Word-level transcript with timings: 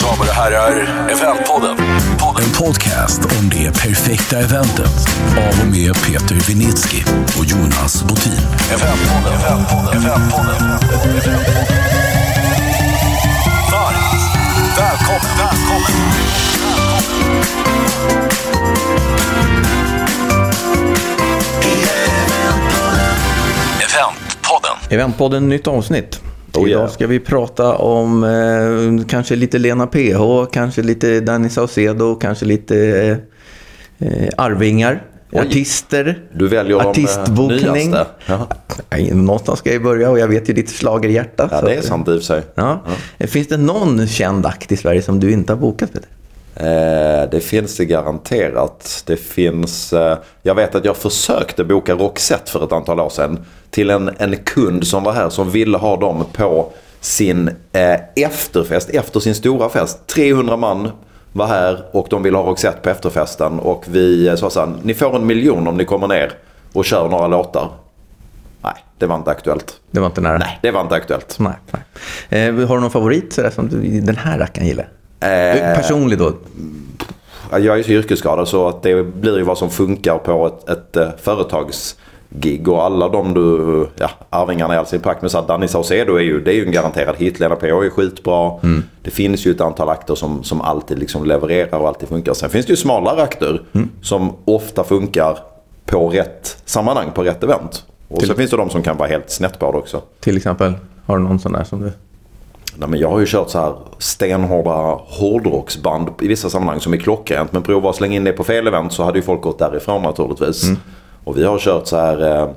Damer 0.00 0.28
och 0.28 0.34
herrar, 0.34 0.72
Eventpodden. 1.10 1.78
En 2.42 2.52
podcast 2.52 3.20
om 3.24 3.48
det 3.50 3.72
perfekta 3.72 4.38
eventet 4.38 5.08
av 5.30 5.60
och 5.62 5.66
med 5.70 5.94
Peter 5.94 6.34
Vinitsky 6.34 7.02
och 7.38 7.44
Jonas 7.44 8.02
Botin. 8.02 8.32
Eventpodden, 8.72 9.40
Eventpodden, 9.40 10.04
Eventpodden. 10.04 10.68
Varmt 13.72 14.78
välkommen, 14.78 15.36
välkommen. 15.38 15.82
Eventpodden. 18.02 19.21
Eventpodden, 24.92 25.48
nytt 25.48 25.66
avsnitt. 25.66 26.20
Oh, 26.54 26.68
Idag 26.68 26.80
yeah. 26.80 26.90
ska 26.90 27.06
vi 27.06 27.20
prata 27.20 27.74
om 27.74 28.24
eh, 28.24 29.06
kanske 29.06 29.36
lite 29.36 29.58
Lena 29.58 29.86
PH, 29.86 30.50
kanske 30.52 30.82
lite 30.82 31.20
Danny 31.20 31.48
Saucedo, 31.48 32.14
kanske 32.14 32.44
lite 32.44 32.76
eh, 33.98 34.28
Arvingar, 34.36 35.02
Oj. 35.30 35.40
artister, 35.40 36.18
Du 36.32 36.48
väljer 36.48 36.80
eh, 36.80 36.86
artistbokning. 36.86 37.94
Ja. 38.26 38.48
Någonstans 39.12 39.58
ska 39.58 39.72
jag 39.72 39.82
börja 39.82 40.10
och 40.10 40.18
jag 40.18 40.28
vet 40.28 40.48
ju 40.48 40.52
ditt 40.52 40.70
schlagerhjärta. 40.70 41.48
ja, 41.52 41.60
det 41.60 41.74
är 41.74 41.82
sant 41.82 42.08
i 42.08 42.10
och 42.10 42.14
för 42.14 42.24
sig. 42.24 42.42
Ja. 42.54 42.82
Finns 43.18 43.48
det 43.48 43.56
någon 43.56 44.06
känd 44.06 44.46
akt 44.46 44.72
i 44.72 44.76
Sverige 44.76 45.02
som 45.02 45.20
du 45.20 45.32
inte 45.32 45.52
har 45.52 45.60
bokat? 45.60 45.92
Peter? 45.92 46.08
Eh, 46.56 47.30
det 47.30 47.44
finns 47.44 47.76
det 47.76 47.84
garanterat. 47.84 49.02
Det 49.06 49.16
finns... 49.16 49.92
Eh, 49.92 50.18
jag 50.42 50.54
vet 50.54 50.74
att 50.74 50.84
jag 50.84 50.96
försökte 50.96 51.64
boka 51.64 51.94
Roxette 51.94 52.50
för 52.50 52.64
ett 52.64 52.72
antal 52.72 53.00
år 53.00 53.08
sedan. 53.08 53.44
Till 53.70 53.90
en, 53.90 54.10
en 54.18 54.36
kund 54.36 54.86
som 54.86 55.02
var 55.02 55.12
här 55.12 55.28
som 55.28 55.50
ville 55.50 55.78
ha 55.78 55.96
dem 55.96 56.24
på 56.32 56.72
sin 57.00 57.48
eh, 57.72 58.00
efterfest. 58.16 58.90
Efter 58.90 59.20
sin 59.20 59.34
stora 59.34 59.68
fest. 59.68 60.06
300 60.06 60.56
man 60.56 60.90
var 61.32 61.46
här 61.46 61.84
och 61.92 62.06
de 62.10 62.22
ville 62.22 62.36
ha 62.36 62.44
Roxette 62.44 62.78
på 62.82 62.90
efterfesten. 62.90 63.60
Och 63.60 63.84
vi 63.88 64.36
sa 64.36 64.50
så 64.50 64.60
här, 64.60 64.72
ni 64.82 64.94
får 64.94 65.16
en 65.16 65.26
miljon 65.26 65.68
om 65.68 65.76
ni 65.76 65.84
kommer 65.84 66.08
ner 66.08 66.32
och 66.72 66.84
kör 66.84 67.08
några 67.08 67.26
låtar. 67.26 67.68
Nej, 68.62 68.74
det 68.98 69.06
var 69.06 69.16
inte 69.16 69.30
aktuellt. 69.30 69.80
Det 69.90 70.00
var 70.00 70.06
inte 70.06 70.20
nära? 70.20 70.38
Nej, 70.38 70.58
det 70.62 70.70
var 70.70 70.80
inte 70.80 70.94
aktuellt. 70.94 71.36
Nej, 71.38 71.54
nej. 71.70 72.48
Eh, 72.48 72.68
har 72.68 72.74
du 72.74 72.80
någon 72.80 72.90
favorit 72.90 73.38
som 73.54 73.68
den 74.06 74.16
här 74.16 74.38
rackaren 74.38 74.66
gillar? 74.66 74.88
Eh, 75.22 75.76
Personlig 75.76 76.18
då? 76.18 76.32
Ja, 77.50 77.58
Jag 77.58 77.78
är 77.78 77.82
så 77.82 77.90
yrkesskadad 77.90 78.48
så 78.48 78.68
att 78.68 78.82
det 78.82 79.02
blir 79.02 79.36
ju 79.36 79.42
vad 79.42 79.58
som 79.58 79.70
funkar 79.70 80.18
på 80.18 80.46
ett, 80.46 80.68
ett 80.68 80.96
eh, 80.96 81.08
företagsgig. 81.22 82.68
Och 82.68 82.84
alla 82.84 83.08
de 83.08 83.34
du, 83.34 83.86
ja, 83.96 84.10
Arvingarna 84.30 84.74
i 84.74 84.76
all 84.76 84.86
sin 84.86 85.00
prakt. 85.00 85.20
Men 85.22 85.30
så 85.30 85.38
att 85.38 85.48
Danny 85.48 85.68
Saucedo 85.68 86.14
är 86.14 86.20
ju, 86.22 86.40
det 86.40 86.50
är 86.50 86.54
ju 86.54 86.66
en 86.66 86.72
garanterad 86.72 87.16
hit. 87.18 87.40
Lena 87.40 87.56
PH 87.56 87.64
är 87.64 87.90
skitbra. 87.90 88.52
Det 89.02 89.10
finns 89.10 89.46
ju 89.46 89.50
ett 89.50 89.60
antal 89.60 89.88
akter 89.88 90.14
som, 90.14 90.44
som 90.44 90.60
alltid 90.60 90.98
liksom 90.98 91.24
levererar 91.24 91.78
och 91.78 91.88
alltid 91.88 92.08
funkar. 92.08 92.34
Sen 92.34 92.50
finns 92.50 92.66
det 92.66 92.70
ju 92.72 92.76
smalare 92.76 93.22
akter 93.22 93.62
som 94.02 94.32
ofta 94.44 94.84
funkar 94.84 95.38
på 95.86 96.08
rätt 96.08 96.56
sammanhang, 96.64 97.10
på 97.14 97.22
rätt 97.22 97.42
event. 97.44 97.84
Och 98.08 98.22
så 98.22 98.34
finns 98.34 98.50
det 98.50 98.56
de 98.56 98.70
som 98.70 98.82
kan 98.82 98.96
vara 98.96 99.08
helt 99.08 99.30
snett 99.30 99.58
på 99.58 99.72
det 99.72 99.78
också. 99.78 100.02
Till 100.20 100.36
exempel, 100.36 100.72
har 101.06 101.16
du 101.18 101.22
någon 101.24 101.38
sån 101.38 101.52
där 101.52 101.64
som 101.64 101.80
du... 101.80 101.92
Nej, 102.76 102.88
men 102.88 103.00
jag 103.00 103.10
har 103.10 103.20
ju 103.20 103.26
kört 103.26 103.50
så 103.50 103.58
här 103.58 103.74
stenhårda 103.98 104.98
hårdrocksband 105.06 106.08
i 106.20 106.28
vissa 106.28 106.50
sammanhang 106.50 106.80
som 106.80 106.92
är 106.92 106.96
klockrent. 106.96 107.52
Men 107.52 107.62
prova 107.62 107.90
att 107.90 107.96
slänga 107.96 108.16
in 108.16 108.24
det 108.24 108.32
på 108.32 108.44
fel 108.44 108.66
event 108.66 108.92
så 108.92 109.04
hade 109.04 109.18
ju 109.18 109.22
folk 109.22 109.40
gått 109.42 109.58
därifrån 109.58 110.02
naturligtvis. 110.02 110.64
Och 111.24 111.38
vi 111.38 111.44
har 111.44 111.58
kört 111.58 111.86
så 111.86 111.96
här 111.96 112.40
eh, 112.40 112.48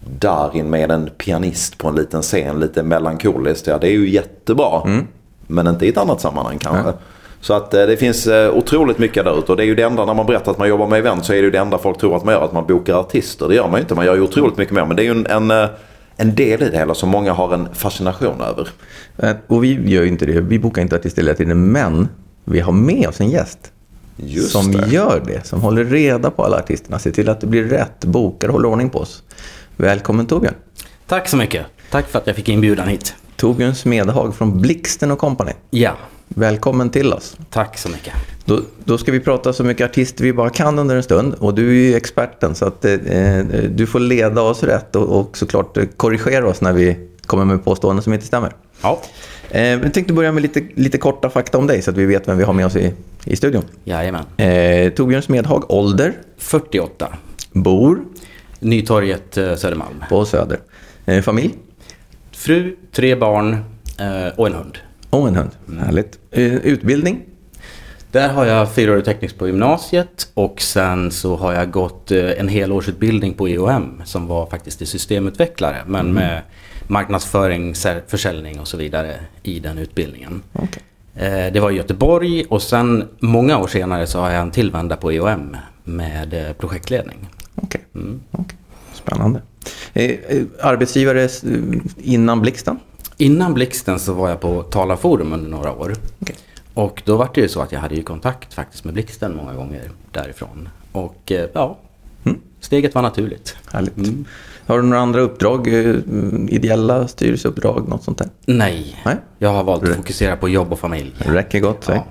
Darin 0.00 0.70
med 0.70 0.90
en 0.90 1.10
pianist 1.10 1.78
på 1.78 1.88
en 1.88 1.94
liten 1.94 2.22
scen, 2.22 2.60
lite 2.60 2.82
melankoliskt. 2.82 3.66
Ja, 3.66 3.78
det 3.78 3.88
är 3.88 3.92
ju 3.92 4.10
jättebra. 4.10 4.82
Men 5.46 5.66
inte 5.66 5.86
i 5.86 5.88
ett 5.88 5.98
annat 5.98 6.20
sammanhang 6.20 6.58
kanske. 6.58 6.92
Så 7.40 7.54
att 7.54 7.74
eh, 7.74 7.86
det 7.86 7.96
finns 7.96 8.26
eh, 8.26 8.56
otroligt 8.56 8.98
mycket 8.98 9.24
där 9.24 9.38
ute. 9.38 9.52
Och 9.52 9.56
det 9.56 9.62
är 9.62 9.66
ju 9.66 9.74
det 9.74 9.82
enda, 9.82 10.04
när 10.04 10.14
man 10.14 10.26
berättar 10.26 10.52
att 10.52 10.58
man 10.58 10.68
jobbar 10.68 10.86
med 10.86 10.98
event 10.98 11.24
så 11.24 11.32
är 11.32 11.36
det 11.36 11.42
ju 11.42 11.50
det 11.50 11.58
enda 11.58 11.78
folk 11.78 11.98
tror 11.98 12.16
att 12.16 12.24
man 12.24 12.34
gör, 12.34 12.44
att 12.44 12.52
man 12.52 12.66
bokar 12.66 12.94
artister. 12.94 13.48
Det 13.48 13.54
gör 13.54 13.68
man 13.68 13.74
ju 13.74 13.80
inte, 13.80 13.94
man 13.94 14.06
gör 14.06 14.14
ju 14.14 14.22
otroligt 14.22 14.56
mycket 14.56 14.74
mer. 14.74 14.84
Men 14.84 14.96
det 14.96 15.02
är 15.02 15.04
ju 15.04 15.10
en, 15.10 15.26
en, 15.26 15.50
eh, 15.50 15.68
en 16.20 16.34
del 16.34 16.62
i 16.62 16.70
det 16.70 16.78
hela 16.78 16.94
som 16.94 17.08
många 17.08 17.32
har 17.32 17.54
en 17.54 17.68
fascination 17.74 18.40
över. 18.40 18.68
Eh, 19.18 19.36
Och 19.46 19.64
vi 19.64 19.90
gör 19.90 20.02
ju 20.02 20.08
inte 20.08 20.26
det, 20.26 20.40
vi 20.40 20.58
bokar 20.58 20.82
inte 20.82 20.96
artister 20.96 21.22
hela 21.22 21.34
tiden, 21.34 21.72
men 21.72 22.08
vi 22.44 22.60
har 22.60 22.72
med 22.72 23.08
oss 23.08 23.20
en 23.20 23.30
gäst. 23.30 23.58
Just 24.16 24.50
som 24.52 24.72
det. 24.72 24.86
gör 24.88 25.22
det, 25.26 25.46
som 25.46 25.60
håller 25.60 25.84
reda 25.84 26.30
på 26.30 26.44
alla 26.44 26.56
artisterna, 26.56 26.98
ser 26.98 27.10
till 27.10 27.28
att 27.28 27.40
det 27.40 27.46
blir 27.46 27.64
rätt, 27.64 28.04
bokar 28.04 28.48
och 28.48 28.52
håller 28.54 28.68
ordning 28.68 28.90
på 28.90 28.98
oss. 28.98 29.22
Välkommen 29.76 30.26
Torbjörn. 30.26 30.54
Tack 31.06 31.28
så 31.28 31.36
mycket. 31.36 31.66
Tack 31.90 32.08
för 32.08 32.18
att 32.18 32.26
jag 32.26 32.36
fick 32.36 32.48
inbjudan 32.48 32.88
hit. 32.88 33.14
Torbjörn 33.36 33.74
Smedhag 33.74 34.34
från 34.34 34.60
Blixten 34.60 35.10
och 35.10 35.18
Company. 35.18 35.52
Ja, 35.70 35.92
Välkommen 36.28 36.90
till 36.90 37.12
oss. 37.12 37.36
tack 37.50 37.78
så 37.78 37.88
mycket. 37.88 38.14
Då, 38.44 38.60
då 38.84 38.98
ska 38.98 39.12
vi 39.12 39.20
prata 39.20 39.52
så 39.52 39.64
mycket 39.64 39.90
artister 39.90 40.24
vi 40.24 40.32
bara 40.32 40.50
kan 40.50 40.78
under 40.78 40.96
en 40.96 41.02
stund. 41.02 41.34
Och 41.34 41.54
du 41.54 41.68
är 41.68 41.74
ju 41.90 41.94
experten 41.94 42.54
så 42.54 42.64
att 42.66 42.84
eh, 42.84 42.94
du 43.70 43.86
får 43.86 44.00
leda 44.00 44.42
oss 44.42 44.62
rätt 44.62 44.96
och, 44.96 45.20
och 45.20 45.36
såklart 45.36 45.78
korrigera 45.96 46.48
oss 46.48 46.60
när 46.60 46.72
vi 46.72 46.96
kommer 47.26 47.44
med 47.44 47.64
påståenden 47.64 48.02
som 48.02 48.12
inte 48.12 48.26
stämmer. 48.26 48.52
Ja, 48.82 49.00
Eh, 49.50 49.62
jag 49.62 49.94
tänkte 49.94 50.12
börja 50.12 50.32
med 50.32 50.42
lite, 50.42 50.62
lite 50.74 50.98
korta 50.98 51.30
fakta 51.30 51.58
om 51.58 51.66
dig 51.66 51.82
så 51.82 51.90
att 51.90 51.96
vi 51.96 52.06
vet 52.06 52.28
vem 52.28 52.38
vi 52.38 52.44
har 52.44 52.52
med 52.52 52.66
oss 52.66 52.76
i, 52.76 52.92
i 53.24 53.36
studion. 53.36 53.62
jajamän. 53.84 54.24
Eh, 54.36 54.92
Torbjörn 54.92 55.22
Smedhag, 55.22 55.70
ålder, 55.70 56.12
48. 56.38 57.08
bor 57.52 58.00
Nytorget, 58.58 59.36
eh, 59.36 59.54
Södermalm. 59.54 60.04
på 60.08 60.24
Söder. 60.24 60.58
Eh, 61.06 61.22
familj 61.22 61.54
Fru, 62.32 62.76
tre 62.92 63.14
barn 63.14 63.52
eh, 63.98 64.38
och 64.38 64.46
en 64.46 64.54
hund. 64.54 64.78
Och 65.10 65.28
en 65.28 65.36
hund. 65.36 65.50
Härligt. 65.80 66.18
Eh, 66.30 66.42
utbildning? 66.54 67.20
Där 68.12 68.28
har 68.28 68.44
jag 68.44 68.74
fyraårig 68.74 69.04
teknisk 69.04 69.38
på 69.38 69.46
gymnasiet 69.46 70.28
och 70.34 70.60
sen 70.60 71.10
så 71.10 71.36
har 71.36 71.52
jag 71.52 71.70
gått 71.70 72.10
eh, 72.10 72.30
en 72.30 72.48
helårsutbildning 72.48 73.34
på 73.34 73.48
IOM 73.48 74.02
som 74.04 74.26
var 74.26 74.46
faktiskt 74.46 74.78
till 74.78 74.86
systemutvecklare 74.86 75.76
men 75.86 76.12
med 76.12 76.42
marknadsföring, 76.86 77.74
försäljning 78.06 78.60
och 78.60 78.68
så 78.68 78.76
vidare 78.76 79.16
i 79.42 79.60
den 79.60 79.78
utbildningen. 79.78 80.42
Okej. 80.52 80.82
Eh, 81.14 81.52
Det 81.52 81.60
var 81.60 81.70
i 81.70 81.74
Göteborg 81.74 82.44
och 82.48 82.62
sen 82.62 83.08
många 83.20 83.58
år 83.58 83.66
senare 83.66 84.06
så 84.06 84.20
har 84.20 84.30
jag 84.30 84.42
en 84.42 84.50
tillvända 84.50 84.96
på 84.96 85.12
IOM 85.12 85.56
med 85.84 86.54
projektledning. 86.58 87.28
Okej. 87.54 87.80
Okej. 88.30 88.56
Spännande. 88.92 89.42
Eh, 89.92 90.04
eh, 90.10 90.42
arbetsgivare 90.62 91.28
innan 91.96 92.40
Blixten? 92.40 92.78
Innan 93.18 93.54
Blixten 93.54 93.98
så 93.98 94.12
var 94.12 94.28
jag 94.28 94.40
på 94.40 94.62
Talarforum 94.62 95.32
under 95.32 95.50
några 95.50 95.72
år. 95.72 95.94
Okej. 96.20 96.36
Och 96.74 97.02
då 97.04 97.16
var 97.16 97.28
det 97.34 97.40
ju 97.40 97.48
så 97.48 97.60
att 97.60 97.72
jag 97.72 97.80
hade 97.80 97.94
ju 97.94 98.02
kontakt 98.02 98.54
faktiskt 98.54 98.84
med 98.84 98.94
Blixten 98.94 99.36
många 99.36 99.54
gånger 99.54 99.90
därifrån. 100.12 100.68
Och 100.92 101.32
eh, 101.32 101.48
ja, 101.52 101.78
Mm. 102.24 102.38
steget 102.60 102.94
var 102.94 103.02
naturligt. 103.02 103.56
Härligt. 103.72 103.94
Har 104.66 104.76
du 104.76 104.82
några 104.82 105.02
andra 105.02 105.20
uppdrag? 105.20 105.68
eh, 105.68 105.94
Ideella 106.48 107.08
styrelseuppdrag? 107.08 107.88
Något 107.88 108.02
sånt 108.02 108.18
där? 108.18 108.28
Nej, 108.46 108.96
Nej. 109.04 109.16
jag 109.38 109.48
har 109.52 109.64
valt 109.64 109.82
Det- 109.84 109.90
att 109.90 109.96
fokusera 109.96 110.36
på 110.36 110.48
jobb 110.48 110.72
och 110.72 110.78
familj. 110.78 111.14
Räcker 111.18 111.60
gott. 111.60 111.84
Ja. 111.88 112.04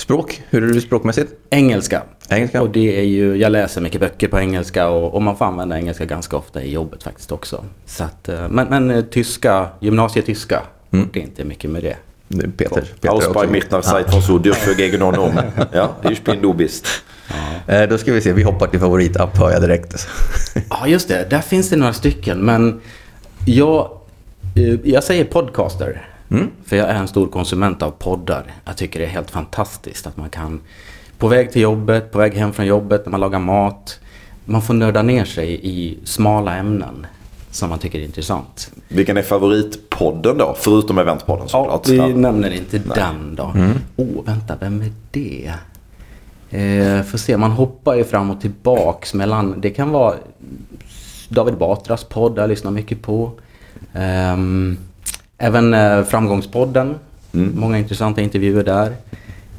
Språk? 0.00 0.42
Hur 0.50 0.62
är 0.64 0.66
du 0.66 0.80
språkmässigt? 0.80 1.32
Engelska. 1.50 2.02
Engelska. 2.28 2.62
Och 2.62 2.70
det 2.70 2.98
är 2.98 3.04
ju, 3.04 3.36
jag 3.36 3.52
läser 3.52 3.80
mycket 3.80 4.00
böcker 4.00 4.28
på 4.28 4.38
engelska 4.38 4.88
och, 4.88 5.14
och 5.14 5.22
man 5.22 5.36
får 5.36 5.44
använda 5.44 5.76
engelska 5.78 6.04
ganska 6.04 6.36
ofta 6.36 6.62
i 6.62 6.72
jobbet 6.72 7.02
faktiskt 7.02 7.32
också. 7.32 7.64
Så 7.86 8.04
att, 8.04 8.28
eh, 8.28 8.48
men, 8.48 8.66
men 8.68 8.90
eh, 8.90 9.04
tyska, 9.04 9.68
gymnasietyska, 9.80 10.62
Mm. 10.92 11.08
det 11.12 11.18
är 11.20 11.22
inte 11.22 11.44
mycket 11.44 11.70
med 11.70 11.82
det. 11.82 11.96
Peter. 12.56 12.84
Peter 13.00 13.34
bei 13.34 13.46
Mittner 13.46 13.80
Zeit 13.80 14.14
von 14.14 14.22
so 14.22 14.38
dürfen 14.38 14.74
gegen 14.78 15.00
honom. 15.02 15.32
Ja, 15.72 15.96
ich 16.10 16.24
bin 16.24 16.42
du 16.42 16.54
bist. 16.54 16.86
Då 17.88 17.98
ska 17.98 18.12
vi 18.12 18.20
se, 18.20 18.32
vi 18.32 18.42
hoppar 18.42 18.66
till 18.66 18.80
favoritapp 18.80 19.36
hör 19.38 19.50
jag 19.50 19.62
direkt. 19.62 20.08
Ja, 20.70 20.86
just 20.86 21.08
det. 21.08 21.30
Där 21.30 21.40
finns 21.40 21.70
det 21.70 21.76
några 21.76 21.92
stycken. 21.92 22.38
Men 22.38 22.80
jag, 23.46 23.90
eh, 24.56 24.74
jag 24.84 25.04
säger 25.04 25.24
podcaster. 25.24 26.08
För 26.66 26.76
jag 26.76 26.88
är 26.88 26.94
en 26.94 27.08
stor 27.08 27.26
konsument 27.26 27.82
av 27.82 27.90
poddar. 27.90 28.52
Jag 28.64 28.76
tycker 28.76 29.00
det 29.00 29.06
är 29.06 29.10
helt 29.10 29.30
fantastiskt 29.30 30.06
att 30.06 30.16
man 30.16 30.30
kan 30.30 30.60
på 31.18 31.28
väg 31.28 31.52
till 31.52 31.62
jobbet, 31.62 32.12
på 32.12 32.18
väg 32.18 32.34
hem 32.34 32.52
från 32.52 32.66
jobbet, 32.66 33.06
när 33.06 33.10
man 33.10 33.20
lagar 33.20 33.38
mat. 33.38 33.98
Man 34.44 34.62
får 34.62 34.74
nörda 34.74 35.02
ner 35.02 35.24
sig 35.24 35.60
i 35.62 35.98
smala 36.04 36.56
ämnen 36.56 37.06
som 37.50 37.68
man 37.70 37.78
tycker 37.78 37.98
är 37.98 38.04
intressant. 38.04 38.70
Vilken 38.88 39.16
är 39.16 39.22
favoritpodden 39.22 40.38
då? 40.38 40.54
Förutom 40.58 40.98
eventpodden 40.98 41.48
såklart. 41.48 41.88
vi 41.88 41.96
Ja. 41.96 42.06
nämner 42.06 42.50
inte 42.50 42.78
den 42.78 43.34
då. 43.34 43.52
Åh, 43.96 44.06
oh, 44.06 44.24
vänta, 44.24 44.54
vem 44.60 44.80
är 44.80 44.92
det? 45.10 45.52
Eh, 46.50 47.02
får 47.02 47.18
se, 47.18 47.36
man 47.36 47.50
hoppar 47.50 47.94
ju 47.94 48.04
fram 48.04 48.30
och 48.30 48.40
tillbaks 48.40 49.14
mellan, 49.14 49.60
det 49.60 49.70
kan 49.70 49.90
vara 49.90 50.14
David 51.28 51.54
Batras 51.58 52.04
podd, 52.04 52.38
jag 52.38 52.48
lyssnar 52.48 52.70
mycket 52.70 53.02
på. 53.02 53.30
Ehm, 53.94 54.78
även 55.40 55.74
eh, 55.74 56.04
Framgångspodden, 56.04 56.94
många 57.32 57.78
intressanta 57.78 58.20
intervjuer 58.20 58.64
där. 58.64 58.92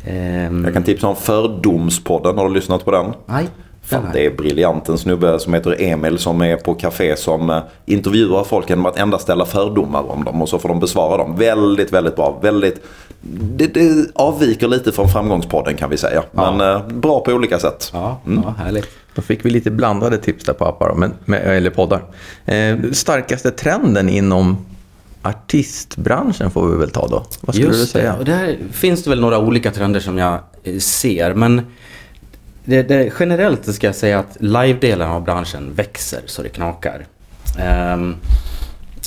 Ehm, 0.07 0.65
Jag 0.65 0.73
kan 0.73 0.83
tipsa 0.83 1.07
om 1.07 1.15
Fördomspodden. 1.15 2.37
Har 2.37 2.47
du 2.47 2.53
lyssnat 2.53 2.85
på 2.85 2.91
den? 2.91 3.13
Nej, 3.25 3.47
Fan, 3.83 4.05
det 4.13 4.25
är 4.25 4.31
briljant. 4.31 4.89
En 4.89 4.97
snubbe 4.97 5.39
som 5.39 5.53
heter 5.53 5.75
Emil 5.81 6.17
som 6.17 6.41
är 6.41 6.55
på 6.57 6.73
café 6.73 7.15
som 7.15 7.49
eh, 7.49 7.59
intervjuar 7.85 8.43
folk 8.43 8.69
genom 8.69 8.85
att 8.85 8.97
endast 8.97 9.23
ställa 9.23 9.45
fördomar 9.45 10.11
om 10.11 10.23
dem 10.23 10.41
och 10.41 10.49
så 10.49 10.59
får 10.59 10.69
de 10.69 10.79
besvara 10.79 11.17
dem. 11.17 11.35
Väldigt, 11.35 11.93
väldigt 11.93 12.15
bra. 12.15 12.39
Väldigt, 12.41 12.83
det, 13.55 13.67
det 13.67 14.07
avviker 14.15 14.67
lite 14.67 14.91
från 14.91 15.09
framgångspodden 15.09 15.75
kan 15.77 15.89
vi 15.89 15.97
säga. 15.97 16.23
Men 16.31 16.61
eh, 16.61 16.87
bra 16.87 17.19
på 17.19 17.31
olika 17.31 17.59
sätt. 17.59 17.89
Ja, 17.93 18.19
ja 18.43 18.55
härligt. 18.57 18.87
Då 19.15 19.21
fick 19.21 19.45
vi 19.45 19.49
lite 19.49 19.71
blandade 19.71 20.17
tips 20.17 20.45
där 20.45 20.53
på 20.53 20.65
appar, 20.65 20.93
men, 20.97 21.13
med, 21.25 21.41
eller 21.57 21.69
poddar. 21.69 22.01
Eh, 22.45 22.77
starkaste 22.91 23.51
trenden 23.51 24.09
inom 24.09 24.57
artistbranschen 25.21 26.51
får 26.51 26.67
vi 26.71 26.77
väl 26.77 26.89
ta 26.89 27.07
då? 27.07 27.25
Vad 27.41 27.55
skulle 27.55 27.71
du 27.71 27.77
Just 27.77 27.91
säga? 27.91 28.13
det. 28.13 28.19
Och 28.19 28.25
där 28.25 28.57
finns 28.71 29.03
det 29.03 29.09
väl 29.09 29.21
några 29.21 29.39
olika 29.39 29.71
trender 29.71 29.99
som 29.99 30.17
jag 30.17 30.39
eh, 30.63 30.77
ser. 30.77 31.33
Men 31.33 31.61
det, 32.63 32.83
det, 32.83 33.13
generellt 33.19 33.73
ska 33.73 33.87
jag 33.87 33.95
säga 33.95 34.19
att 34.19 34.37
live-delen 34.39 35.09
av 35.09 35.23
branschen 35.23 35.73
växer 35.75 36.21
så 36.25 36.43
det 36.43 36.49
knakar. 36.49 37.05
Ehm, 37.59 38.15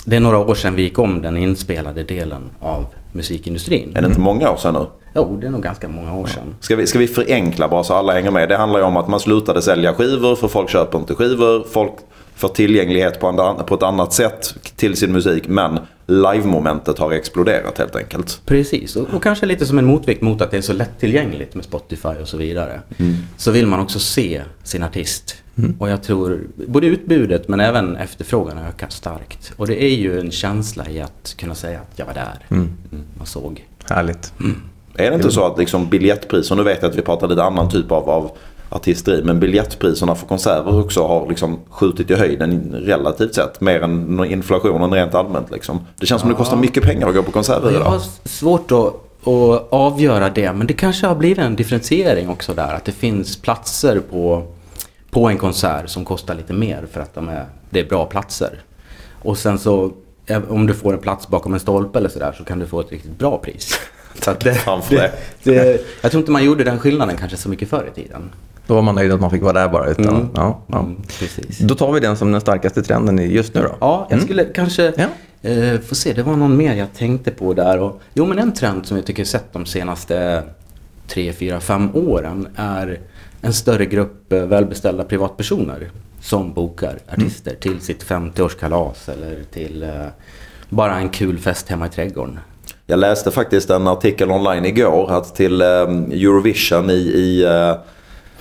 det 0.05 0.17
är 0.17 0.21
några 0.21 0.39
år 0.39 0.55
sedan 0.55 0.75
vi 0.75 0.83
gick 0.83 0.99
om 0.99 1.23
den 1.23 1.37
inspelade 1.37 2.03
delen 2.03 2.43
av 2.61 2.87
musikindustrin. 3.13 3.93
Är 3.97 4.01
det 4.01 4.07
inte 4.07 4.21
många 4.21 4.51
år 4.51 4.57
sedan 4.57 4.75
nu? 4.75 4.87
Jo, 5.15 5.39
det 5.41 5.47
är 5.47 5.51
nog 5.51 5.63
ganska 5.63 5.89
många 5.89 6.15
år 6.15 6.27
sedan. 6.27 6.55
Ska 6.61 6.77
vi, 6.77 6.87
ska 6.87 6.99
vi 6.99 7.07
förenkla 7.07 7.69
bara 7.69 7.85
så 7.85 7.95
alla 7.95 8.13
hänger 8.13 8.31
med? 8.31 8.49
Det 8.49 8.57
handlar 8.57 8.81
ju 8.81 8.87
om 8.87 8.97
att 8.97 9.09
man 9.09 9.21
slutade 9.21 9.63
sälja 9.63 9.95
skivor 9.95 10.37
för 10.37 10.49
folk 10.49 10.71
köper 10.71 10.99
inte 10.99 11.15
skivor. 11.15 11.65
Folk 11.73 11.93
får 12.35 12.49
tillgänglighet 12.49 13.21
på, 13.21 13.27
en, 13.27 13.65
på 13.67 13.75
ett 13.75 13.83
annat 13.83 14.13
sätt 14.13 14.55
till 14.77 14.97
sin 14.97 15.13
musik. 15.13 15.49
Men 15.49 15.79
live-momentet 16.07 16.99
har 16.99 17.13
exploderat 17.13 17.79
helt 17.79 17.97
enkelt. 17.97 18.41
Precis, 18.47 18.97
och, 18.97 19.15
och 19.15 19.23
kanske 19.23 19.47
lite 19.47 19.67
som 19.67 19.79
en 19.79 19.85
motvikt 19.85 20.23
mot 20.23 20.41
att 20.41 20.51
det 20.51 20.57
är 20.57 20.63
så 20.63 20.73
lättillgängligt 20.73 21.55
med 21.55 21.65
Spotify 21.65 22.09
och 22.09 22.29
så 22.29 22.37
vidare. 22.37 22.81
Så 23.37 23.51
vill 23.51 23.67
man 23.67 23.81
också 23.81 23.99
se 23.99 24.43
sin 24.63 24.83
artist. 24.83 25.37
Och 25.79 25.89
jag 25.89 26.03
tror 26.03 26.41
både 26.67 26.87
utbudet 26.87 27.49
men 27.49 27.61
även 27.61 27.97
efterfrågan 27.97 28.57
har 28.57 28.65
ökat 28.65 28.93
starkt. 28.93 29.53
Och 29.57 29.67
det 29.67 29.83
är 29.83 29.97
ju 29.97 30.21
en 30.21 30.31
känsla 30.31 30.89
i 30.89 31.01
att 31.01 31.35
kunna 31.39 31.55
säga 31.55 31.81
att 31.81 31.93
jag 31.97 32.07
var 32.07 32.15
där. 32.15 32.47
Mm, 32.51 32.71
man 33.19 33.27
såg. 33.27 33.65
Härligt. 33.89 34.33
Är 34.97 35.11
det 35.11 35.17
inte 35.17 35.31
så 35.31 35.47
att 35.47 35.59
liksom 35.59 35.89
biljettpriser, 35.89 36.57
nu 36.57 36.63
vet 36.63 36.83
jag 36.83 36.91
att 36.91 36.97
vi 36.97 37.03
pratar 37.03 37.29
lite 37.29 37.43
annan 37.43 37.71
typ 37.71 37.93
av, 37.93 38.11
av 38.11 38.31
artisteri, 38.75 39.23
men 39.25 39.41
biljettpriserna 39.41 40.15
för 40.15 40.27
konserter 40.27 40.81
också 40.81 41.07
har 41.07 41.29
liksom 41.29 41.59
skjutit 41.71 42.11
i 42.11 42.15
höjden 42.15 42.73
relativt 42.73 43.35
sett. 43.35 43.61
Mer 43.61 43.83
än 43.83 44.25
inflationen 44.25 44.93
rent 44.93 45.15
allmänt. 45.15 45.51
Liksom. 45.51 45.81
Det 46.01 46.07
känns 46.07 46.21
som 46.21 46.31
det 46.31 46.37
kostar 46.37 46.57
mycket 46.57 46.83
pengar 46.83 47.09
att 47.09 47.15
gå 47.15 47.23
på 47.23 47.31
konserter 47.33 47.65
Jag 47.65 47.75
idag. 47.75 47.85
har 47.85 48.01
svårt 48.25 48.73
att, 48.73 48.95
att 49.29 49.67
avgöra 49.73 50.31
det, 50.31 50.53
men 50.53 50.67
det 50.67 50.75
kanske 50.75 51.07
har 51.07 51.15
blivit 51.15 51.39
en 51.39 51.57
differentiering 51.57 52.29
också 52.29 52.55
där. 52.55 52.75
Att 52.75 52.85
det 52.85 52.93
finns 52.93 53.37
platser 53.37 54.01
på, 54.11 54.43
på 55.11 55.29
en 55.29 55.39
konsert 55.39 55.89
som 55.89 56.05
kostar 56.05 56.35
lite 56.35 56.53
mer 56.53 56.87
för 56.93 57.01
att 57.01 57.15
de 57.15 57.29
är, 57.29 57.47
det 57.71 57.81
är 57.81 57.85
bra 57.85 58.05
platser. 58.07 58.63
Och 59.23 59.39
sen 59.39 59.59
så, 59.59 59.93
eh, 60.27 60.43
om 60.49 60.67
du 60.67 60.75
får 60.75 60.93
en 60.93 60.99
plats 60.99 61.29
bakom 61.29 61.55
en 61.55 61.61
stolpe 61.61 61.99
eller 61.99 62.09
sådär 62.09 62.35
så 62.39 62.45
kan 62.45 62.59
du 62.59 62.67
få 62.67 62.81
ett 62.81 62.93
riktigt 62.93 63.19
bra 63.19 63.39
pris. 63.39 63.81
Så 64.21 64.33
det, 64.41 64.59
det, 64.91 65.13
det, 65.43 65.81
jag 66.01 66.11
tror 66.11 66.21
inte 66.21 66.31
man 66.31 66.45
gjorde 66.45 66.65
den 66.65 66.79
skillnaden 66.79 67.17
kanske 67.17 67.37
så 67.37 67.49
mycket 67.49 67.69
förr 67.69 67.89
i 67.93 67.95
tiden. 68.03 68.31
Då 68.67 68.75
var 68.75 68.83
man 68.83 68.95
nöjd 68.95 69.13
att 69.13 69.21
man 69.21 69.31
fick 69.31 69.43
vara 69.43 69.53
där 69.53 69.69
bara. 69.69 69.87
Utan, 69.91 70.31
ja, 70.35 70.63
ja. 70.67 70.79
Mm, 70.81 70.97
precis. 71.19 71.59
Då 71.59 71.75
tar 71.75 71.93
vi 71.93 72.01
den 72.01 72.17
som 72.17 72.33
den 72.33 72.41
starkaste 72.41 72.83
trenden 72.83 73.19
i- 73.19 73.33
just 73.33 73.55
nu 73.55 73.61
då. 73.63 73.77
Ja, 73.81 74.07
jag 74.11 74.23
skulle 74.23 74.45
kanske 74.45 74.93
Ja. 74.97 75.51
eh, 75.51 75.81
få 75.81 75.95
se. 75.95 76.13
Det 76.13 76.23
var 76.23 76.37
någon 76.37 76.57
mer 76.57 76.75
jag 76.75 76.93
tänkte 76.93 77.31
på 77.31 77.55
där. 77.55 77.79
Och, 77.79 78.01
jo, 78.15 78.27
men 78.27 78.39
en 78.39 78.53
trend 78.53 78.87
som 78.87 78.97
jag 78.97 79.07
tycker 79.07 79.21
jag 79.21 79.27
sett 79.29 79.53
de 79.53 79.67
senaste 79.67 80.43
tre, 81.09 81.33
fyra, 81.33 81.61
fem 81.61 81.91
åren 81.95 82.49
är 82.57 83.01
en 83.41 83.53
större 83.53 83.87
grupp 83.87 84.33
eh, 84.33 84.41
välbeställda 84.43 85.05
privatpersoner 85.05 85.91
som 86.21 86.53
bokar 86.53 86.99
artister 87.13 87.55
till 87.61 87.81
sitt 87.81 88.05
50-årskalas 88.05 89.09
eller 89.13 89.43
till 89.53 89.83
eh, 89.83 89.91
bara 90.69 90.95
en 90.97 91.09
kul 91.09 91.39
fest 91.39 91.69
hemma 91.69 91.87
i 91.87 91.89
trädgården. 91.89 92.39
Jag 92.87 92.99
läste 92.99 93.31
faktiskt 93.31 93.71
en 93.71 93.89
artikel 93.89 94.31
online 94.31 94.65
igår 94.65 95.11
att 95.13 95.35
till 95.35 95.61
eh, 95.63 95.67
Eurovision 95.69 96.91
i, 96.91 96.95
i, 96.95 97.43
eh, 97.45 97.75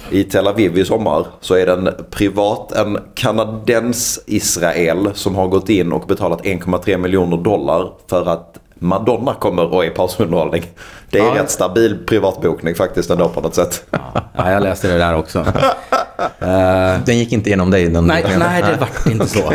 i 0.09 0.23
Tel 0.23 0.47
Aviv 0.47 0.77
i 0.77 0.85
sommar 0.85 1.25
så 1.41 1.55
är 1.55 1.65
det 1.65 1.71
en 1.73 1.89
privat, 2.11 2.71
en 2.71 2.97
kanadens-Israel 3.15 5.09
som 5.13 5.35
har 5.35 5.47
gått 5.47 5.69
in 5.69 5.91
och 5.93 6.07
betalat 6.07 6.41
1,3 6.41 6.97
miljoner 6.97 7.37
dollar 7.37 7.91
för 8.09 8.25
att 8.29 8.59
Madonna 8.75 9.33
kommer 9.33 9.73
och 9.73 9.85
är 9.85 9.89
pausunderhållning. 9.89 10.63
Det 11.09 11.19
är 11.19 11.23
Ja. 11.35 11.35
rätt 11.41 11.49
stabil 11.51 11.97
privatbokning 12.07 12.75
faktiskt 12.75 13.09
ändå 13.09 13.29
på 13.29 13.41
något 13.41 13.55
sätt. 13.55 13.83
Ja, 14.35 14.51
jag 14.51 14.63
läste 14.63 14.87
det 14.87 14.97
där 14.97 15.15
också. 15.15 15.45
Eh, 16.39 16.99
Den 17.05 17.17
gick 17.19 17.31
inte 17.31 17.49
igenom 17.49 17.71
dig? 17.71 17.89
Den 17.89 18.07
Nej, 18.07 18.25
nej, 18.37 18.61
det 18.61 18.77
vart 18.79 19.05
inte 19.07 19.27
så. 19.27 19.53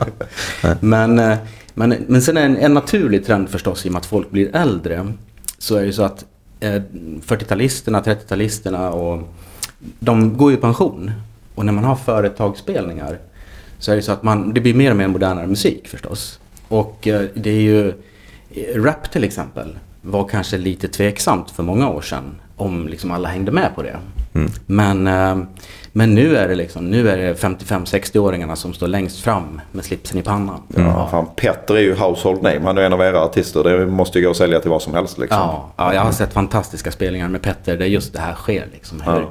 men, 0.80 1.18
eh, 1.18 1.36
men, 1.74 1.94
men 2.06 2.22
sen 2.22 2.36
är 2.36 2.44
en, 2.44 2.56
en 2.56 2.74
naturlig 2.74 3.26
trend 3.26 3.48
förstås 3.50 3.86
i 3.86 3.88
och 3.88 3.92
med 3.92 4.00
att 4.00 4.06
folk 4.06 4.30
blir 4.30 4.56
äldre. 4.56 5.12
Så 5.58 5.76
är 5.76 5.80
det 5.80 5.86
ju 5.86 5.92
så 5.92 6.02
att 6.02 6.24
eh, 6.60 6.68
40-talisterna, 7.26 8.02
30-talisterna 8.02 8.90
och 8.90 9.22
de 9.98 10.36
går 10.36 10.50
ju 10.50 10.56
i 10.56 10.60
pension. 10.60 11.10
Och 11.54 11.66
när 11.66 11.72
man 11.72 11.84
har 11.84 11.96
företagsspelningar 11.96 13.18
så 13.78 13.92
är 13.92 13.96
det 13.96 14.02
så 14.02 14.12
att 14.12 14.22
man, 14.22 14.54
det 14.54 14.60
blir 14.60 14.74
mer 14.74 14.90
och 14.90 14.96
mer 14.96 15.08
modernare 15.08 15.46
musik 15.46 15.88
förstås. 15.88 16.40
Och 16.68 17.08
eh, 17.08 17.22
det 17.34 17.50
är 17.50 17.60
ju, 17.60 17.88
eh, 17.88 18.82
rap 18.82 19.10
till 19.12 19.24
exempel 19.24 19.78
var 20.00 20.28
kanske 20.28 20.58
lite 20.58 20.88
tveksamt 20.88 21.50
för 21.50 21.62
många 21.62 21.88
år 21.88 22.02
sedan 22.02 22.40
om 22.56 22.88
liksom 22.88 23.10
alla 23.10 23.28
hängde 23.28 23.52
med 23.52 23.74
på 23.74 23.82
det. 23.82 23.96
Men, 24.66 25.06
eh, 25.06 25.36
men 25.92 26.14
nu 26.14 26.36
är 26.36 26.48
det 26.48 26.54
liksom, 26.54 26.84
nu 26.84 27.10
är 27.10 27.16
det 27.16 27.34
55-60-åringarna 27.34 28.56
som 28.56 28.72
står 28.74 28.86
längst 28.86 29.20
fram 29.20 29.60
med 29.72 29.84
slipsen 29.84 30.18
i 30.18 30.22
pannan. 30.22 30.62
Ja, 30.76 31.08
fan, 31.10 31.26
Petter 31.36 31.74
är 31.74 31.80
ju 31.80 31.94
household 31.94 32.42
name. 32.42 32.60
Han 32.64 32.78
är 32.78 32.82
en 32.82 32.92
av 32.92 33.00
era 33.00 33.20
artister. 33.20 33.64
Det 33.64 33.86
måste 33.86 34.18
ju 34.18 34.24
gå 34.24 34.30
att 34.30 34.36
sälja 34.36 34.60
till 34.60 34.70
vad 34.70 34.82
som 34.82 34.94
helst. 34.94 35.18
Liksom. 35.18 35.38
Ja, 35.38 35.72
ja, 35.76 35.94
jag 35.94 36.02
har 36.02 36.12
sett 36.12 36.32
fantastiska 36.32 36.90
spelningar 36.90 37.28
med 37.28 37.42
Petter 37.42 37.76
där 37.76 37.86
just 37.86 38.12
det 38.12 38.20
här 38.20 38.34
sker. 38.34 38.66
Liksom, 38.72 39.00
hur, 39.00 39.26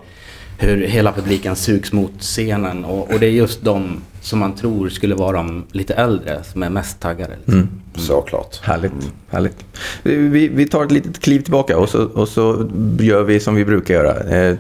hur 0.62 0.88
hela 0.88 1.12
publiken 1.12 1.56
sugs 1.56 1.94
mot 1.94 2.12
scenen 2.20 2.86
och, 2.86 3.14
och 3.14 3.20
det 3.20 3.26
är 3.26 3.32
just 3.32 3.64
de 3.64 4.02
som 4.22 4.40
man 4.40 4.56
tror 4.56 4.90
skulle 4.90 5.16
vara 5.16 5.38
de 5.38 5.66
lite 5.72 5.94
äldre 5.94 6.44
som 6.44 6.64
är 6.64 6.70
mest 6.70 7.00
taggade. 7.00 7.36
Liksom. 7.46 7.70
Såklart. 7.96 8.60
Härligt. 8.64 8.92
härligt. 9.30 9.66
Vi, 10.04 10.48
vi 10.48 10.68
tar 10.68 10.86
ett 10.86 10.92
litet 10.92 11.20
kliv 11.20 11.40
tillbaka 11.40 11.78
och 11.78 11.90
så, 11.90 12.04
och 12.04 12.28
så 12.28 12.70
gör 13.00 13.24
vi 13.24 13.40
som 13.40 13.56
vi 13.56 13.66
brukar 13.66 13.94
göra. 13.94 14.38
Eh, 14.38 14.58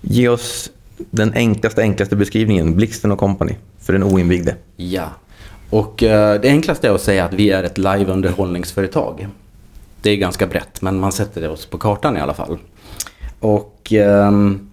ge 0.00 0.28
oss 0.28 0.70
den 0.96 1.32
enklaste, 1.34 1.82
enklaste 1.82 2.16
beskrivningen. 2.16 2.76
Blixten 2.76 3.12
och 3.12 3.18
Company 3.18 3.54
för 3.80 3.92
den 3.92 4.02
oinvigde. 4.02 4.56
Ja, 4.76 5.10
och 5.70 6.02
eh, 6.02 6.40
det 6.40 6.48
enklaste 6.48 6.88
är 6.88 6.92
att 6.92 7.00
säga 7.00 7.24
att 7.24 7.32
vi 7.32 7.50
är 7.50 7.64
ett 7.64 7.78
live-underhållningsföretag. 7.78 9.28
Det 10.02 10.10
är 10.10 10.16
ganska 10.16 10.46
brett, 10.46 10.82
men 10.82 11.00
man 11.00 11.12
sätter 11.12 11.40
det 11.40 11.48
oss 11.48 11.66
på 11.66 11.78
kartan 11.78 12.16
i 12.16 12.20
alla 12.20 12.34
fall. 12.34 12.58
Och 13.40 13.92
ehm, 13.92 14.69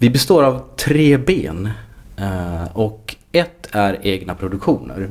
vi 0.00 0.10
består 0.10 0.42
av 0.42 0.62
tre 0.76 1.16
ben. 1.16 1.70
Eh, 2.16 2.76
och 2.76 3.16
ett 3.32 3.68
är 3.72 3.98
egna 4.02 4.34
produktioner. 4.34 5.10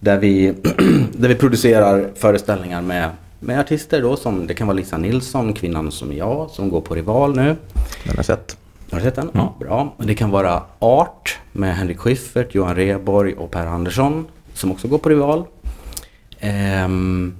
Där 0.00 0.18
vi, 0.18 0.46
där 1.12 1.28
vi 1.28 1.34
producerar 1.34 2.10
föreställningar 2.14 2.82
med, 2.82 3.10
med 3.40 3.60
artister 3.60 4.02
då, 4.02 4.16
som 4.16 4.46
det 4.46 4.54
kan 4.54 4.66
vara 4.66 4.76
Lisa 4.76 4.98
Nilsson, 4.98 5.52
Kvinnan 5.52 5.92
som 5.92 6.16
jag, 6.16 6.50
som 6.50 6.70
går 6.70 6.80
på 6.80 6.94
Rival 6.94 7.36
nu. 7.36 7.56
Den 8.04 8.16
har 8.16 8.22
sett. 8.22 8.56
Har 8.90 8.98
du 8.98 9.04
sett 9.04 9.14
den? 9.14 9.30
Ja, 9.32 9.56
bra. 9.60 9.94
Det 9.98 10.14
kan 10.14 10.30
vara 10.30 10.62
Art 10.78 11.38
med 11.52 11.76
Henrik 11.76 11.98
Schyffert, 11.98 12.54
Johan 12.54 12.76
Rheborg 12.76 13.34
och 13.34 13.50
Per 13.50 13.66
Andersson 13.66 14.26
som 14.54 14.72
också 14.72 14.88
går 14.88 14.98
på 14.98 15.08
Rival. 15.08 15.44
Ehm, 16.38 17.34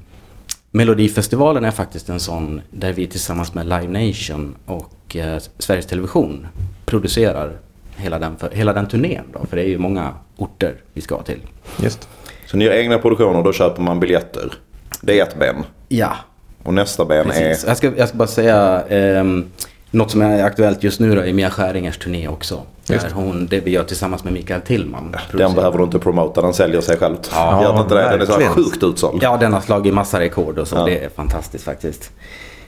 Melodifestivalen 0.71 1.65
är 1.65 1.71
faktiskt 1.71 2.09
en 2.09 2.21
sån 2.21 2.61
där 2.71 2.93
vi 2.93 3.07
tillsammans 3.07 3.55
med 3.55 3.67
Live 3.67 4.07
Nation 4.07 4.55
och 4.67 4.93
eh, 5.17 5.39
Sveriges 5.59 5.87
Television 5.87 6.47
producerar 6.87 7.53
hela 7.97 8.19
den, 8.19 8.37
för, 8.37 8.51
hela 8.51 8.73
den 8.73 8.87
turnén 8.89 9.25
då, 9.33 9.47
för 9.47 9.57
det 9.57 9.63
är 9.63 9.69
ju 9.69 9.79
många 9.79 10.15
orter 10.37 10.75
vi 10.93 11.01
ska 11.01 11.23
till. 11.23 11.41
Just. 11.83 12.09
Så 12.47 12.57
ni 12.57 12.65
gör 12.65 12.73
egna 12.73 12.99
produktioner, 12.99 13.43
då 13.43 13.53
köper 13.53 13.83
man 13.83 14.01
biljetter. 14.01 14.53
Det 15.01 15.21
är 15.21 15.23
ett 15.23 15.39
ben. 15.39 15.65
Ja, 15.89 16.17
Och 16.63 16.75
nästa 16.75 17.05
ben 17.05 17.25
precis. 17.27 17.65
är... 17.65 17.69
Jag 17.69 17.77
ska, 17.77 17.93
jag 17.97 18.09
ska 18.09 18.17
bara 18.17 18.29
säga 18.29 18.85
ehm, 18.89 19.51
något 19.91 20.11
som 20.11 20.23
är 20.23 20.45
aktuellt 20.45 20.83
just 20.83 21.01
nu 21.01 21.15
då 21.15 21.21
är 21.21 21.33
Mia 21.33 21.51
Skäringers 21.51 21.99
turné 21.99 22.29
också. 22.29 22.63
Just. 22.87 23.05
Där 23.05 23.15
hon, 23.15 23.47
det 23.47 23.61
vi 23.61 23.71
gör 23.71 23.85
tillsammans 23.85 24.25
med 24.25 24.33
Mikael 24.33 24.61
Tillman. 24.61 25.17
Den 25.33 25.55
behöver 25.55 25.79
du 25.79 25.85
inte 25.85 25.99
promota, 25.99 26.43
den 26.43 26.55
säljer 26.55 26.81
sig 26.81 26.97
själv. 26.97 27.17
Ja, 27.33 27.73
den 27.73 27.83
inte 27.83 27.95
det? 27.95 28.03
Den 28.03 28.21
är 28.21 28.27
så 28.27 28.41
sjukt 28.41 28.83
utsåld. 28.83 29.23
Ja, 29.23 29.37
den 29.37 29.53
har 29.53 29.61
slagit 29.61 29.95
massa 29.95 30.21
rekord 30.21 30.59
och 30.59 30.69
så. 30.69 30.77
Ja. 30.77 30.85
Det 30.85 31.05
är 31.05 31.09
fantastiskt 31.09 31.65
faktiskt. 31.65 32.11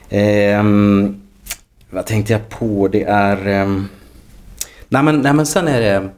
Ehm, 0.09 1.22
vad 1.93 2.05
tänkte 2.05 2.33
jag 2.33 2.49
på? 2.49 2.87
Det 2.87 3.03
är... 3.03 3.47
ehm, 3.47 3.87
nej, 4.89 5.03
men, 5.03 5.21
nej 5.21 5.33
men 5.33 5.45
sen 5.45 5.67
är 5.67 5.81
det, 5.81 6.09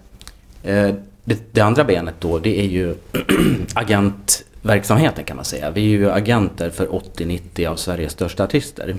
eh, 0.72 0.96
det... 1.24 1.53
Det 1.53 1.62
andra 1.62 1.84
benet 1.84 2.15
då, 2.20 2.39
det 2.39 2.60
är 2.60 2.65
ju 2.65 2.96
agentverksamheten 3.74 5.24
kan 5.24 5.36
man 5.36 5.46
säga. 5.46 5.72
Vi 5.72 5.82
är 5.82 5.89
ju 5.89 6.12
agenter 6.12 6.70
för 6.70 6.88
80-90 6.88 7.67
av 7.67 7.75
Sveriges 7.75 8.12
största 8.12 8.44
artister. 8.44 8.96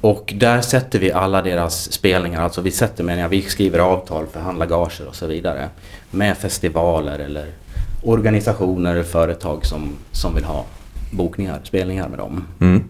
Och 0.00 0.34
där 0.36 0.60
sätter 0.60 0.98
vi 0.98 1.12
alla 1.12 1.42
deras 1.42 1.92
spelningar, 1.92 2.42
alltså 2.42 2.60
vi 2.60 2.70
sätter 2.70 3.04
meningar, 3.04 3.28
vi 3.28 3.42
skriver 3.42 3.78
avtal, 3.78 4.26
förhandlar 4.26 4.66
gager 4.66 5.08
och 5.08 5.14
så 5.14 5.26
vidare. 5.26 5.68
Med 6.10 6.36
festivaler 6.36 7.18
eller 7.18 7.46
organisationer, 8.02 9.02
företag 9.02 9.66
som, 9.66 9.92
som 10.12 10.34
vill 10.34 10.44
ha 10.44 10.64
bokningar, 11.10 11.60
spelningar 11.64 12.08
med 12.08 12.18
dem. 12.18 12.46
Mm. 12.60 12.84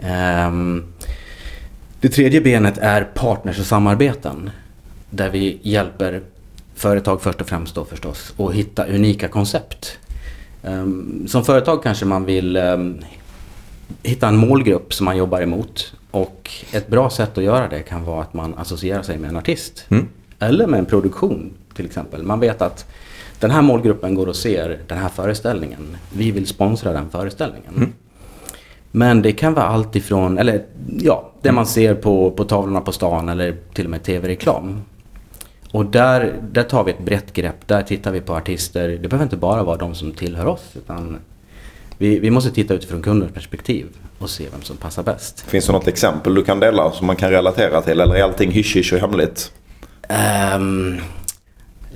Ehm, 0.00 0.84
det 2.02 2.08
tredje 2.08 2.40
benet 2.40 2.78
är 2.78 3.04
partners 3.04 3.58
och 3.58 3.66
samarbeten. 3.66 4.50
Där 5.10 5.30
vi 5.30 5.58
hjälper 5.62 6.20
företag 6.74 7.22
först 7.22 7.40
och 7.40 7.48
främst 7.48 7.74
då 7.74 7.84
förstås 7.84 8.34
att 8.38 8.54
hitta 8.54 8.86
unika 8.86 9.28
koncept. 9.28 9.98
Ehm, 10.62 11.28
som 11.28 11.44
företag 11.44 11.82
kanske 11.82 12.04
man 12.04 12.24
vill 12.24 12.56
ehm, 12.56 12.98
hitta 14.02 14.28
en 14.28 14.36
målgrupp 14.36 14.94
som 14.94 15.04
man 15.04 15.16
jobbar 15.16 15.40
emot. 15.40 15.94
Och 16.10 16.50
ett 16.72 16.88
bra 16.88 17.10
sätt 17.10 17.38
att 17.38 17.44
göra 17.44 17.68
det 17.68 17.82
kan 17.82 18.04
vara 18.04 18.22
att 18.22 18.34
man 18.34 18.54
associerar 18.54 19.02
sig 19.02 19.18
med 19.18 19.30
en 19.30 19.36
artist. 19.36 19.86
Mm. 19.88 20.08
Eller 20.38 20.66
med 20.66 20.78
en 20.78 20.86
produktion 20.86 21.52
till 21.74 21.86
exempel. 21.86 22.22
Man 22.22 22.40
vet 22.40 22.62
att 22.62 22.86
den 23.40 23.50
här 23.50 23.62
målgruppen 23.62 24.14
går 24.14 24.26
och 24.26 24.36
ser 24.36 24.78
den 24.86 24.98
här 24.98 25.08
föreställningen. 25.08 25.96
Vi 26.12 26.30
vill 26.30 26.46
sponsra 26.46 26.92
den 26.92 27.10
föreställningen. 27.10 27.74
Mm. 27.76 27.92
Men 28.94 29.22
det 29.22 29.32
kan 29.32 29.54
vara 29.54 29.66
allt 29.66 29.96
ifrån, 29.96 30.38
eller 30.38 30.64
ja, 30.98 31.32
det 31.42 31.52
man 31.52 31.66
ser 31.66 31.94
på, 31.94 32.30
på 32.30 32.44
tavlorna 32.44 32.80
på 32.80 32.92
stan 32.92 33.28
eller 33.28 33.56
till 33.74 33.84
och 33.84 33.90
med 33.90 34.02
tv-reklam. 34.02 34.82
Och 35.70 35.86
där, 35.86 36.34
där 36.50 36.62
tar 36.62 36.84
vi 36.84 36.90
ett 36.90 37.04
brett 37.04 37.32
grepp. 37.32 37.68
Där 37.68 37.82
tittar 37.82 38.12
vi 38.12 38.20
på 38.20 38.34
artister. 38.34 38.88
Det 38.88 39.08
behöver 39.08 39.24
inte 39.24 39.36
bara 39.36 39.62
vara 39.62 39.76
de 39.76 39.94
som 39.94 40.12
tillhör 40.12 40.46
oss. 40.46 40.72
Utan 40.76 41.18
vi, 41.98 42.18
vi 42.18 42.30
måste 42.30 42.50
titta 42.50 42.74
utifrån 42.74 43.02
kundens 43.02 43.32
perspektiv 43.32 43.86
och 44.18 44.30
se 44.30 44.44
vem 44.52 44.62
som 44.62 44.76
passar 44.76 45.02
bäst. 45.02 45.40
Finns 45.40 45.66
det 45.66 45.72
något 45.72 45.88
exempel 45.88 46.34
du 46.34 46.44
kan 46.44 46.60
dela 46.60 46.90
som 46.90 47.06
man 47.06 47.16
kan 47.16 47.30
relatera 47.30 47.82
till? 47.82 48.00
Eller 48.00 48.14
är 48.14 48.22
allting 48.22 48.50
hysch-hysch 48.50 48.92
och 48.92 48.98
hemligt? 48.98 49.52
Um, 50.56 51.00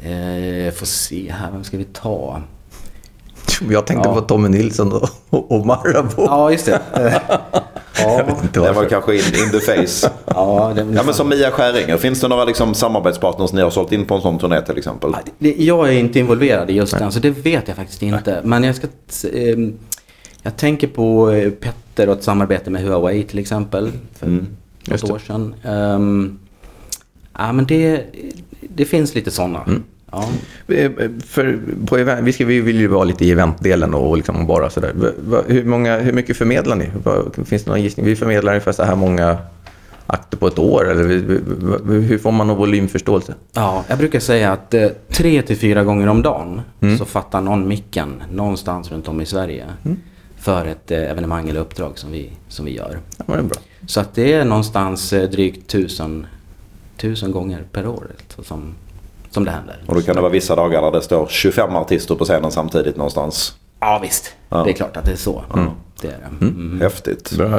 eh, 0.03 0.73
får 0.73 0.87
se 0.87 1.33
här, 1.33 1.51
vem 1.53 1.65
ska 1.65 1.77
vi 1.77 1.85
ta? 1.85 2.43
Jag 3.71 3.87
tänkte 3.87 4.09
Ja. 4.09 4.15
på 4.15 4.21
Tommy 4.21 4.49
Nilsson 4.49 4.93
och, 5.31 5.53
och, 5.53 5.67
Marabou. 5.67 6.25
Ja, 6.25 6.51
just 6.53 6.67
det. 6.67 6.81
ja, 7.99 8.23
Det 8.53 8.73
var 8.73 8.85
kanske 8.85 9.15
in, 9.15 9.21
in 9.45 9.51
the 9.51 9.61
face. 9.61 10.11
ja, 10.27 10.73
det, 10.75 10.81
Ja 10.95 11.03
men 11.03 11.15
som 11.15 11.29
Mia 11.29 11.51
Skäringer. 11.51 11.97
Finns 11.97 12.21
det 12.21 12.29
några 12.29 12.45
liksom, 12.45 12.75
samarbetspartners 12.75 13.53
ni 13.53 13.61
har 13.63 13.71
sålt 13.71 13.93
in 13.93 14.05
på 14.05 14.15
en 14.15 14.21
sån 14.21 14.39
turné 14.39 14.61
till 14.63 14.79
exempel? 14.79 15.13
Jag 15.39 15.89
är 15.89 15.93
inte 15.93 16.19
involverad 16.19 16.71
i 16.71 16.73
just 16.73 16.99
den, 16.99 17.13
så 17.13 17.19
det 17.21 17.31
vet 17.31 17.69
jag 17.69 17.77
faktiskt 17.77 18.03
inte. 18.03 18.41
Men 18.45 18.65
jag 18.65 18.75
ska... 18.77 18.87
ehm, 19.33 19.79
jag 20.43 20.57
tänker 20.57 20.87
på 20.89 21.31
eh, 21.31 21.51
Petter 21.51 22.09
och 22.09 22.17
ett 22.19 22.25
samarbete 22.25 22.71
med 22.71 22.83
Huawei 22.83 23.23
till 23.23 23.39
exempel. 23.39 23.93
För 24.19 24.27
Mm, 24.27 24.47
något 24.89 25.11
år 25.11 25.19
sedan. 25.19 25.55
Ehm, 25.65 26.39
ja, 27.39 27.53
men 27.53 27.67
det, 27.67 28.05
det 28.61 28.85
finns 28.85 29.15
lite 29.15 29.31
sådana. 29.31 29.63
Mm. 29.67 29.83
Ja. 30.17 30.75
Eh, 30.75 30.91
För 31.27 31.59
på 31.87 31.97
event, 31.97 32.21
vi, 32.27 32.33
ska, 32.33 32.45
vi 32.45 32.61
vill 32.61 32.81
ju 32.81 32.87
vara 32.87 33.05
lite 33.05 33.25
i 33.25 33.31
eventdelen 33.31 33.95
och 33.95 34.17
liksom 34.17 34.47
bara 34.47 34.71
sådär. 34.71 34.93
Hur, 35.47 35.65
många, 35.65 35.99
hur 35.99 36.13
mycket 36.13 36.37
förmedlar 36.37 36.77
ni? 36.77 36.89
Finns 37.45 37.65
det 37.65 37.71
någon 37.71 37.83
gissning? 37.83 38.07
Vi 38.07 38.17
förmedlar 38.17 38.53
ungefär 38.53 38.73
så 38.73 38.83
här 38.83 38.97
många 38.97 39.39
akter 40.07 40.37
på 40.37 40.47
ett 40.47 40.59
år. 40.59 40.91
Eller 40.91 41.03
hur 42.01 42.19
får 42.19 42.33
man 42.33 42.47
någon 42.47 42.57
volymförståelse? 42.59 43.35
ja, 43.53 43.85
jag 43.89 43.99
brukar 43.99 44.21
säga 44.21 44.53
att 44.53 44.75
eh, 44.75 44.89
tre 45.09 45.43
till 45.43 45.57
fyra 45.57 45.85
gånger 45.85 46.07
om 46.07 46.23
dagen 46.23 46.61
Mm. 46.81 46.99
så 46.99 47.05
fattar 47.05 47.41
någon 47.41 47.69
micken 47.69 48.23
någonstans 48.33 48.91
runt 48.93 49.09
om 49.09 49.21
i 49.21 49.27
Sverige. 49.27 49.65
Mm. 49.85 49.97
För 50.39 50.67
ett 50.67 50.91
eh, 50.91 50.99
evenemang 51.11 51.49
eller 51.49 51.61
uppdrag 51.61 51.99
som 51.99 52.13
vi, 52.13 52.31
som 52.49 52.65
vi 52.65 52.77
gör. 52.77 52.99
Ja, 53.17 53.25
det 53.27 53.33
är 53.35 53.43
bra. 53.43 53.59
Så 53.87 54.01
att 54.01 54.15
det 54.15 54.33
är 54.33 54.45
någonstans 54.45 55.13
eh, 55.13 55.31
drygt 55.31 55.67
tusen, 55.71 56.27
tusen 56.97 57.33
gånger 57.33 57.65
per 57.73 57.87
år 57.87 58.07
som, 58.43 58.75
som 59.37 59.45
det 59.45 59.51
händer. 59.51 59.77
Och 59.87 59.95
då 59.95 60.01
kan 60.03 60.15
det 60.15 60.21
vara 60.21 60.33
vissa 60.33 60.57
dagar 60.57 60.83
där 60.83 60.91
det 60.91 61.03
står 61.03 61.27
25 61.27 61.77
artister 61.77 62.15
på 62.15 62.25
scenen 62.25 62.51
samtidigt 62.51 62.97
någonstans. 62.97 63.55
Ja 63.81 63.99
visst, 64.03 64.33
Ja. 64.49 64.63
det 64.65 64.71
är 64.71 64.73
klart 64.75 64.97
att 64.97 65.05
det 65.05 65.13
är 65.13 65.17
så. 65.17 65.45
Det 66.03 66.09
är 66.09 66.13
det. 66.41 66.47
Mm. 66.47 66.81
Häftigt. 66.81 67.33
bra. 67.37 67.57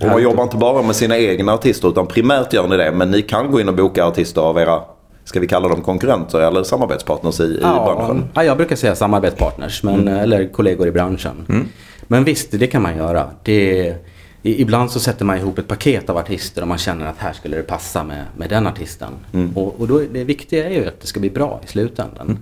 Och 0.00 0.06
man 0.08 0.22
jobbar 0.22 0.42
inte 0.42 0.56
bara 0.56 0.82
med 0.82 0.96
sina 0.96 1.18
egna 1.18 1.52
artister 1.52 1.88
utan 1.88 2.06
primärt 2.06 2.52
gör 2.52 2.68
ni 2.68 2.76
det. 2.76 2.92
Men 2.92 3.10
ni 3.10 3.22
kan 3.22 3.50
gå 3.50 3.60
in 3.60 3.68
och 3.68 3.74
boka 3.74 4.04
artister 4.06 4.40
av 4.40 4.58
era, 4.58 4.80
ska 5.24 5.40
vi 5.40 5.46
kalla 5.48 5.68
dem 5.68 5.82
konkurrenter 5.82 6.40
eller 6.40 6.62
samarbetspartners 6.62 7.40
i, 7.40 7.44
i 7.44 7.58
Ja, 7.62 7.94
branschen? 7.96 8.24
ja, 8.34 8.44
jag 8.44 8.56
brukar 8.56 8.76
säga 8.76 8.94
samarbetspartners 8.96 9.82
men, 9.82 10.08
eller 10.08 10.52
kollegor 10.52 10.86
i 10.88 10.90
branschen. 10.90 11.66
Men 12.06 12.24
visst, 12.24 12.48
det 12.50 12.66
kan 12.66 12.82
man 12.82 12.96
göra. 12.96 13.30
Det, 13.42 13.94
ibland 14.42 14.90
så 14.90 15.00
sätter 15.00 15.24
man 15.24 15.38
ihop 15.38 15.58
ett 15.58 15.68
paket 15.68 16.10
av 16.10 16.16
artister 16.16 16.62
och 16.62 16.68
man 16.68 16.78
känner 16.78 17.06
att 17.06 17.18
här 17.18 17.32
skulle 17.32 17.56
det 17.56 17.62
passa 17.62 18.04
med, 18.04 18.24
med 18.36 18.50
den 18.50 18.66
artisten. 18.66 19.12
Och, 19.54 19.80
och 19.80 19.88
då, 19.88 20.02
är 20.02 20.08
det 20.12 20.24
viktiga 20.24 20.66
är 20.66 20.70
ju 20.70 20.86
att 20.86 21.00
det 21.00 21.06
ska 21.06 21.20
bli 21.20 21.30
bra 21.30 21.60
i 21.64 21.66
slutändan. 21.66 22.38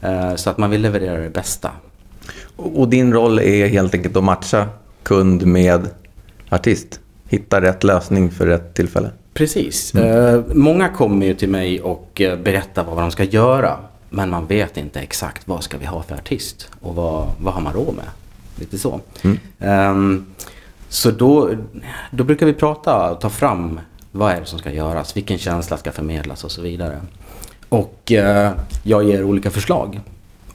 Eh, 0.00 0.34
så 0.34 0.50
att 0.50 0.58
man 0.58 0.70
vill 0.70 0.80
leverera 0.80 1.20
det 1.20 1.30
bästa. 1.30 1.70
Och 2.56 2.80
och 2.80 2.88
din 2.88 3.12
roll 3.12 3.38
är 3.38 3.66
helt 3.66 3.94
enkelt 3.94 4.16
att 4.16 4.24
matcha 4.24 4.68
kund 5.02 5.46
med 5.46 5.88
artist. 6.48 7.00
Hitta 7.28 7.60
rätt 7.60 7.84
lösning 7.84 8.30
för 8.30 8.46
rätt 8.46 8.74
tillfälle. 8.74 9.10
Precis. 9.34 9.94
Eh, 9.94 10.44
många 10.54 10.88
kommer 10.88 11.26
ju 11.26 11.34
till 11.34 11.48
mig 11.48 11.80
och 11.80 12.20
eh, 12.20 12.38
berättar 12.38 12.84
vad 12.84 12.98
de 12.98 13.10
ska 13.10 13.24
göra. 13.24 13.76
Men 14.10 14.30
man 14.30 14.46
vet 14.46 14.76
inte 14.76 15.00
exakt 15.00 15.48
vad 15.48 15.62
ska 15.62 15.78
vi 15.78 15.86
ha 15.86 16.02
för 16.02 16.14
artist 16.14 16.68
och 16.80 16.94
vad, 16.94 17.28
vad 17.38 17.54
har 17.54 17.60
man 17.60 17.72
råd 17.72 17.94
med. 17.94 18.04
Lite 18.58 18.78
så. 18.78 19.00
Ehm, 19.58 20.26
så 20.88 21.10
då, 21.10 21.50
då 22.10 22.24
brukar 22.24 22.46
vi 22.46 22.52
prata 22.52 23.10
och 23.10 23.20
ta 23.20 23.30
fram 23.30 23.80
vad 24.12 24.32
är 24.32 24.40
det 24.40 24.46
som 24.46 24.58
ska 24.58 24.72
göras, 24.72 25.16
vilken 25.16 25.38
känsla 25.38 25.76
ska 25.76 25.92
förmedlas 25.92 26.44
och 26.44 26.50
så 26.50 26.62
vidare. 26.62 27.00
Och 27.68 28.12
eh, 28.12 28.52
jag 28.82 29.04
ger 29.04 29.24
olika 29.24 29.50
förslag. 29.50 30.00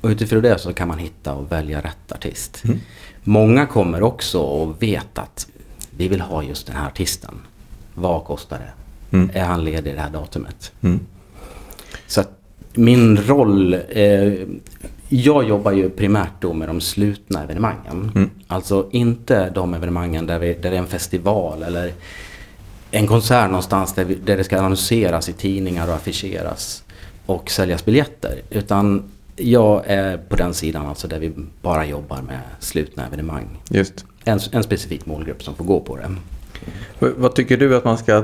Och 0.01 0.09
utifrån 0.09 0.41
det 0.41 0.59
så 0.59 0.73
kan 0.73 0.87
man 0.87 0.99
hitta 0.99 1.33
och 1.33 1.51
välja 1.51 1.81
rätt 1.81 2.11
artist. 2.11 2.63
Många 3.23 3.65
kommer 3.65 4.03
också 4.03 4.39
och 4.39 4.83
vet 4.83 5.17
att 5.17 5.47
vi 5.97 6.07
vill 6.07 6.21
ha 6.21 6.43
just 6.43 6.67
den 6.67 6.75
här 6.75 6.87
artisten. 6.87 7.35
Vad 7.93 8.23
kostar 8.23 8.59
det? 8.59 9.17
Mm. 9.17 9.31
Är 9.33 9.43
han 9.45 9.65
ledig 9.65 9.95
det 9.95 10.01
här 10.01 10.09
datumet? 10.09 10.71
Mm. 10.81 10.99
Så 12.07 12.21
att 12.21 12.29
min 12.73 13.17
roll, 13.17 13.73
eh, 13.73 14.33
jag 15.13 15.47
jobbar 15.47 15.71
ju 15.71 15.89
primärt 15.89 16.31
då 16.39 16.53
med 16.53 16.69
de 16.69 16.81
slutna 16.81 17.43
evenemangen. 17.43 18.11
Mm. 18.15 18.29
Alltså 18.47 18.87
inte 18.91 19.49
de 19.49 19.73
evenemangen 19.73 20.27
där, 20.27 20.39
vi, 20.39 20.53
där 20.53 20.69
det 20.69 20.75
är 20.75 20.81
en 20.81 20.87
festival 20.87 21.63
eller 21.63 21.93
en 22.91 23.07
konsert 23.07 23.47
någonstans 23.47 23.93
där, 23.93 24.05
vi, 24.05 24.15
där 24.15 24.37
det 24.37 24.43
ska 24.43 24.59
annonseras 24.59 25.29
i 25.29 25.33
tidningar 25.33 25.87
och 25.87 25.93
affischeras 25.93 26.83
och 27.25 27.51
säljas 27.51 27.85
biljetter. 27.85 28.41
Utan 28.49 29.03
jag 29.35 29.83
är 29.85 30.17
på 30.17 30.35
den 30.35 30.53
sidan 30.53 30.85
alltså 30.85 31.07
där 31.07 31.19
vi 31.19 31.31
bara 31.61 31.85
jobbar 31.85 32.21
med 32.21 32.39
slutna 32.59 33.07
evenemang. 33.07 33.59
Just. 33.69 34.05
En, 34.23 34.39
en 34.51 34.63
specifik 34.63 35.05
målgrupp 35.05 35.43
som 35.43 35.55
får 35.55 35.65
gå 35.65 35.79
på 35.79 35.97
det. 35.97 36.15
Vad 36.99 37.35
tycker 37.35 37.57
du 37.57 37.75
att 37.75 37.85
man 37.85 37.97
ska 37.97 38.23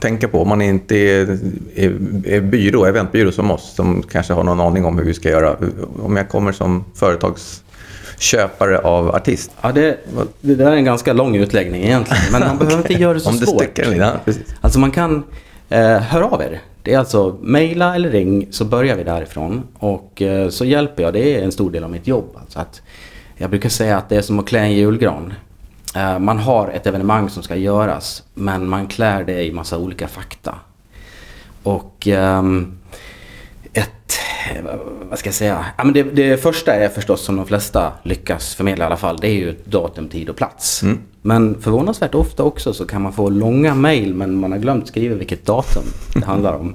tänka 0.00 0.28
på 0.28 0.42
om 0.42 0.48
man 0.48 0.62
inte 0.62 0.96
är, 0.96 1.38
är, 1.74 1.96
är 2.26 2.40
byrå, 2.40 2.84
eventbyrå 2.84 3.32
som 3.32 3.50
oss, 3.50 3.74
som 3.74 4.02
kanske 4.02 4.32
har 4.32 4.44
någon 4.44 4.60
aning 4.60 4.84
om 4.84 4.98
hur 4.98 5.04
vi 5.04 5.14
ska 5.14 5.30
göra? 5.30 5.56
Om 6.02 6.16
jag 6.16 6.28
kommer 6.28 6.52
som 6.52 6.84
företagsköpare 6.94 8.78
av 8.78 9.14
artist. 9.14 9.50
Ja, 9.60 9.72
det, 9.72 9.98
det 10.40 10.54
där 10.54 10.72
är 10.72 10.76
en 10.76 10.84
ganska 10.84 11.12
lång 11.12 11.36
utläggning 11.36 11.82
egentligen. 11.82 12.22
Men 12.32 12.40
man 12.40 12.58
behöver 12.58 12.76
inte 12.76 12.92
göra 12.92 13.14
det 13.14 13.20
så 13.20 13.30
om 13.30 13.36
det 13.36 13.46
svårt. 13.46 13.62
sticker 13.62 13.90
lite. 13.90 14.20
Precis. 14.24 14.54
Alltså 14.60 14.78
man 14.78 14.90
kan 14.90 15.22
eh, 15.68 15.98
höra 15.98 16.24
av 16.24 16.42
er. 16.42 16.60
Det 16.82 16.94
är 16.94 16.98
alltså 16.98 17.38
mejla 17.42 17.94
eller 17.94 18.10
ring 18.10 18.48
så 18.50 18.64
börjar 18.64 18.96
vi 18.96 19.04
därifrån. 19.04 19.62
Och 19.78 20.22
eh, 20.22 20.48
så 20.48 20.64
hjälper 20.64 21.02
jag. 21.02 21.12
Det 21.12 21.34
är 21.34 21.42
en 21.42 21.52
stor 21.52 21.70
del 21.70 21.84
av 21.84 21.90
mitt 21.90 22.06
jobb. 22.06 22.36
Alltså 22.40 22.58
att 22.58 22.82
jag 23.36 23.50
brukar 23.50 23.68
säga 23.68 23.96
att 23.98 24.08
det 24.08 24.16
är 24.16 24.22
som 24.22 24.38
att 24.38 24.46
klä 24.46 24.58
en 24.58 24.72
julgran. 24.72 25.34
Eh, 25.96 26.18
man 26.18 26.38
har 26.38 26.68
ett 26.68 26.86
evenemang 26.86 27.30
som 27.30 27.42
ska 27.42 27.56
göras. 27.56 28.22
Men 28.34 28.68
man 28.68 28.86
klär 28.86 29.24
det 29.24 29.44
i 29.44 29.52
massa 29.52 29.78
olika 29.78 30.08
fakta. 30.08 30.54
Och 31.62 32.06
ehm, 32.06 32.78
ett, 33.72 34.18
vad 35.02 35.18
ska 35.18 35.28
jag 35.28 35.34
säga? 35.34 35.64
Ja, 35.76 35.84
men 35.84 35.92
det, 35.92 36.02
det 36.02 36.42
första 36.42 36.74
är 36.74 36.88
förstås 36.88 37.20
som 37.20 37.36
de 37.36 37.46
flesta 37.46 37.92
lyckas 38.02 38.54
förmedla 38.54 38.84
i 38.84 38.86
alla 38.86 38.96
fall. 38.96 39.16
Det 39.16 39.28
är 39.28 39.34
ju 39.34 39.56
datum, 39.64 40.08
tid 40.08 40.28
och 40.28 40.36
plats. 40.36 40.84
Men 41.22 41.62
förvånansvärt 41.62 42.14
ofta 42.14 42.42
också 42.42 42.72
så 42.72 42.86
kan 42.86 43.02
man 43.02 43.12
få 43.12 43.30
långa 43.30 43.74
mejl 43.74 44.14
men 44.14 44.36
man 44.40 44.52
har 44.52 44.58
glömt 44.58 44.88
skriva 44.88 45.14
vilket 45.14 45.46
datum 45.46 45.84
det 46.14 46.24
handlar 46.26 46.52
om. 46.52 46.74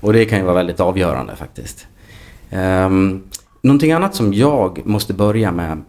Och 0.00 0.12
det 0.12 0.24
kan 0.24 0.38
ju 0.38 0.44
vara 0.44 0.54
väldigt 0.54 0.80
avgörande 0.80 1.36
faktiskt. 1.36 1.86
Um, 2.50 3.22
någonting 3.62 3.92
annat 3.92 4.14
som 4.14 4.34
jag 4.34 4.86
måste 4.86 5.14
börja 5.14 5.52
med 5.52 5.82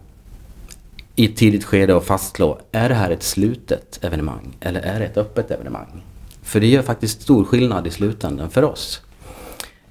i 1.16 1.24
ett 1.24 1.36
tidigt 1.36 1.64
skede 1.64 1.94
och 1.94 2.04
fastslå, 2.04 2.58
är 2.72 2.88
det 2.88 2.94
här 2.94 3.10
ett 3.10 3.22
slutet 3.22 4.04
evenemang 4.04 4.56
eller 4.60 4.80
är 4.80 5.00
det 5.00 5.06
ett 5.06 5.16
öppet 5.16 5.50
evenemang? 5.50 6.02
För 6.42 6.60
det 6.60 6.66
gör 6.66 6.82
faktiskt 6.82 7.22
stor 7.22 7.44
skillnad 7.44 7.86
i 7.86 7.90
slutändan 7.90 8.50
för 8.50 8.64
oss. 8.64 9.02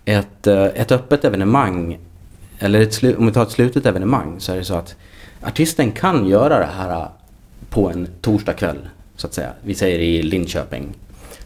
Ett, 0.06 0.48
eh, 0.48 0.64
ett 0.64 0.92
öppet 0.92 1.26
evenemang, 1.26 2.00
eller 2.60 2.82
ett 2.82 3.18
om 3.18 3.26
vi 3.26 3.32
tar 3.32 3.44
ett 3.44 3.52
slutet 3.52 3.86
evenemang 3.86 4.40
så 4.40 4.52
är 4.52 4.56
det 4.56 4.64
så 4.66 4.74
att 4.74 4.96
artisten 5.42 5.92
kan 5.92 6.28
göra 6.28 6.60
det 6.60 6.70
här 6.78 7.08
på 7.70 7.90
en 7.90 8.08
torsdagkväll 8.22 8.90
så 9.16 9.28
att 9.28 9.34
säga. 9.34 9.50
Vi 9.62 9.76
säger 9.76 10.00
i 10.00 10.24
Linköping. 10.24 10.94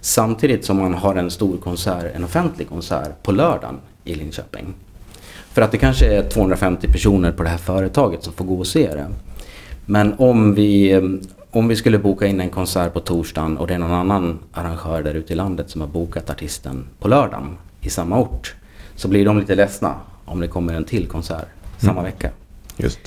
Samtidigt 0.01 0.65
som 0.65 0.77
man 0.77 0.93
har 0.93 1.15
en 1.15 1.31
stor 1.31 1.57
konsert, 1.57 2.15
en 2.15 2.23
offentlig 2.23 2.69
konsert 2.69 3.23
på 3.23 3.31
lördagen 3.31 3.79
i 4.03 4.15
Linköping. 4.15 4.73
För 5.51 5.61
att 5.61 5.71
det 5.71 5.77
kanske 5.77 6.05
är 6.05 6.29
250 6.29 6.87
personer 6.87 7.31
på 7.31 7.43
det 7.43 7.49
här 7.49 7.57
företaget 7.57 8.23
som 8.23 8.33
får 8.33 8.45
gå 8.45 8.59
och 8.59 8.67
se 8.67 8.93
det. 8.93 9.07
Men 9.89 10.13
om 10.17 10.53
vi, 10.53 10.95
om 11.51 11.67
vi 11.67 11.75
skulle 11.75 11.99
boka 11.99 12.25
in 12.25 12.41
en 12.41 12.49
konsert 12.49 12.93
på 12.93 12.99
torsdagen 12.99 13.57
och 13.57 13.67
det 13.67 13.73
är 13.73 13.77
någon 13.77 13.91
annan 13.91 14.39
arrangör 14.51 15.03
där 15.03 15.13
ute 15.13 15.33
i 15.33 15.35
landet 15.35 15.69
som 15.69 15.81
har 15.81 15.87
bokat 15.87 16.29
artisten 16.29 16.85
på 16.99 17.07
lördagen 17.07 17.57
i 17.81 17.89
samma 17.89 18.19
ort. 18.19 18.55
Så 18.95 19.07
blir 19.07 19.25
de 19.25 19.39
lite 19.39 19.55
ledsna 19.55 19.95
om 20.25 20.39
det 20.39 20.47
kommer 20.47 20.73
en 20.73 20.85
till 20.85 21.07
konsert 21.07 21.47
samma 21.77 22.01
vecka. 22.03 22.29
Just. 22.77 22.99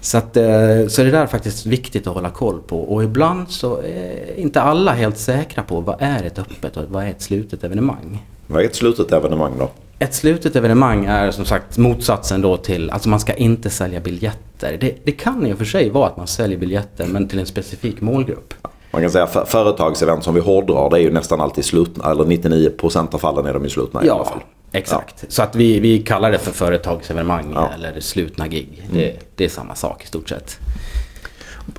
Så, 0.00 0.18
att, 0.18 0.36
eh, 0.36 0.86
så 0.88 1.02
det 1.02 1.10
där 1.10 1.22
är 1.22 1.26
faktiskt 1.26 1.66
viktigt 1.66 2.06
att 2.06 2.14
hålla 2.14 2.30
koll 2.30 2.60
på. 2.60 2.80
Och 2.80 3.04
ibland 3.04 3.50
så 3.50 3.82
är 3.82 4.38
inte 4.38 4.62
alla 4.62 4.92
helt 4.92 5.18
säkra 5.18 5.62
på 5.62 5.80
vad 5.80 5.96
är 5.98 6.24
ett 6.24 6.38
öppet 6.38 6.76
och 6.76 6.84
vad 6.88 7.04
är 7.04 7.10
ett 7.10 7.22
slutet 7.22 7.64
evenemang. 7.64 8.26
Vad 8.46 8.62
är 8.62 8.66
ett 8.66 8.74
slutet 8.74 9.12
evenemang 9.12 9.52
då? 9.58 9.70
Ett 10.02 10.14
slutet 10.14 10.56
evenemang 10.56 11.04
är 11.04 11.30
som 11.30 11.44
sagt 11.44 11.78
motsatsen 11.78 12.42
då 12.42 12.56
till, 12.56 12.90
alltså 12.90 13.08
man 13.08 13.20
ska 13.20 13.34
inte 13.34 13.70
sälja 13.70 14.00
biljetter. 14.00 14.78
Det, 14.80 14.94
det 15.04 15.12
kan 15.12 15.46
i 15.46 15.52
och 15.52 15.58
för 15.58 15.64
sig 15.64 15.90
vara 15.90 16.06
att 16.06 16.16
man 16.16 16.26
säljer 16.26 16.58
biljetter 16.58 17.06
men 17.06 17.28
till 17.28 17.38
en 17.38 17.46
specifik 17.46 18.00
målgrupp. 18.00 18.54
Man 18.90 19.02
kan 19.02 19.10
säga 19.10 19.26
för, 19.26 19.44
företagsevent 19.44 20.24
som 20.24 20.34
vi 20.34 20.40
hårdrar 20.40 20.90
det 20.90 20.96
är 20.96 21.00
ju 21.00 21.12
nästan 21.12 21.40
alltid 21.40 21.64
slutna. 21.64 22.10
Eller 22.10 22.24
99% 22.24 23.14
av 23.14 23.18
fallen 23.18 23.46
är 23.46 23.54
de 23.54 23.64
ju 23.64 23.70
slutna 23.70 24.04
i 24.04 24.10
alla 24.10 24.24
fall. 24.24 24.40
Exakt. 24.72 25.24
Så 25.28 25.42
att 25.42 25.56
vi, 25.56 25.80
vi 25.80 25.98
kallar 25.98 26.30
det 26.32 26.38
för 26.38 26.52
företagsevenemang 26.52 27.52
Ja. 27.54 27.70
eller 27.74 28.00
slutna 28.00 28.48
gig. 28.48 28.88
Det, 28.92 29.16
det 29.36 29.44
är 29.44 29.48
samma 29.48 29.74
sak 29.74 30.04
i 30.04 30.06
stort 30.06 30.28
sett. 30.28 30.58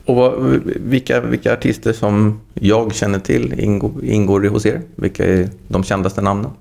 Och 0.06 0.16
vad, 0.16 0.34
vilka, 0.76 1.22
vilka 1.22 1.54
artister 1.54 1.94
som 1.94 2.42
jag 2.54 2.94
känner 2.96 3.20
till 3.20 3.60
ingår, 3.60 3.92
ingår 4.04 4.42
hos 4.44 4.66
er? 4.66 4.82
Vilka 4.96 5.26
är 5.26 5.50
de 5.68 5.84
kändaste 5.84 6.22
namnen? 6.22 6.52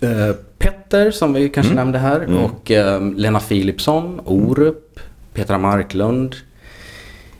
Eh, 0.00 0.34
Petter 0.58 1.10
som 1.10 1.32
vi 1.32 1.48
kanske 1.48 1.74
nämnde 1.74 1.98
här 1.98 2.44
och 2.44 2.70
eh, 2.70 3.02
Lena 3.14 3.40
Philipsson, 3.40 4.20
Orup, 4.24 5.00
Petra 5.34 5.58
Marklund, 5.58 6.34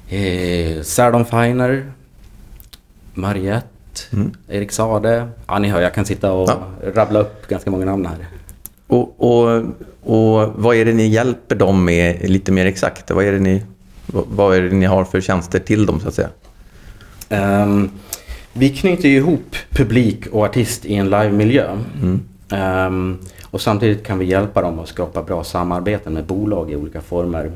eh, 0.08 0.82
Sardon 0.82 1.24
Feiner, 1.24 1.92
Mariette, 3.14 3.66
Erik 4.48 4.72
Sade. 4.72 5.28
Ja, 5.46 5.58
ni 5.58 5.68
hör, 5.68 5.80
jag 5.80 5.94
kan 5.94 6.04
sitta 6.04 6.32
och 6.32 6.48
Ja. 6.50 6.58
rabbla 6.94 7.18
upp 7.20 7.48
ganska 7.48 7.70
många 7.70 7.84
namn 7.84 8.06
här. 8.06 8.16
Och, 8.86 9.14
och, 9.18 9.62
och 10.02 10.52
vad 10.56 10.76
är 10.76 10.84
det 10.84 10.92
ni 10.92 11.06
hjälper 11.06 11.54
dem 11.54 11.84
med 11.84 12.30
lite 12.30 12.52
mer 12.52 12.66
exakt? 12.66 13.10
Vad 13.10 13.24
är 13.24 13.32
det 13.32 13.38
ni, 13.38 13.62
vad, 14.06 14.56
är 14.56 14.62
det 14.62 14.76
ni 14.76 14.86
har 14.86 15.04
för 15.04 15.20
tjänster 15.20 15.58
till 15.58 15.86
dem 15.86 16.00
så 16.00 16.08
att 16.08 16.14
säga? 16.14 16.28
Ehm, 17.28 17.90
vi 18.52 18.68
knyter 18.68 19.08
ju 19.08 19.16
ihop 19.16 19.56
publik 19.70 20.26
och 20.26 20.44
artist 20.44 20.84
i 20.86 20.94
en 20.94 21.10
livemiljö. 21.10 21.78
Ehm, 22.50 23.18
och 23.50 23.60
samtidigt 23.60 24.06
kan 24.06 24.18
vi 24.18 24.24
hjälpa 24.24 24.62
dem 24.62 24.78
att 24.78 24.88
skapa 24.88 25.22
bra 25.22 25.44
samarbeten 25.44 26.12
med 26.12 26.24
bolag 26.24 26.70
i 26.70 26.76
olika 26.76 27.00
former. 27.00 27.52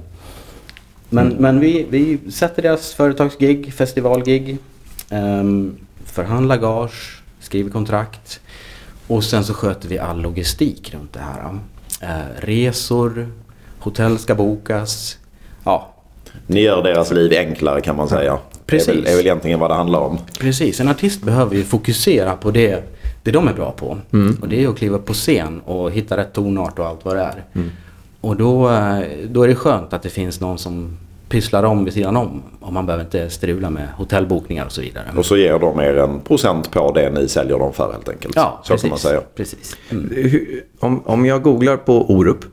Men, 1.08 1.28
men 1.28 1.60
vi, 1.60 1.86
vi 1.90 2.30
sätter 2.30 2.62
deras 2.62 2.94
företagsgig, 2.94 3.72
festivalgig, 3.72 4.58
um, 5.10 5.76
förhandlar 6.04 6.56
gage, 6.56 7.22
skriver 7.40 7.70
kontrakt 7.70 8.40
och 9.06 9.24
sen 9.24 9.44
så 9.44 9.54
sköter 9.54 9.88
vi 9.88 9.98
all 9.98 10.20
logistik 10.20 10.94
runt 10.94 11.12
det 11.12 11.20
här. 11.20 11.58
Eh, 12.02 12.40
resor, 12.40 13.28
hotell 13.78 14.18
ska 14.18 14.34
bokas. 14.34 15.18
Ja, 15.64 15.94
Ni 16.46 16.60
gör 16.60 16.82
deras 16.82 17.10
liv 17.10 17.32
enklare 17.32 17.80
kan 17.80 17.96
man 17.96 18.08
säga. 18.08 18.38
Precis. 18.66 18.86
Det 18.86 18.92
är 18.92 18.96
väl, 18.96 19.06
är 19.06 19.16
väl 19.16 19.26
egentligen 19.26 19.60
vad 19.60 19.70
det 19.70 19.74
handlar 19.74 20.00
om. 20.00 20.18
Precis, 20.38 20.80
en 20.80 20.88
artist 20.88 21.22
behöver 21.22 21.56
ju 21.56 21.64
fokusera 21.64 22.36
på 22.36 22.50
det, 22.50 22.82
det 23.22 23.30
de 23.30 23.48
är 23.48 23.54
bra 23.54 23.72
på. 23.72 23.98
Och 24.40 24.48
det 24.48 24.64
är 24.64 24.68
att 24.68 24.78
kliva 24.78 24.98
på 24.98 25.12
scen 25.12 25.60
och 25.64 25.90
hitta 25.90 26.16
rätt 26.16 26.32
tonart 26.32 26.78
och 26.78 26.86
allt 26.86 27.04
vad 27.04 27.16
det 27.16 27.22
är. 27.22 27.44
Och 28.20 28.36
då, 28.36 28.70
eh, 28.70 29.00
då 29.28 29.42
är 29.42 29.48
det 29.48 29.54
skönt 29.54 29.92
att 29.92 30.02
det 30.02 30.08
finns 30.08 30.40
någon 30.40 30.58
som 30.58 30.96
pysslar 31.28 31.62
om 31.62 31.84
vid 31.84 31.94
sidan 31.94 32.16
om. 32.16 32.42
Och 32.60 32.72
man 32.72 32.86
behöver 32.86 33.04
inte 33.04 33.30
strula 33.30 33.70
med 33.70 33.88
hotellbokningar 33.96 34.64
och 34.66 34.72
så 34.72 34.80
vidare. 34.80 35.04
Och 35.16 35.26
så 35.26 35.36
ger 35.36 35.58
de 35.58 35.80
er 35.80 35.96
en 35.96 36.20
procent 36.20 36.70
på 36.70 36.92
det 36.92 37.10
ni 37.10 37.28
säljer 37.28 37.58
dem 37.58 37.72
för 37.72 37.92
helt 37.92 38.08
enkelt. 38.08 38.36
Ja, 38.36 38.60
så 38.64 38.72
precis. 38.72 38.82
kan 38.82 38.90
man 38.90 38.98
säga. 38.98 39.20
precis. 39.34 39.76
Mm. 39.90 40.10
Om, 40.80 41.02
om 41.06 41.26
jag 41.26 41.42
googlar 41.42 41.76
på 41.76 42.10
Orup 42.10 42.44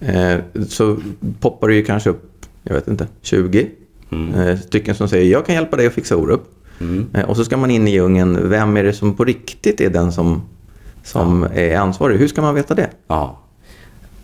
eh, 0.00 0.38
så 0.68 0.96
poppar 1.40 1.68
det 1.68 1.74
ju 1.74 1.84
kanske 1.84 2.10
upp, 2.10 2.46
jag 2.62 2.74
vet 2.74 2.88
inte, 2.88 3.06
20 3.22 3.70
eh, 4.36 4.58
stycken 4.58 4.94
som 4.94 5.08
säger 5.08 5.32
jag 5.32 5.46
kan 5.46 5.54
hjälpa 5.54 5.76
dig 5.76 5.86
att 5.86 5.92
fixa 5.92 6.16
Orup. 6.16 6.42
Eh, 7.14 7.24
och 7.24 7.36
så 7.36 7.44
ska 7.44 7.56
man 7.56 7.70
in 7.70 7.88
i 7.88 7.90
djungeln, 7.90 8.48
vem 8.50 8.76
är 8.76 8.82
det 8.82 8.92
som 8.92 9.14
på 9.14 9.24
riktigt 9.24 9.80
är 9.80 9.90
den 9.90 10.12
som, 10.12 10.42
som 11.04 11.42
är 11.54 11.76
ansvarig? 11.76 12.18
Hur 12.18 12.28
ska 12.28 12.42
man 12.42 12.54
veta 12.54 12.74
det? 12.74 12.90
Ja. 13.08 13.38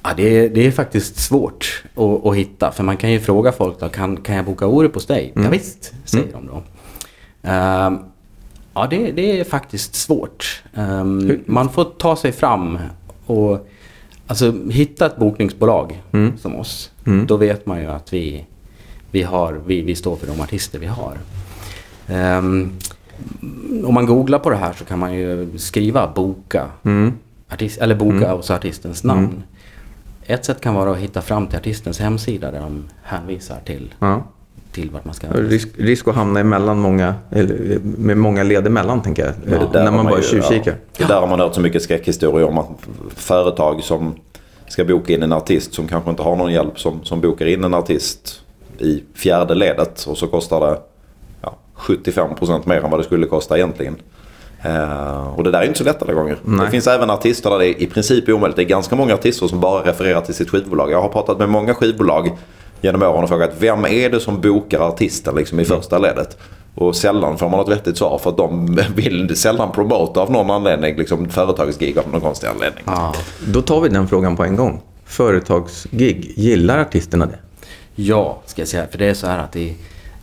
Ja, 0.02 0.10
det, 0.16 0.22
är, 0.22 0.48
det 0.48 0.66
är 0.66 0.70
faktiskt 0.70 1.16
svårt 1.16 1.82
att, 1.94 2.26
att 2.26 2.36
hitta. 2.36 2.72
För 2.72 2.84
man 2.84 2.96
kan 2.96 3.12
ju 3.12 3.20
fråga 3.20 3.52
folk 3.52 3.80
då, 3.80 3.88
kan, 3.88 4.16
kan 4.16 4.36
jag 4.36 4.44
boka 4.44 4.66
Orup 4.66 4.94
hos 4.94 5.06
dig? 5.06 5.32
Ja, 5.34 5.50
visst, 5.50 5.94
säger 6.04 6.32
de 6.32 6.46
då. 6.46 6.62
Ehm, 7.42 7.98
ja, 8.74 8.86
det, 8.90 9.12
det 9.12 9.40
är 9.40 9.44
faktiskt 9.44 9.94
svårt. 9.94 10.62
Ehm, 10.74 11.40
man 11.46 11.68
får 11.68 11.84
ta 11.84 12.16
sig 12.16 12.32
fram 12.32 12.78
och 13.26 13.68
alltså, 14.26 14.54
hitta 14.70 15.06
ett 15.06 15.16
bokningsbolag 15.16 16.02
som 16.38 16.56
oss. 16.56 16.90
Då 17.26 17.36
vet 17.36 17.66
man 17.66 17.80
ju 17.80 17.86
att 17.86 18.12
vi, 18.12 18.46
vi, 19.10 19.22
har, 19.22 19.60
vi, 19.66 19.82
vi 19.82 19.94
står 19.94 20.16
för 20.16 20.26
de 20.26 20.40
artister 20.40 20.78
vi 20.78 20.86
har. 20.86 21.18
Ehm, 22.08 22.70
om 23.84 23.94
man 23.94 24.06
googlar 24.06 24.38
på 24.38 24.50
det 24.50 24.56
här 24.56 24.72
så 24.72 24.84
kan 24.84 24.98
man 24.98 25.14
ju 25.14 25.58
skriva 25.58 26.12
boka. 26.14 26.66
Artist, 27.52 27.78
eller 27.80 27.94
boka 27.94 28.34
och 28.34 28.44
så 28.44 28.54
artistens 28.54 29.04
namn. 29.04 29.42
Ett 30.26 30.44
sätt 30.44 30.60
kan 30.60 30.74
vara 30.74 30.90
att 30.90 30.98
hitta 30.98 31.22
fram 31.22 31.46
till 31.46 31.58
artistens 31.58 32.00
hemsida 32.00 32.50
där 32.50 32.60
de 32.60 32.84
hänvisar 33.02 33.56
till, 33.64 33.94
Ja. 33.98 34.24
till 34.72 34.90
vart 34.90 35.04
man 35.04 35.14
ska... 35.14 35.26
Risk, 35.32 35.68
risk 35.78 36.08
att 36.08 36.14
hamna 36.14 36.40
emellan 36.40 36.78
många, 36.78 37.14
eller, 37.30 37.78
med 37.82 38.16
många 38.16 38.42
led 38.42 38.66
emellan 38.66 39.02
tänker 39.02 39.24
jag. 39.24 39.34
Där 39.72 39.84
när 39.84 39.90
har 39.90 39.96
man 39.96 40.04
bara 40.06 40.16
ju- 40.16 40.22
tjuvkikar. 40.22 40.74
Ja, 40.96 41.06
det 41.06 41.12
där 41.12 41.20
har 41.20 41.26
man 41.26 41.40
hört 41.40 41.54
så 41.54 41.60
mycket 41.60 41.82
skräckhistorier 41.82 42.48
om 42.48 42.58
att 42.58 42.68
företag 43.14 43.82
som 43.82 44.14
ska 44.68 44.84
boka 44.84 45.12
in 45.12 45.22
en 45.22 45.32
artist 45.32 45.74
som 45.74 45.88
kanske 45.88 46.10
inte 46.10 46.22
har 46.22 46.36
någon 46.36 46.52
hjälp 46.52 46.78
som, 46.80 47.04
som 47.04 47.20
bokar 47.20 47.46
in 47.46 47.64
en 47.64 47.74
artist 47.74 48.40
i 48.78 49.02
fjärde 49.14 49.54
ledet 49.54 50.04
och 50.08 50.18
så 50.18 50.26
kostar 50.26 50.60
det 50.60 50.66
ja, 50.66 50.80
75% 51.78 52.68
mer 52.68 52.84
än 52.84 52.90
vad 52.90 53.00
det 53.00 53.04
skulle 53.04 53.26
kosta 53.26 53.56
egentligen. 53.56 53.96
Eh, 54.62 55.38
och 55.38 55.44
det 55.44 55.50
där 55.50 55.60
är 55.60 55.64
inte 55.66 55.78
så 55.78 55.84
lätt 55.84 56.02
alla 56.02 56.12
gånger. 56.12 56.38
Nej. 56.44 56.64
Det 56.64 56.70
finns 56.70 56.86
även 56.86 57.10
artister 57.10 57.50
där 57.50 57.58
det 57.58 57.66
är 57.66 57.82
i 57.82 57.86
princip 57.86 58.28
omöjligt. 58.28 58.56
Det 58.56 58.62
är 58.62 58.68
ganska 58.68 58.96
många 58.96 59.14
artister 59.14 59.46
som 59.46 59.60
bara 59.60 59.88
refererar 59.88 60.20
till 60.20 60.34
sitt 60.34 60.50
skivbolag. 60.50 60.90
Jag 60.90 61.02
har 61.02 61.08
pratat 61.08 61.38
med 61.38 61.48
många 61.48 61.74
skivbolag 61.74 62.38
genom 62.80 63.02
åren 63.02 63.22
och 63.22 63.28
frågat 63.28 63.50
vem 63.58 63.84
är 63.84 64.10
det 64.10 64.20
som 64.20 64.40
bokar 64.40 64.80
artisten 64.80 65.34
liksom 65.34 65.60
i 65.60 65.64
första 65.64 65.98
ledet. 65.98 66.38
Och 66.74 66.96
sällan 66.96 67.38
får 67.38 67.48
man 67.48 67.58
något 67.58 67.68
vettigt 67.68 67.98
svar 67.98 68.18
för 68.18 68.30
att 68.30 68.36
de 68.36 68.78
vill 68.94 69.36
sällan 69.36 69.72
promota 69.72 70.20
av 70.20 70.30
någon 70.30 70.50
anledning 70.50 70.96
liksom 70.96 71.28
företagsgig 71.28 71.98
av 71.98 72.04
någon 72.12 72.20
konstig 72.20 72.46
anledning. 72.46 72.84
Ja. 72.86 73.14
Då 73.46 73.62
tar 73.62 73.80
vi 73.80 73.88
den 73.88 74.08
frågan 74.08 74.36
på 74.36 74.44
en 74.44 74.56
gång. 74.56 74.82
Företagsgig, 75.04 76.32
gillar 76.36 76.78
artisterna 76.78 77.26
det? 77.26 77.38
Ja, 77.94 78.42
ska 78.46 78.60
jag 78.60 78.68
säga. 78.68 78.86
För 78.90 78.98
det 78.98 79.06
är 79.06 79.14
så 79.14 79.26
här 79.26 79.38
att 79.38 79.56
i, 79.56 79.76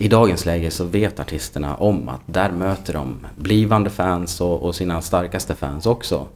i 0.04 0.08
dagens 0.08 0.46
läge 0.46 0.72
så 0.72 0.84
vet 0.84 1.20
artisterna 1.20 1.76
om 1.76 2.10
att 2.10 2.22
där 2.26 2.52
möter 2.52 2.94
de 2.94 3.26
blivande 3.36 3.89
fans 3.89 4.42
och, 4.42 4.63
och 4.63 4.76
sina 4.76 5.02
starkaste 5.02 5.56
fans 5.56 5.86
också. 5.86 6.28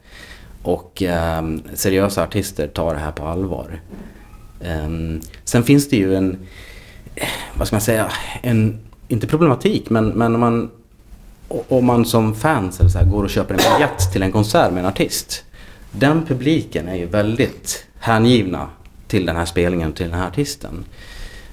Och 0.64 1.04
eh, 1.04 1.44
seriösa 1.74 2.24
artister 2.24 2.68
tar 2.68 2.94
det 2.94 3.00
här 3.00 3.12
på 3.12 3.26
allvar. 3.26 3.82
Eh, 4.62 4.90
sen 5.44 5.64
finns 5.64 5.90
det 5.90 5.96
ju 5.96 6.16
en, 6.16 6.38
vad 7.54 7.68
ska 7.68 7.76
man 7.76 7.82
säga, 7.82 8.12
en, 8.42 8.80
inte 9.08 9.28
problematik, 9.28 9.90
men, 9.90 10.08
men 10.08 10.36
om 10.36 10.42
man 10.42 10.70
om 11.48 11.86
man 11.86 12.06
som 12.06 12.36
fans 12.36 12.80
eller 12.80 12.90
så 12.90 12.98
här, 12.98 13.06
går 13.06 13.24
och 13.24 13.30
köper 13.30 13.54
en 13.54 13.60
biljett 13.74 14.12
till 14.12 14.24
en 14.24 14.32
konsert 14.32 14.72
med 14.72 14.80
en 14.80 14.86
artist. 14.86 15.44
Den 15.92 16.26
publiken 16.26 16.88
är 16.88 16.96
ju 16.96 17.06
väldigt 17.06 17.86
hängivna 18.00 18.70
till 19.08 19.26
den 19.26 19.36
här 19.36 19.46
spelningen, 19.46 19.94
till 19.94 20.10
den 20.10 20.20
här 20.20 20.28
artisten. 20.28 20.86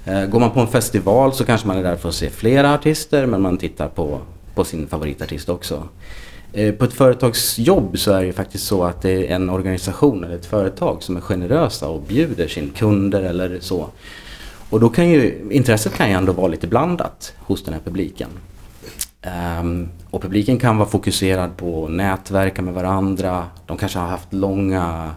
Eh, 0.05 0.25
går 0.25 0.39
man 0.39 0.51
på 0.51 0.59
en 0.59 0.67
festival 0.67 1.33
så 1.33 1.45
kanske 1.45 1.67
man 1.67 1.77
är 1.77 1.83
där 1.83 1.95
för 1.95 2.09
att 2.09 2.15
se 2.15 2.29
flera 2.29 2.73
artister 2.73 3.25
men 3.25 3.41
man 3.41 3.57
tittar 3.57 3.87
på, 3.87 4.19
på 4.55 4.63
sin 4.63 4.87
favoritartist 4.87 5.49
också. 5.49 5.87
Eh, 6.53 6.73
på 6.73 6.85
ett 6.85 6.93
företagsjobb 6.93 7.97
så 7.97 8.11
är 8.11 8.19
det 8.19 8.25
ju 8.25 8.33
faktiskt 8.33 8.65
så 8.65 8.83
att 8.83 9.01
det 9.01 9.11
är 9.11 9.35
en 9.35 9.49
organisation 9.49 10.23
eller 10.23 10.35
ett 10.35 10.45
företag 10.45 11.03
som 11.03 11.17
är 11.17 11.21
generösa 11.21 11.87
och 11.87 12.01
bjuder 12.01 12.47
sin 12.47 12.69
kunder 12.69 13.21
eller 13.21 13.59
så. 13.59 13.89
Och 14.69 14.79
då 14.79 14.89
kan 14.89 15.09
ju 15.09 15.47
intresset 15.51 15.93
kan 15.93 16.09
ju 16.09 16.13
ändå 16.13 16.33
vara 16.33 16.47
lite 16.47 16.67
blandat 16.67 17.33
hos 17.39 17.63
den 17.63 17.73
här 17.73 17.81
publiken. 17.81 18.29
Um, 19.59 19.89
och 20.09 20.21
publiken 20.21 20.59
kan 20.59 20.77
vara 20.77 20.89
fokuserad 20.89 21.57
på 21.57 21.85
att 21.85 21.91
nätverka 21.91 22.61
med 22.61 22.73
varandra. 22.73 23.45
De 23.65 23.77
kanske 23.77 23.99
har 23.99 24.07
haft 24.07 24.33
långa 24.33 25.11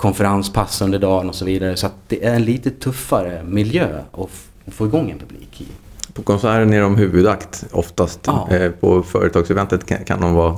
konferenspass 0.00 0.82
under 0.82 0.98
dagen 0.98 1.28
och 1.28 1.34
så 1.34 1.44
vidare. 1.44 1.76
Så 1.76 1.86
att 1.86 1.94
det 2.08 2.24
är 2.26 2.34
en 2.34 2.44
lite 2.44 2.70
tuffare 2.70 3.42
miljö 3.44 3.86
att, 4.12 4.28
få 4.74 4.86
igång 4.86 5.10
en 5.10 5.18
publik 5.18 5.60
i. 5.60 5.64
På 6.12 6.22
konserten 6.22 6.72
är 6.72 6.80
de 6.80 6.96
huvudakt 6.96 7.64
oftast. 7.72 8.20
Ja. 8.26 8.48
Eh, 8.50 8.70
På 8.70 9.02
företagseventet 9.02 10.06
kan, 10.06 10.20
de 10.20 10.34
vara, 10.34 10.56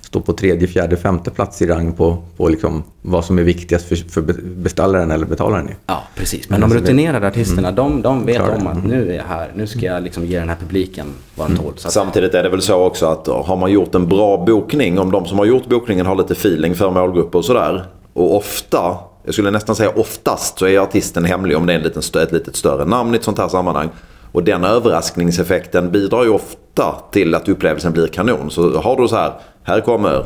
stå 0.00 0.20
på 0.20 0.32
tredje, 0.32 0.68
fjärde, 0.68 0.96
femte 0.96 1.30
plats 1.30 1.62
i 1.62 1.66
rang 1.66 1.92
på, 1.92 2.22
på 2.36 2.48
liksom 2.48 2.82
vad 3.02 3.24
som 3.24 3.38
är 3.38 3.42
viktigast 3.42 3.88
för, 3.88 3.96
för 3.96 4.22
be- 4.22 4.32
beställaren 4.42 5.10
eller 5.10 5.26
betalaren. 5.26 5.68
Ja, 5.86 6.02
precis. 6.14 6.50
Men 6.50 6.60
Men 6.60 6.70
de 6.70 6.76
rutinerade 6.76 7.28
artisterna, 7.28 7.72
de, 7.72 8.02
de 8.02 8.26
vet 8.26 8.36
Klarar 8.36 8.56
om 8.56 8.66
att 8.66 8.84
nu 8.84 9.10
är 9.12 9.16
jag 9.16 9.24
här. 9.24 9.52
Nu 9.54 9.66
ska 9.66 9.80
jag 9.86 10.02
liksom 10.02 10.24
ge 10.26 10.38
den 10.38 10.48
här 10.48 10.56
publiken 10.56 11.06
vad 11.34 11.48
den 11.48 11.56
tål. 11.56 11.72
Så 11.76 11.88
att, 11.88 11.94
Samtidigt 11.94 12.34
är 12.34 12.42
det 12.42 12.48
väl 12.48 12.62
så 12.62 12.74
också 12.84 13.06
att 13.06 13.26
har 13.26 13.56
man 13.56 13.72
gjort 13.72 13.94
en 13.94 14.08
bra 14.08 14.44
bokning, 14.46 14.98
om 14.98 15.10
de 15.10 15.26
som 15.26 15.38
har 15.38 15.44
gjort 15.46 15.66
bokningen 15.66 16.06
har 16.06 16.14
lite 16.16 16.32
feeling 16.32 16.74
för 16.74 16.90
målgrupper 16.90 17.38
och 17.38 17.44
sådär. 17.44 17.86
Och 18.12 18.36
ofta, 18.36 18.98
jag 19.24 19.34
skulle 19.34 19.50
nästan 19.50 19.76
säga 19.76 19.90
oftast, 19.90 20.58
så 20.58 20.66
är 20.66 20.78
artisten 20.78 21.24
hemlig 21.24 21.56
om 21.56 21.66
det 21.66 21.72
är 21.72 21.76
en 21.76 21.82
liten, 21.82 22.22
ett 22.22 22.32
lite 22.32 22.52
större 22.52 22.84
namn 22.84 23.14
i 23.14 23.16
ett 23.16 23.24
sånt 23.24 23.38
här 23.38 23.48
sammanhang. 23.48 23.88
Och 24.32 24.42
den 24.42 24.64
överraskningseffekten 24.64 25.90
bidrar 25.90 26.24
ju 26.24 26.30
ofta 26.30 26.94
till 27.10 27.34
att 27.34 27.48
upplevelsen 27.48 27.92
blir 27.92 28.06
kanon. 28.06 28.50
Så 28.50 28.80
har 28.80 28.96
du 28.96 29.08
så 29.08 29.16
här, 29.16 29.32
här 29.62 29.80
kommer 29.80 30.24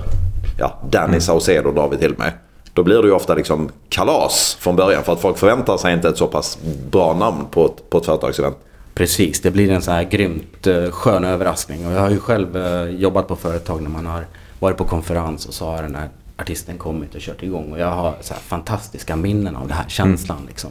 ja, 0.59 0.79
Danny 0.90 1.20
Saucedo 1.20 1.72
drar 1.72 1.88
vi 1.88 1.96
till 1.96 2.14
med. 2.18 2.33
Då 2.72 2.83
blir 2.83 3.03
det 3.03 3.09
ju 3.09 3.14
ofta 3.14 3.35
liksom 3.35 3.68
kalas 3.88 4.57
från 4.61 4.77
början 4.77 5.03
för 5.03 5.12
att 5.12 5.20
folk 5.20 5.38
förväntar 5.38 5.77
sig 5.77 5.92
inte 5.92 6.09
ett 6.09 6.16
så 6.16 6.27
pass 6.27 6.59
bra 6.90 7.14
namn 7.14 7.44
på 7.51 7.66
ett, 7.66 7.90
på 7.90 7.99
ett 7.99 8.07
företagsevent. 8.07 8.57
Precis, 8.94 9.40
det 9.40 9.51
blir 9.51 9.70
en 9.70 9.83
så 9.83 9.90
här 9.90 10.03
grymt 10.03 10.66
eh, 10.66 10.90
skön 10.90 11.25
överraskning. 11.25 11.87
Och 11.87 11.92
jag 11.92 12.01
har 12.01 12.11
ju 12.11 12.18
själv 12.18 12.57
eh, 12.57 12.83
jobbat 12.83 13.29
på 13.29 13.37
företag 13.37 13.83
när 13.83 13.90
man 13.90 14.07
har 14.07 14.27
varit 14.59 14.77
på 14.77 14.85
konferens 14.85 15.46
och 15.46 15.55
så 15.55 15.64
har 15.64 15.83
den 15.83 15.94
här 15.94 16.09
artisten 16.38 16.79
kommit 16.79 17.14
och 17.14 17.20
kört 17.20 17.42
igång. 17.42 17.72
Och 17.72 17.79
jag 17.79 17.90
har 17.90 18.14
så 18.20 18.35
fantastiska 18.35 19.16
minnen 19.16 19.57
av 19.57 19.68
den 19.68 19.77
här 19.77 19.88
känslan 19.88 20.38
liksom. 20.46 20.70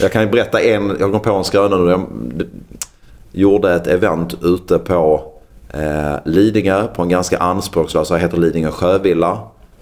Jag 0.00 0.12
kan 0.12 0.22
ju 0.22 0.28
berätta 0.28 0.60
en, 0.60 0.96
jag 1.00 1.12
kom 1.12 1.20
på 1.20 1.32
en 1.32 1.44
skröna 1.44 1.76
nu. 1.76 1.90
Jag 1.90 2.06
gjorde 3.32 3.74
ett 3.74 3.86
event 3.86 4.34
ute 4.42 4.78
på 4.78 5.32
eh, 5.68 6.14
Lidingö 6.24 6.86
på 6.86 7.02
en 7.02 7.08
ganska 7.08 7.38
anspråkslös, 7.38 8.10
vad 8.10 8.20
heter 8.20 8.36
Lidingö 8.36 8.70
sjövilla. 8.70 9.38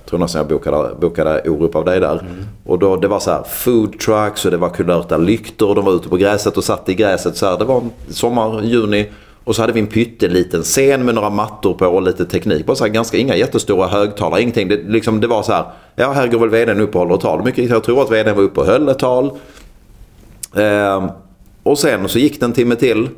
Tror 0.09 0.19
nästan 0.19 0.39
jag 0.39 0.49
bokade, 0.49 0.95
bokade 1.01 1.43
Orup 1.49 1.75
av 1.75 1.85
dig 1.85 2.01
där. 2.01 2.25
Och 2.67 2.79
då, 2.79 2.97
det 2.97 3.09
var 3.09 3.21
så 3.21 3.31
här 3.31 3.43
food 3.43 4.01
trucks 4.01 4.45
och 4.45 4.51
det 4.51 4.57
var 4.57 4.69
kulörta 4.69 5.17
lyktor 5.17 5.69
och 5.69 5.75
de 5.75 5.85
var 5.85 5.93
ute 5.93 6.09
på 6.09 6.17
gräset 6.17 6.57
och 6.57 6.65
satt 6.65 6.89
i 6.89 6.95
gräset 6.95 7.37
så 7.37 7.47
här. 7.47 7.59
Det 7.59 7.65
var 7.65 7.83
sommar, 8.09 8.63
juni. 8.63 9.11
Och 9.45 9.57
så 9.57 9.63
hade 9.63 9.73
vi 9.73 9.81
en 9.81 9.87
pytteliten 9.87 10.63
scen 10.63 11.05
med 11.05 11.15
några 11.15 11.31
mattor 11.31 11.75
på 11.75 11.87
och 11.87 12.03
lite 12.03 12.25
teknik. 12.25 12.67
Bara 12.67 12.77
så 12.77 12.85
här, 12.85 12.91
ganska, 12.93 13.17
inga 13.17 13.37
jättestora 13.37 13.89
högtalare, 13.89 14.43
ingenting. 14.43 14.69
Det, 14.69 14.77
liksom, 14.77 15.21
det 15.21 15.27
var 15.27 15.43
så 15.43 15.53
här, 15.53 15.65
ja 15.97 16.13
här 16.13 16.29
går 16.29 16.39
väl 16.39 16.49
vdn 16.49 16.81
upp 16.81 16.95
och 16.95 17.01
håller 17.01 17.15
ett 17.15 17.21
tal. 17.21 17.45
Mycket 17.45 17.71
jag 17.71 17.85
tror 17.85 18.03
att 18.03 18.11
vdn 18.11 18.37
var 18.37 18.43
uppe 18.43 18.61
och 18.61 18.67
höll 18.67 18.89
ett 18.89 18.99
tal. 18.99 19.31
Ehm, 20.57 21.09
och 21.63 21.79
sen 21.79 22.09
så 22.09 22.19
gick 22.19 22.41
det 22.41 22.47
en 22.47 22.53
timme 22.53 22.77
till. 22.77 23.09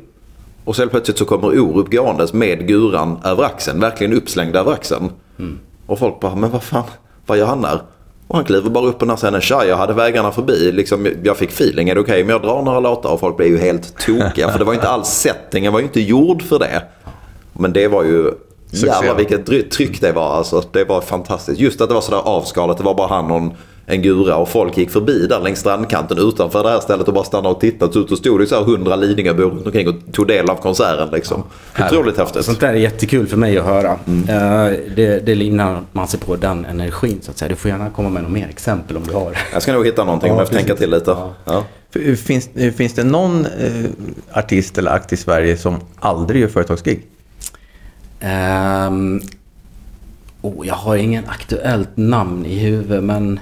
Och 0.65 0.75
så 0.75 0.81
helt 0.81 0.91
plötsligt 0.91 1.17
så 1.17 1.25
kommer 1.25 1.59
Orup 1.59 1.91
gåendes 1.91 2.33
med 2.33 2.67
guran 2.67 3.17
över 3.23 3.43
axeln. 3.43 3.79
Verkligen 3.79 4.13
uppslängd 4.13 4.55
över 4.55 4.71
axeln. 4.71 5.09
Och 5.87 5.99
folk 5.99 6.19
bara, 6.19 6.35
men 6.35 6.51
vad 6.51 6.63
fan, 6.63 6.83
vad 7.25 7.37
gör 7.37 7.45
han 7.45 7.61
där? 7.61 7.79
Och 8.27 8.35
han 8.35 8.45
kliver 8.45 8.69
bara 8.69 8.85
upp 8.85 8.99
på 8.99 9.05
den 9.05 9.09
här 9.09 9.17
scenen. 9.17 9.41
Tja, 9.41 9.65
jag 9.65 9.77
hade 9.77 9.93
vägarna 9.93 10.31
förbi. 10.31 10.71
Liksom, 10.71 11.07
jag 11.23 11.37
fick 11.37 11.49
feeling. 11.49 11.89
Är 11.89 11.95
det 11.95 12.01
okej 12.01 12.23
om 12.23 12.29
jag 12.29 12.41
drar 12.41 12.61
några 12.61 12.79
låtar? 12.79 13.09
Och 13.09 13.19
folk 13.19 13.37
blev 13.37 13.49
ju 13.49 13.57
helt 13.57 13.97
tokiga. 13.97 14.51
för 14.51 14.59
det 14.59 14.65
var 14.65 14.73
ju 14.73 14.77
inte 14.77 14.89
alls 14.89 15.07
settingen 15.07 15.73
var 15.73 15.79
ju 15.79 15.85
inte 15.85 16.01
gjord 16.01 16.41
för 16.41 16.59
det. 16.59 16.83
Men 17.53 17.73
det 17.73 17.87
var 17.87 18.03
ju... 18.03 18.31
Succé. 18.71 18.87
Jävlar 18.87 19.15
vilket 19.15 19.71
tryck 19.71 20.01
det 20.01 20.11
var 20.11 20.37
alltså. 20.37 20.63
Det 20.71 20.83
var 20.83 21.01
fantastiskt. 21.01 21.59
Just 21.59 21.81
att 21.81 21.89
det 21.89 21.93
var 21.93 22.01
sådär 22.01 22.21
avskalat. 22.25 22.77
Det 22.77 22.83
var 22.83 22.95
bara 22.95 23.07
han 23.07 23.31
och 23.31 23.53
en, 23.85 24.01
gura 24.01 24.35
och 24.35 24.49
folk 24.49 24.77
gick 24.77 24.91
förbi 24.91 25.27
där 25.27 25.39
längs 25.39 25.59
strandkanten 25.59 26.17
utanför 26.17 26.63
det 26.63 26.69
här 26.69 26.79
stället 26.79 27.07
och 27.07 27.13
bara 27.13 27.23
stannade 27.23 27.55
och 27.55 27.61
tittade. 27.61 27.93
Så 27.93 27.99
ut 27.99 28.11
och 28.11 28.17
stod 28.17 28.39
det 28.39 28.47
så 28.47 28.55
här 28.55 28.63
hundra 28.63 28.95
Lidingöbor 28.95 29.43
runt 29.43 29.65
omkring 29.65 29.87
och 29.87 29.95
tog 30.11 30.27
del 30.27 30.49
av 30.49 30.55
konserten 30.55 31.09
liksom. 31.11 31.43
Otroligt 31.79 32.17
häftigt. 32.17 32.45
Sånt 32.45 32.59
där 32.59 32.69
är 32.69 32.73
jättekul 32.73 33.27
för 33.27 33.37
mig 33.37 33.57
att 33.57 33.65
höra. 33.65 33.91
Eh, 33.91 34.77
det, 34.95 35.25
det 35.25 35.35
livnar 35.35 35.81
man 35.91 36.07
sig 36.07 36.19
på 36.19 36.35
den 36.35 36.65
energin 36.65 37.19
så 37.21 37.31
att 37.31 37.37
säga. 37.37 37.49
Du 37.49 37.55
får 37.55 37.71
gärna 37.71 37.89
komma 37.89 38.09
med 38.09 38.23
några 38.23 38.33
mer 38.33 38.47
exempel 38.47 38.97
om 38.97 39.03
du 39.07 39.13
har. 39.13 39.37
Jag 39.53 39.61
ska 39.61 39.73
nog 39.73 39.85
hitta 39.85 40.03
någonting 40.03 40.31
om 40.31 40.37
Ja, 40.37 40.41
jag 40.41 40.47
får 40.47 40.55
tänka 40.55 40.75
till 40.75 40.91
lite. 40.91 41.11
Ja. 41.11 41.33
Ja. 41.45 41.63
Finns, 42.15 42.49
finns 42.75 42.93
det 42.93 43.03
någon 43.03 43.45
eh, 43.45 43.85
artist 44.33 44.77
eller 44.77 44.91
akt 44.91 45.13
i 45.13 45.17
Sverige 45.17 45.57
som 45.57 45.75
aldrig 45.99 46.41
gör 46.41 46.47
företagsgig? 46.47 47.05
Ehm, 48.19 49.21
oh, 50.41 50.67
jag 50.67 50.75
har 50.75 50.95
ingen 50.95 51.23
aktuellt 51.27 51.97
namn 51.97 52.45
i 52.45 52.59
huvudet 52.59 53.03
men... 53.03 53.39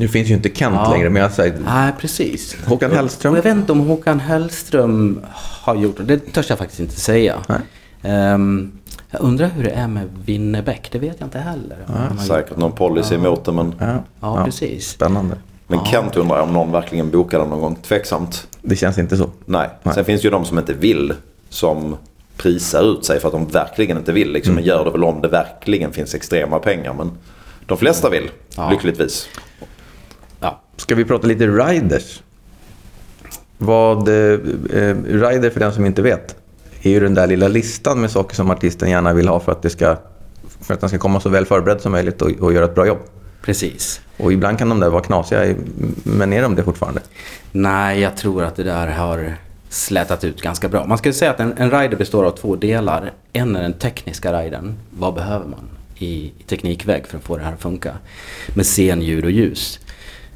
Nu 0.00 0.08
finns 0.08 0.28
ju 0.30 0.34
inte 0.34 0.48
Kent 0.54 0.74
Ja. 0.74 0.90
längre, 0.92 1.10
men 1.10 1.22
jag 1.22 1.32
säger 1.32 1.54
Nej, 1.64 1.92
precis. 2.00 2.56
Håkan 2.66 2.92
Hellström. 2.92 3.34
Jag 3.34 3.42
vet 3.42 3.56
inte 3.56 3.72
om 3.72 3.80
Håkan 3.80 4.20
Hellström 4.20 5.20
har 5.62 5.74
gjort 5.76 5.96
det. 5.96 6.02
Det 6.04 6.18
törs 6.32 6.48
jag 6.50 6.58
faktiskt 6.58 6.80
inte 6.80 7.00
säga. 7.00 7.36
Nej. 7.48 7.58
Ehm, 8.02 8.72
jag 9.10 9.20
undrar 9.22 9.48
hur 9.48 9.64
det 9.64 9.70
är 9.70 9.88
med 9.88 10.08
Winnerbäck. 10.24 10.88
Det 10.92 10.98
vet 10.98 11.16
jag 11.18 11.26
inte 11.26 11.38
heller. 11.38 11.76
har 11.86 12.16
Säkert 12.16 12.50
gjort. 12.50 12.58
någon 12.58 12.72
policy 12.72 13.14
emot 13.14 13.44
det 13.44 13.52
men, 13.52 13.74
Ja, 13.78 13.94
Ja, 14.20 14.44
precis. 14.44 14.88
Spännande. 14.90 15.36
men 15.66 15.84
Kent 15.84 16.16
undrar 16.16 16.36
jag 16.36 16.46
om 16.48 16.52
någon 16.52 16.72
verkligen 16.72 17.10
bokade 17.10 17.44
någon 17.46 17.60
gång. 17.60 17.74
Tveksamt. 17.76 18.46
Det 18.62 18.76
känns 18.76 18.98
inte 18.98 19.16
så. 19.16 19.30
Nej. 19.44 19.68
Nej. 19.82 19.94
Sen 19.94 20.04
finns 20.04 20.20
det 20.22 20.24
ju 20.26 20.30
de 20.30 20.44
som 20.44 20.58
inte 20.58 20.72
vill. 20.72 21.12
Som 21.48 21.96
prisar 22.36 22.82
ut 22.92 23.04
sig 23.04 23.20
för 23.20 23.28
att 23.28 23.32
de 23.34 23.46
verkligen 23.46 23.96
inte 23.96 24.12
vill. 24.12 24.32
Liksom, 24.32 24.52
Mm. 24.52 24.62
Men 24.64 24.68
gör 24.68 24.84
det 24.84 24.90
väl 24.90 25.04
om 25.04 25.20
det 25.20 25.28
verkligen 25.28 25.92
finns 25.92 26.14
extrema 26.14 26.58
pengar. 26.58 26.92
Men 26.94 27.10
de 27.66 27.78
flesta 27.78 28.10
vill. 28.10 28.30
Ja. 28.56 28.70
Lyckligtvis. 28.70 29.28
Ska 30.80 30.94
vi 30.94 31.04
prata 31.04 31.26
lite 31.26 31.46
riders? 31.46 32.22
Vad, 33.58 34.08
eh, 34.08 34.14
eh, 34.14 34.96
rider, 35.04 35.50
för 35.50 35.60
den 35.60 35.72
som 35.72 35.86
inte 35.86 36.02
vet, 36.02 36.36
är 36.82 36.90
ju 36.90 37.00
den 37.00 37.14
där 37.14 37.26
lilla 37.26 37.48
listan 37.48 38.00
med 38.00 38.10
saker 38.10 38.36
som 38.36 38.50
artisten 38.50 38.90
gärna 38.90 39.12
vill 39.12 39.28
ha 39.28 39.40
för 39.40 39.52
att, 39.52 39.62
det 39.62 39.70
ska, 39.70 39.96
för 40.60 40.74
att 40.74 40.80
den 40.80 40.88
ska 40.88 40.98
komma 40.98 41.20
så 41.20 41.28
väl 41.28 41.46
förberedd 41.46 41.80
som 41.80 41.92
möjligt 41.92 42.22
och, 42.22 42.30
och 42.30 42.52
göra 42.52 42.64
ett 42.64 42.74
bra 42.74 42.86
jobb. 42.86 42.98
Precis. 43.42 44.00
Och 44.16 44.32
ibland 44.32 44.58
kan 44.58 44.68
de 44.68 44.80
där 44.80 44.90
vara 44.90 45.02
knasiga, 45.02 45.54
men 46.02 46.32
är 46.32 46.42
de 46.42 46.54
det 46.54 46.62
fortfarande? 46.62 47.00
Nej, 47.52 48.00
jag 48.00 48.16
tror 48.16 48.44
att 48.44 48.56
det 48.56 48.62
där 48.62 48.86
har 48.86 49.34
slätat 49.68 50.24
ut 50.24 50.42
ganska 50.42 50.68
bra. 50.68 50.86
Man 50.86 50.98
ska 50.98 51.12
säga 51.12 51.30
att 51.30 51.40
en, 51.40 51.54
en 51.56 51.70
rider 51.70 51.96
består 51.96 52.24
av 52.24 52.30
två 52.30 52.56
delar. 52.56 53.12
En 53.32 53.56
är 53.56 53.62
den 53.62 53.72
tekniska 53.72 54.42
ridern. 54.42 54.74
Vad 54.90 55.14
behöver 55.14 55.46
man 55.46 55.68
i, 55.98 56.32
i 56.38 56.42
teknikväg 56.46 57.06
för 57.06 57.18
att 57.18 57.24
få 57.24 57.36
det 57.36 57.44
här 57.44 57.52
att 57.52 57.62
funka? 57.62 57.92
Med 58.54 58.64
scen, 58.64 59.02
ljud 59.02 59.24
och 59.24 59.30
ljus. 59.30 59.80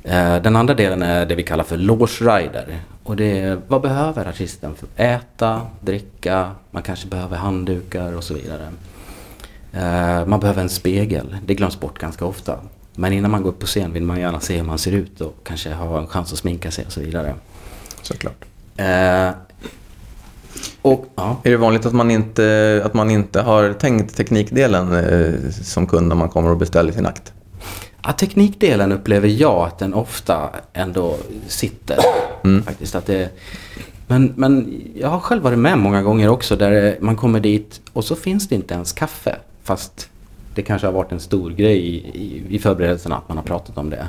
Eh, 0.04 0.42
Den 0.42 0.56
andra 0.56 0.74
delen 0.74 1.02
är 1.02 1.26
det 1.26 1.34
vi 1.34 1.42
kallar 1.42 1.64
för 1.64 1.76
loge 1.76 2.06
rider. 2.20 2.78
Och 3.02 3.16
det 3.16 3.38
är 3.38 3.58
vad 3.68 3.82
behöver 3.82 4.28
artisten 4.28 4.74
för 4.74 4.86
att 4.86 5.00
äta, 5.00 5.60
dricka, 5.80 6.50
man 6.70 6.82
kanske 6.82 7.06
behöver 7.08 7.36
handdukar 7.36 8.12
och 8.12 8.24
så 8.24 8.34
vidare. 8.34 8.68
Eh, 9.72 10.26
Man 10.26 10.40
behöver 10.40 10.62
en 10.62 10.68
spegel. 10.68 11.36
Det 11.46 11.54
glöms 11.54 11.80
bort 11.80 11.98
ganska 11.98 12.24
ofta. 12.24 12.58
Men 12.94 13.12
innan 13.12 13.30
man 13.30 13.42
går 13.42 13.50
upp 13.50 13.58
på 13.58 13.66
scen 13.66 13.92
vill 13.92 14.02
man 14.02 14.20
gärna 14.20 14.40
se 14.40 14.56
hur 14.56 14.64
man 14.64 14.78
ser 14.78 14.92
ut 14.92 15.20
och 15.20 15.34
kanske 15.44 15.72
ha 15.72 15.98
en 15.98 16.06
chans 16.06 16.32
att 16.32 16.38
sminka 16.38 16.70
sig 16.70 16.86
och 16.86 16.92
så 16.92 17.00
vidare. 17.00 17.34
Såklart. 18.02 18.44
Eh, 18.76 19.30
och, 20.82 21.06
ja. 21.16 21.36
Är 21.42 21.50
det 21.50 21.56
vanligt 21.56 21.86
att 21.86 21.92
man 21.92 22.10
inte, 22.10 22.82
att 22.84 22.94
man 22.94 23.10
inte 23.10 23.40
har 23.40 23.72
tänkt 23.72 24.16
teknikdelen 24.16 24.92
eh, 24.92 25.50
som 25.50 25.86
kund 25.86 26.08
när 26.08 26.16
man 26.16 26.28
kommer 26.28 26.50
och 26.50 26.56
beställer 26.56 26.92
sin 26.92 27.06
akt? 27.06 27.32
Ja, 28.06 28.12
teknikdelen 28.12 28.92
upplever 28.92 29.28
jag 29.28 29.66
att 29.66 29.78
den 29.78 29.94
ofta 29.94 30.48
ändå 30.72 31.16
sitter. 31.48 31.96
Faktiskt, 32.64 32.94
att 32.94 33.06
det, 33.06 33.28
men, 34.06 34.32
men 34.36 34.82
jag 34.96 35.08
har 35.08 35.18
själv 35.20 35.42
varit 35.42 35.58
med 35.58 35.78
många 35.78 36.02
gånger 36.02 36.28
också 36.28 36.56
där 36.56 36.96
man 37.00 37.16
kommer 37.16 37.40
dit 37.40 37.80
och 37.92 38.04
så 38.04 38.16
finns 38.16 38.48
det 38.48 38.54
inte 38.54 38.74
ens 38.74 38.92
kaffe. 38.92 39.36
Fast 39.62 40.08
det 40.54 40.62
kanske 40.62 40.86
har 40.86 40.92
varit 40.92 41.12
en 41.12 41.20
stor 41.20 41.50
grej 41.50 41.78
i, 41.78 41.94
i, 41.96 42.42
i 42.50 42.58
förberedelserna 42.58 43.16
att 43.16 43.28
man 43.28 43.36
har 43.36 43.44
pratat 43.44 43.78
om 43.78 43.90
det. 43.90 44.08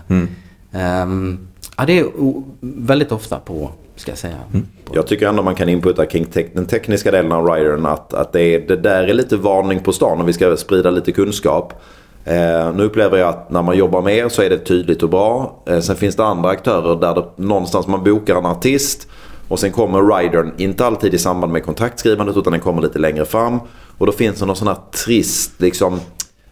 Ehm, 0.72 1.48
ja, 1.78 1.86
det 1.86 2.00
är 2.00 2.06
o- 2.06 2.44
väldigt 2.60 3.12
ofta 3.12 3.40
på, 3.40 3.72
ska 3.96 4.12
jag 4.12 4.18
säga. 4.18 4.38
På, 4.86 4.96
Jag 4.96 5.08
tycker 5.08 5.28
ändå 5.28 5.44
man 5.44 5.56
kan 5.56 5.70
inputta 5.70 6.06
kring 6.06 6.26
tek- 6.26 6.52
den 6.54 6.66
tekniska 6.66 7.12
delen 7.12 7.32
av 7.32 7.48
ridern 7.50 7.86
att, 7.86 8.14
att 8.14 8.34
det, 8.34 8.42
är, 8.42 8.60
det 8.68 8.76
där 8.76 9.04
är 9.04 9.14
lite 9.14 9.38
varning 9.38 9.80
på 9.80 9.92
stan 9.94 10.22
och 10.22 10.28
vi 10.30 10.34
ska 10.34 10.58
sprida 10.58 10.90
lite 10.92 11.12
kunskap. 11.12 11.74
Eh, 12.28 12.74
nu 12.76 12.84
upplever 12.84 13.18
jag 13.18 13.30
att 13.30 13.50
när 13.50 13.62
man 13.62 13.78
jobbar 13.78 14.02
med 14.02 14.18
er 14.18 14.30
så 14.30 14.42
är 14.42 14.50
det 14.50 14.58
tydligt 14.58 15.04
och 15.04 15.10
bra. 15.10 15.64
Eh, 15.68 15.80
sen 15.80 15.96
finns 15.96 16.16
det 16.16 16.26
andra 16.26 16.50
aktörer 16.50 16.96
där 16.96 17.16
det, 17.16 17.44
någonstans 17.44 17.88
man 17.88 18.04
bokar 18.04 18.36
en 18.36 18.46
artist 18.46 19.08
och 19.48 19.60
sen 19.60 19.72
kommer 19.72 20.18
ridern, 20.18 20.54
inte 20.58 20.86
alltid 20.86 21.14
i 21.14 21.18
samband 21.18 21.54
med 21.54 21.64
kontaktskrivandet 21.64 22.38
utan 22.38 22.52
den 22.52 22.62
kommer 22.62 22.82
lite 22.82 23.00
längre 23.00 23.26
fram. 23.26 23.60
Och 23.98 24.06
då 24.06 24.12
finns 24.12 24.40
det 24.40 24.46
någon 24.46 24.56
sån 24.56 24.68
här 24.68 24.78
trist, 25.06 25.52
liksom 25.58 26.00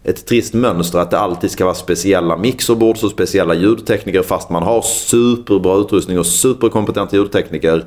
ett 0.04 0.26
trist 0.26 0.54
mönster 0.54 0.98
att 0.98 1.10
det 1.10 1.18
alltid 1.18 1.50
ska 1.50 1.64
vara 1.64 1.74
speciella 1.74 2.36
mixerbord 2.36 2.96
och 3.02 3.10
speciella 3.10 3.54
ljudtekniker 3.54 4.22
fast 4.22 4.50
man 4.50 4.62
har 4.62 4.82
superbra 4.82 5.76
utrustning 5.76 6.18
och 6.18 6.26
superkompetenta 6.26 7.16
ljudtekniker. 7.16 7.84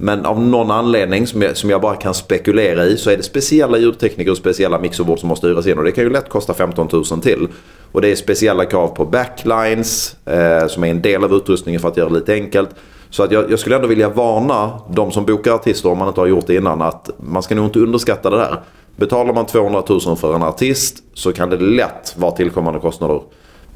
Men 0.00 0.26
av 0.26 0.40
någon 0.40 0.70
anledning 0.70 1.26
som 1.26 1.42
jag, 1.42 1.56
som 1.56 1.70
jag 1.70 1.80
bara 1.80 1.96
kan 1.96 2.14
spekulera 2.14 2.84
i 2.84 2.96
så 2.96 3.10
är 3.10 3.16
det 3.16 3.22
speciella 3.22 3.78
ljudtekniker 3.78 4.30
och 4.30 4.36
speciella 4.36 4.78
mixerbord 4.78 5.18
som 5.18 5.28
måste 5.28 5.46
hyras 5.46 5.66
in 5.66 5.78
och 5.78 5.84
det 5.84 5.92
kan 5.92 6.04
ju 6.04 6.10
lätt 6.10 6.28
kosta 6.28 6.54
15 6.54 6.88
000 6.92 7.04
till. 7.04 7.48
Och 7.92 8.00
det 8.00 8.08
är 8.08 8.16
speciella 8.16 8.64
krav 8.64 8.88
på 8.88 9.04
backlines 9.04 10.16
eh, 10.26 10.66
som 10.66 10.84
är 10.84 10.90
en 10.90 11.02
del 11.02 11.24
av 11.24 11.32
utrustningen 11.32 11.80
för 11.80 11.88
att 11.88 11.96
göra 11.96 12.08
det 12.08 12.14
lite 12.14 12.34
enkelt. 12.34 12.70
Så 13.10 13.22
att 13.22 13.32
jag, 13.32 13.50
jag 13.50 13.58
skulle 13.58 13.76
ändå 13.76 13.88
vilja 13.88 14.08
varna 14.08 14.80
de 14.90 15.12
som 15.12 15.24
bokar 15.24 15.52
artister 15.52 15.88
om 15.88 15.98
man 15.98 16.08
inte 16.08 16.20
har 16.20 16.26
gjort 16.26 16.46
det 16.46 16.54
innan 16.54 16.82
att 16.82 17.10
man 17.18 17.42
ska 17.42 17.54
nog 17.54 17.64
inte 17.64 17.78
underskatta 17.78 18.30
det 18.30 18.36
där. 18.36 18.62
Betalar 18.96 19.34
man 19.34 19.46
200 19.46 19.82
000 19.88 20.16
för 20.16 20.34
en 20.34 20.42
artist 20.42 21.02
så 21.14 21.32
kan 21.32 21.50
det 21.50 21.56
lätt 21.56 22.14
vara 22.16 22.30
tillkommande 22.30 22.80
kostnader 22.80 23.22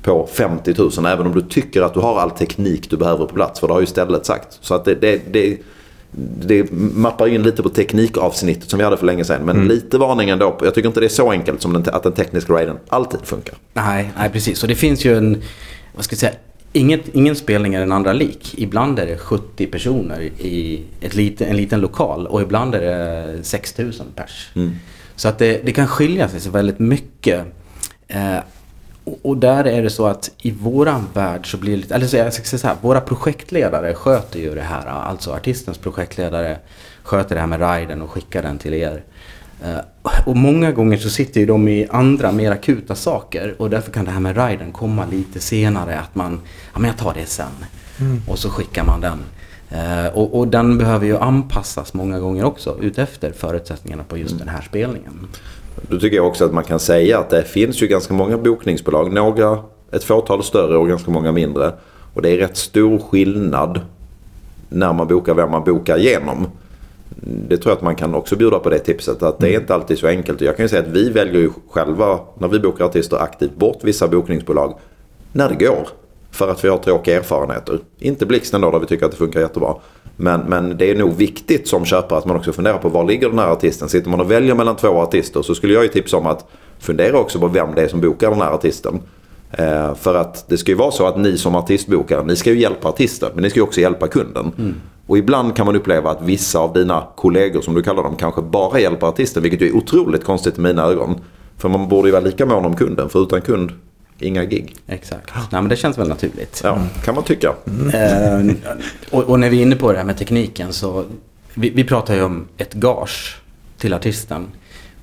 på 0.02 0.26
50 0.32 0.74
000 0.78 0.90
även 1.06 1.26
om 1.26 1.34
du 1.34 1.40
tycker 1.40 1.82
att 1.82 1.94
du 1.94 2.00
har 2.00 2.18
all 2.20 2.30
teknik 2.30 2.90
du 2.90 2.96
behöver 2.96 3.26
på 3.26 3.34
plats. 3.34 3.60
För 3.60 3.68
det 3.68 3.74
har 3.74 3.80
ju 3.80 3.86
stället 3.86 4.26
sagt. 4.26 4.58
Så 4.60 4.74
att 4.74 4.84
det, 4.84 4.94
det, 4.94 5.32
det, 5.32 5.58
det 6.46 6.72
mappar 6.72 7.28
in 7.28 7.42
lite 7.42 7.62
på 7.62 7.68
teknikavsnittet 7.68 8.70
som 8.70 8.78
vi 8.78 8.84
hade 8.84 8.96
för 8.96 9.06
länge 9.06 9.24
sedan. 9.24 9.44
Men 9.44 9.68
lite 9.68 9.98
varning 9.98 10.30
ändå. 10.30 10.58
Jag 10.62 10.74
tycker 10.74 10.88
inte 10.88 11.00
det 11.00 11.06
är 11.06 11.08
så 11.08 11.30
enkelt 11.30 11.62
som 11.62 11.72
den, 11.72 11.84
att 11.92 12.02
den 12.02 12.12
tekniska 12.12 12.52
raiden 12.52 12.76
alltid 12.88 13.20
funkar. 13.24 13.54
Nej, 13.74 14.12
nej, 14.18 14.30
precis. 14.30 14.62
Och 14.62 14.68
det 14.68 14.74
finns 14.74 15.04
ju 15.04 15.16
en, 15.16 15.42
vad 15.94 16.04
ska 16.04 16.12
jag 16.12 16.20
säga, 16.20 16.32
inget, 16.72 17.08
ingen 17.08 17.36
spelning 17.36 17.74
är 17.74 17.80
den 17.80 17.92
andra 17.92 18.12
lik. 18.12 18.54
Ibland 18.58 18.98
är 18.98 19.06
det 19.06 19.18
70 19.18 19.66
personer 19.66 20.20
i 20.20 20.82
ett 21.00 21.14
lite, 21.14 21.44
en 21.44 21.56
liten 21.56 21.80
lokal 21.80 22.26
och 22.26 22.42
ibland 22.42 22.74
är 22.74 22.80
det 22.80 23.44
6000 23.44 24.06
pers. 24.14 24.50
Så 25.16 25.28
att 25.28 25.38
det, 25.38 25.60
det 25.64 25.72
kan 25.72 25.86
skilja 25.86 26.28
sig 26.28 26.40
så 26.40 26.50
väldigt 26.50 26.78
mycket. 26.78 27.44
Eh, 28.08 28.38
och, 29.22 29.36
där 29.36 29.64
är 29.66 29.82
det 29.82 29.90
så 29.90 30.06
att 30.06 30.30
i 30.42 30.50
våran 30.50 31.06
värld 31.14 31.50
så 31.50 31.56
blir 31.56 31.70
det 31.70 31.76
lite, 31.76 31.94
eller 31.94 32.06
så 32.06 32.16
jag 32.16 32.32
ska 32.32 32.44
säga 32.44 32.58
så 32.58 32.66
här, 32.66 32.76
våra 32.80 33.00
projektledare 33.00 33.94
sköter 33.94 34.38
ju 34.40 34.54
det 34.54 34.60
här. 34.62 34.86
Alltså 34.86 35.32
artistens 35.32 35.78
projektledare 35.78 36.58
sköter 37.02 37.34
det 37.34 37.40
här 37.40 37.48
med 37.48 37.60
riden 37.76 38.02
och 38.02 38.10
skickar 38.10 38.42
den 38.42 38.58
till 38.58 38.74
er. 38.74 39.02
Eh, 39.64 39.78
Och 40.26 40.36
många 40.36 40.72
gånger 40.72 40.96
så 40.96 41.10
sitter 41.10 41.40
ju 41.40 41.46
de 41.46 41.68
i 41.68 41.86
andra 41.90 42.32
mer 42.32 42.50
akuta 42.50 42.94
saker 42.94 43.54
och 43.58 43.70
därför 43.70 43.92
kan 43.92 44.04
det 44.04 44.10
här 44.10 44.20
med 44.20 44.36
riden 44.48 44.72
komma 44.72 45.06
lite 45.10 45.40
senare. 45.40 45.98
Att 46.00 46.14
man, 46.14 46.40
ja 46.72 46.78
men 46.78 46.88
jag 46.90 46.98
tar 46.98 47.14
det 47.14 47.26
sen. 47.26 47.46
Och 48.28 48.38
så 48.38 48.50
skickar 48.50 48.84
man 48.84 49.00
den. 49.00 49.18
Eh, 49.70 50.06
Och, 50.06 50.38
och 50.38 50.48
den 50.48 50.78
behöver 50.78 51.06
ju 51.06 51.18
anpassas 51.18 51.94
många 51.94 52.18
gånger 52.18 52.44
också 52.44 52.78
utefter 52.80 53.32
förutsättningarna 53.32 54.04
på 54.04 54.16
just 54.18 54.38
den 54.38 54.48
här 54.48 54.60
spelningen. 54.62 55.28
Då 55.88 55.98
tycker 55.98 56.16
jag 56.16 56.26
också 56.26 56.44
att 56.44 56.52
man 56.52 56.64
kan 56.64 56.78
säga 56.78 57.18
att 57.18 57.30
det 57.30 57.44
finns 57.44 57.82
ju 57.82 57.86
ganska 57.86 58.14
många 58.14 58.38
bokningsbolag. 58.38 59.12
Några, 59.12 59.58
ett 59.92 60.04
fåtal 60.04 60.42
större 60.42 60.76
och 60.76 60.88
ganska 60.88 61.10
många 61.10 61.32
mindre. 61.32 61.72
Och 62.14 62.22
det 62.22 62.30
är 62.30 62.36
rätt 62.36 62.56
stor 62.56 62.98
skillnad 62.98 63.80
när 64.68 64.92
man 64.92 65.08
bokar 65.08 65.34
vem 65.34 65.50
man 65.50 65.64
bokar 65.64 65.96
genom. 65.96 66.46
Det 67.48 67.56
tror 67.56 67.70
jag 67.70 67.76
att 67.76 67.82
man 67.82 67.96
kan 67.96 68.14
också 68.14 68.36
bjuda 68.36 68.58
på 68.58 68.70
det 68.70 68.78
tipset. 68.78 69.22
Att 69.22 69.38
det 69.38 69.54
är 69.54 69.60
inte 69.60 69.74
alltid 69.74 69.98
så 69.98 70.06
enkelt. 70.06 70.40
Jag 70.40 70.56
kan 70.56 70.64
ju 70.64 70.68
säga 70.68 70.82
att 70.82 70.88
vi 70.88 71.10
väljer 71.10 71.40
ju 71.40 71.50
själva 71.70 72.20
när 72.38 72.48
vi 72.48 72.58
bokar 72.58 72.84
artister 72.84 73.16
aktivt 73.16 73.56
bort 73.56 73.78
vissa 73.82 74.08
bokningsbolag. 74.08 74.74
När 75.32 75.48
det 75.48 75.64
går. 75.64 75.88
För 76.32 76.48
att 76.48 76.64
vi 76.64 76.68
har 76.68 76.78
tråkiga 76.78 77.16
erfarenheter. 77.18 77.78
Inte 77.98 78.26
Blixten 78.26 78.60
då 78.60 78.70
där 78.70 78.78
vi 78.78 78.86
tycker 78.86 79.06
att 79.06 79.12
det 79.12 79.18
funkar 79.18 79.40
jättebra. 79.40 79.74
Men, 80.16 80.40
men 80.40 80.76
det 80.78 80.90
är 80.90 80.94
nog 80.94 81.16
viktigt 81.16 81.68
som 81.68 81.84
köpare 81.84 82.18
att 82.18 82.26
man 82.26 82.36
också 82.36 82.52
funderar 82.52 82.78
på 82.78 82.88
var 82.88 83.04
ligger 83.04 83.28
den 83.28 83.38
här 83.38 83.48
artisten. 83.48 83.88
Sitter 83.88 84.10
man 84.10 84.20
och 84.20 84.30
väljer 84.30 84.54
mellan 84.54 84.76
två 84.76 84.88
artister 84.88 85.42
så 85.42 85.54
skulle 85.54 85.74
jag 85.74 85.82
ju 85.82 85.88
tipsa 85.88 86.16
om 86.16 86.26
att 86.26 86.50
fundera 86.78 87.18
också 87.18 87.38
på 87.38 87.48
vem 87.48 87.74
det 87.74 87.82
är 87.82 87.88
som 87.88 88.00
bokar 88.00 88.30
den 88.30 88.40
här 88.40 88.50
artisten. 88.50 89.00
Eh, 89.50 89.94
för 89.94 90.14
att 90.14 90.48
det 90.48 90.58
ska 90.58 90.70
ju 90.70 90.76
vara 90.76 90.90
så 90.90 91.06
att 91.06 91.18
ni 91.18 91.38
som 91.38 91.56
artistbokare, 91.56 92.24
ni 92.24 92.36
ska 92.36 92.50
ju 92.50 92.60
hjälpa 92.60 92.88
artisten 92.88 93.30
men 93.34 93.42
ni 93.42 93.50
ska 93.50 93.58
ju 93.58 93.64
också 93.64 93.80
hjälpa 93.80 94.08
kunden. 94.08 94.52
Och 95.06 95.18
ibland 95.18 95.56
kan 95.56 95.66
man 95.66 95.76
uppleva 95.76 96.10
att 96.10 96.22
vissa 96.22 96.58
av 96.58 96.72
dina 96.72 97.04
kollegor 97.16 97.60
som 97.60 97.74
du 97.74 97.82
kallar 97.82 98.02
dem 98.02 98.16
kanske 98.16 98.42
bara 98.42 98.80
hjälper 98.80 99.06
artisten 99.06 99.42
vilket 99.42 99.60
ju 99.60 99.68
är 99.68 99.76
otroligt 99.76 100.24
konstigt 100.24 100.58
i 100.58 100.60
mina 100.60 100.82
ögon. 100.82 101.20
För 101.56 101.68
man 101.68 101.88
borde 101.88 102.08
ju 102.08 102.12
vara 102.12 102.24
lika 102.24 102.46
mån 102.46 102.64
om 102.64 102.76
kunden 102.76 103.08
för 103.08 103.22
utan 103.22 103.40
kund, 103.40 103.72
inga 104.22 104.44
gig. 104.44 104.76
Exakt. 104.86 105.30
Nej, 105.34 105.62
men 105.62 105.68
det 105.68 105.76
känns 105.76 105.98
väl 105.98 106.08
naturligt. 106.08 106.60
Ja, 106.64 106.78
kan 107.04 107.14
man 107.14 107.24
tycka. 107.24 107.54
Eh, 107.92 108.54
och, 109.10 109.22
och 109.22 109.40
när 109.40 109.50
vi 109.50 109.58
är 109.58 109.62
inne 109.62 109.76
på 109.76 109.92
det 109.92 109.98
här 109.98 110.04
med 110.04 110.18
tekniken 110.18 110.72
så 110.72 111.04
vi, 111.54 111.70
vi 111.70 111.84
pratar 111.84 112.14
ju 112.14 112.22
om 112.22 112.48
ett 112.56 112.74
gage 112.74 113.36
till 113.78 113.94
artisten. 113.94 114.46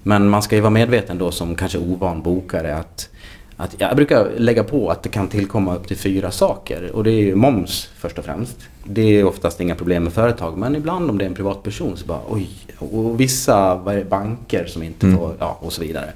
Men 0.04 0.30
man 0.30 0.42
ska 0.42 0.56
ju 0.56 0.62
vara 0.62 0.70
medveten 0.72 1.18
då 1.18 1.32
som 1.32 1.56
kanske 1.56 1.78
ovan 1.78 2.22
bokare 2.22 2.76
att, 2.76 3.10
att 3.58 3.76
jag 3.78 3.96
brukar 3.96 4.30
lägga 4.38 4.64
på 4.64 4.90
att 4.90 5.04
det 5.04 5.10
kan 5.10 5.28
tillkomma 5.28 5.76
upp 5.76 5.88
till 5.88 5.98
fyra 5.98 6.32
saker. 6.32 6.92
Och 6.96 7.04
det 7.04 7.12
är 7.12 7.22
ju 7.22 7.36
moms 7.36 7.90
först 7.98 8.18
och 8.18 8.26
främst. 8.26 8.58
Det 8.84 9.02
är 9.02 9.24
oftast 9.24 9.62
inga 9.62 9.76
problem 9.76 10.04
med 10.04 10.14
företag 10.14 10.58
men 10.58 10.76
ibland 10.76 11.10
om 11.10 11.18
det 11.18 11.26
är 11.26 11.30
en 11.30 11.36
privatperson 11.36 11.98
så 11.98 12.06
bara 12.06 12.22
oj. 12.30 12.50
Och 12.78 13.20
vissa 13.20 13.76
det, 13.76 14.10
banker 14.10 14.66
som 14.66 14.84
inte 14.84 15.12
får, 15.12 15.36
ja 15.40 15.58
och 15.62 15.74
så 15.74 15.82
vidare. 15.82 16.14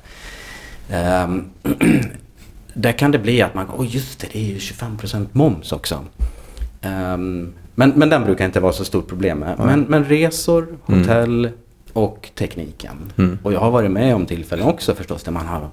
Ehm, 0.90 1.50
där 2.74 2.92
kan 2.92 3.12
det 3.12 3.20
bli 3.20 3.42
att 3.42 3.54
man, 3.54 3.68
oj 3.78 3.88
just 3.88 4.20
det, 4.20 4.28
det 4.32 4.40
är 4.40 4.44
ju 4.44 4.58
25% 4.58 5.28
moms 5.32 5.72
också. 5.72 6.06
Ehm, 6.82 7.54
men, 7.76 7.90
men 7.90 8.10
den 8.10 8.24
brukar 8.24 8.46
inte 8.46 8.60
vara 8.60 8.74
så 8.74 8.86
stort 8.86 9.08
problem 9.08 9.40
med. 9.40 9.60
Men, 9.60 9.82
men 9.82 10.06
resor, 10.06 10.68
hotell 10.84 11.50
och 11.94 12.30
tekniken. 12.36 13.12
Och 13.44 13.54
jag 13.54 13.60
har 13.60 13.72
varit 13.72 13.92
med 13.92 14.16
om 14.16 14.26
tillfällen 14.26 14.68
också 14.68 14.96
förstås 14.96 15.24
där 15.24 15.32
man 15.32 15.46
har 15.46 15.70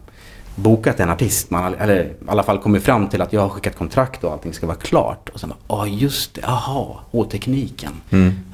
bokat 0.54 1.00
en 1.00 1.10
artist. 1.10 1.50
Man 1.50 1.62
har, 1.62 1.72
eller 1.72 2.04
i 2.04 2.12
alla 2.26 2.42
fall 2.42 2.58
kommit 2.58 2.82
fram 2.82 3.08
till 3.08 3.22
att 3.22 3.32
jag 3.32 3.40
har 3.40 3.48
skickat 3.48 3.76
kontrakt 3.76 4.24
och 4.24 4.32
allting 4.32 4.52
ska 4.52 4.66
vara 4.66 4.76
klart. 4.76 5.28
Och 5.28 5.40
sen 5.40 5.48
bara, 5.48 5.58
ja 5.68 5.86
just 5.86 6.34
det, 6.34 6.40
jaha, 6.44 6.86
och 7.10 7.30
tekniken. 7.30 7.92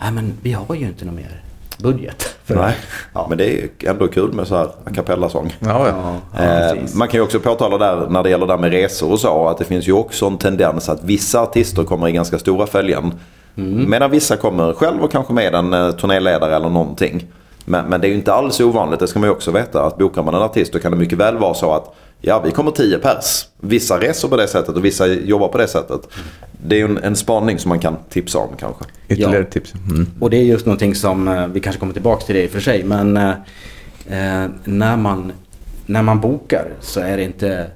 Nej 0.01 0.13
men 0.13 0.33
vi 0.43 0.53
har 0.53 0.75
ju 0.75 0.87
inte 0.87 1.05
någon 1.05 1.15
mer 1.15 1.43
budget. 1.79 2.37
För 2.45 2.55
Nej, 2.55 2.75
men 3.29 3.39
det 3.39 3.45
är 3.45 3.51
ju 3.51 3.69
ändå 3.85 4.09
kul 4.09 4.33
med 4.33 4.47
så 4.47 4.57
här 4.57 4.65
a 4.65 4.91
cappella-sång. 4.95 5.57
Ja, 5.59 5.89
ja. 5.89 5.95
Ja, 6.37 6.45
ja, 6.45 6.75
Eh, 6.75 6.83
man 6.95 7.09
kan 7.09 7.19
ju 7.19 7.25
också 7.25 7.41
påtala 7.41 7.79
där 7.79 8.07
när 8.09 8.23
det 8.23 8.31
gäller 8.31 8.47
där 8.47 8.59
med 8.59 8.71
resor 8.71 9.13
och 9.13 9.21
så 9.21 9.49
att 9.49 9.59
det 9.59 9.65
finns 9.65 9.89
ju 9.89 9.93
också 9.93 10.27
en 10.27 10.39
tendens 10.39 10.89
att 10.89 11.05
vissa 11.05 11.41
artister 11.41 11.85
kommer 11.85 12.09
i 12.09 12.13
ganska 12.13 12.39
stora 12.39 12.67
följen. 12.67 13.15
Medan 13.89 14.11
vissa 14.11 14.37
kommer 14.37 14.73
själv 14.73 15.03
och 15.03 15.13
kanske 15.13 15.33
med 15.33 15.55
en 15.55 15.73
eh, 15.73 15.91
turnéledare 15.91 16.57
eller 16.57 16.69
någonting. 16.69 17.27
Men, 17.65 17.87
men 17.87 18.01
det 18.01 18.07
är 18.07 18.09
ju 18.09 18.15
inte 18.15 18.33
alls 18.35 18.61
ovanligt, 18.61 19.01
det 19.01 19.07
ska 19.07 19.19
man 19.19 19.29
ju 19.29 19.33
också 19.33 19.51
veta, 19.51 19.83
att 19.83 19.99
bokar 19.99 20.23
man 20.23 20.35
en 20.35 20.43
artist 20.43 20.73
då 20.73 20.79
kan 20.79 20.93
det 20.93 20.99
mycket 20.99 21.19
väl 21.19 21.37
vara 21.39 21.55
så 21.55 21.73
att 21.73 21.95
ja, 22.21 22.41
vi 22.41 22.51
kommer 22.51 22.71
tio 22.71 22.99
pers. 22.99 23.47
Vissa 23.61 23.99
reser 24.01 24.29
på 24.29 24.37
det 24.37 24.49
sättet 24.49 24.77
och 24.77 24.85
vissa 24.85 25.07
jobbar 25.07 25.49
på 25.49 25.59
det 25.59 25.69
sättet. 25.69 26.01
Det 26.67 26.81
är 26.81 26.85
en, 26.85 26.99
en 26.99 27.17
spaning 27.17 27.59
som 27.59 27.69
man 27.69 27.79
kan 27.79 27.97
tipsa 28.09 28.39
om 28.39 28.49
kanske. 28.59 28.85
Ytterligare 29.09 29.37
Ja. 29.39 29.51
tips. 29.51 29.75
Mm. 29.91 30.07
Och 30.21 30.31
det 30.31 30.37
är 30.37 30.43
just 30.45 30.67
någonting 30.67 30.95
som, 30.95 31.29
eh, 31.29 31.47
vi 31.47 31.61
kanske 31.61 31.81
kommer 31.81 31.93
tillbaka 31.93 32.27
till 32.27 32.35
det 32.35 32.43
i 32.45 32.47
och 32.47 32.51
för 32.51 32.61
sig, 32.61 32.85
men 32.85 33.17
eh, 33.17 33.31
eh, 34.07 34.51
när, 34.65 34.97
man, 34.97 35.33
när 35.87 36.03
man 36.03 36.21
bokar 36.21 36.69
så 36.81 37.01
är 37.01 37.17
det 37.17 37.23
inte... 37.23 37.67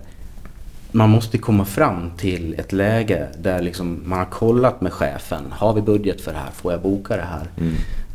Man 0.92 1.10
måste 1.10 1.38
komma 1.38 1.64
fram 1.64 2.10
till 2.18 2.54
ett 2.58 2.72
läge 2.72 3.26
där 3.38 3.62
liksom 3.62 4.02
man 4.04 4.18
har 4.18 4.26
kollat 4.26 4.80
med 4.80 4.92
chefen. 4.92 5.44
Har 5.50 5.72
vi 5.74 5.80
budget 5.82 6.20
för 6.20 6.32
det 6.32 6.38
här? 6.38 6.50
Får 6.54 6.72
jag 6.72 6.82
boka 6.82 7.16
det 7.16 7.26
här? 7.30 7.46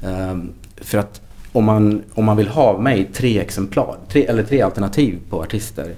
Ehm, 0.04 0.50
för 0.78 0.98
att 0.98 1.22
om 1.52 1.64
man, 1.66 2.04
om 2.14 2.26
man 2.26 2.38
vill 2.38 2.48
ha 2.48 2.78
mig 2.78 3.10
tre 3.14 3.40
exemplar, 3.40 3.96
tre, 4.10 4.26
eller 4.26 4.44
tre 4.44 4.62
alternativ 4.62 5.20
på 5.30 5.42
artister 5.42 5.96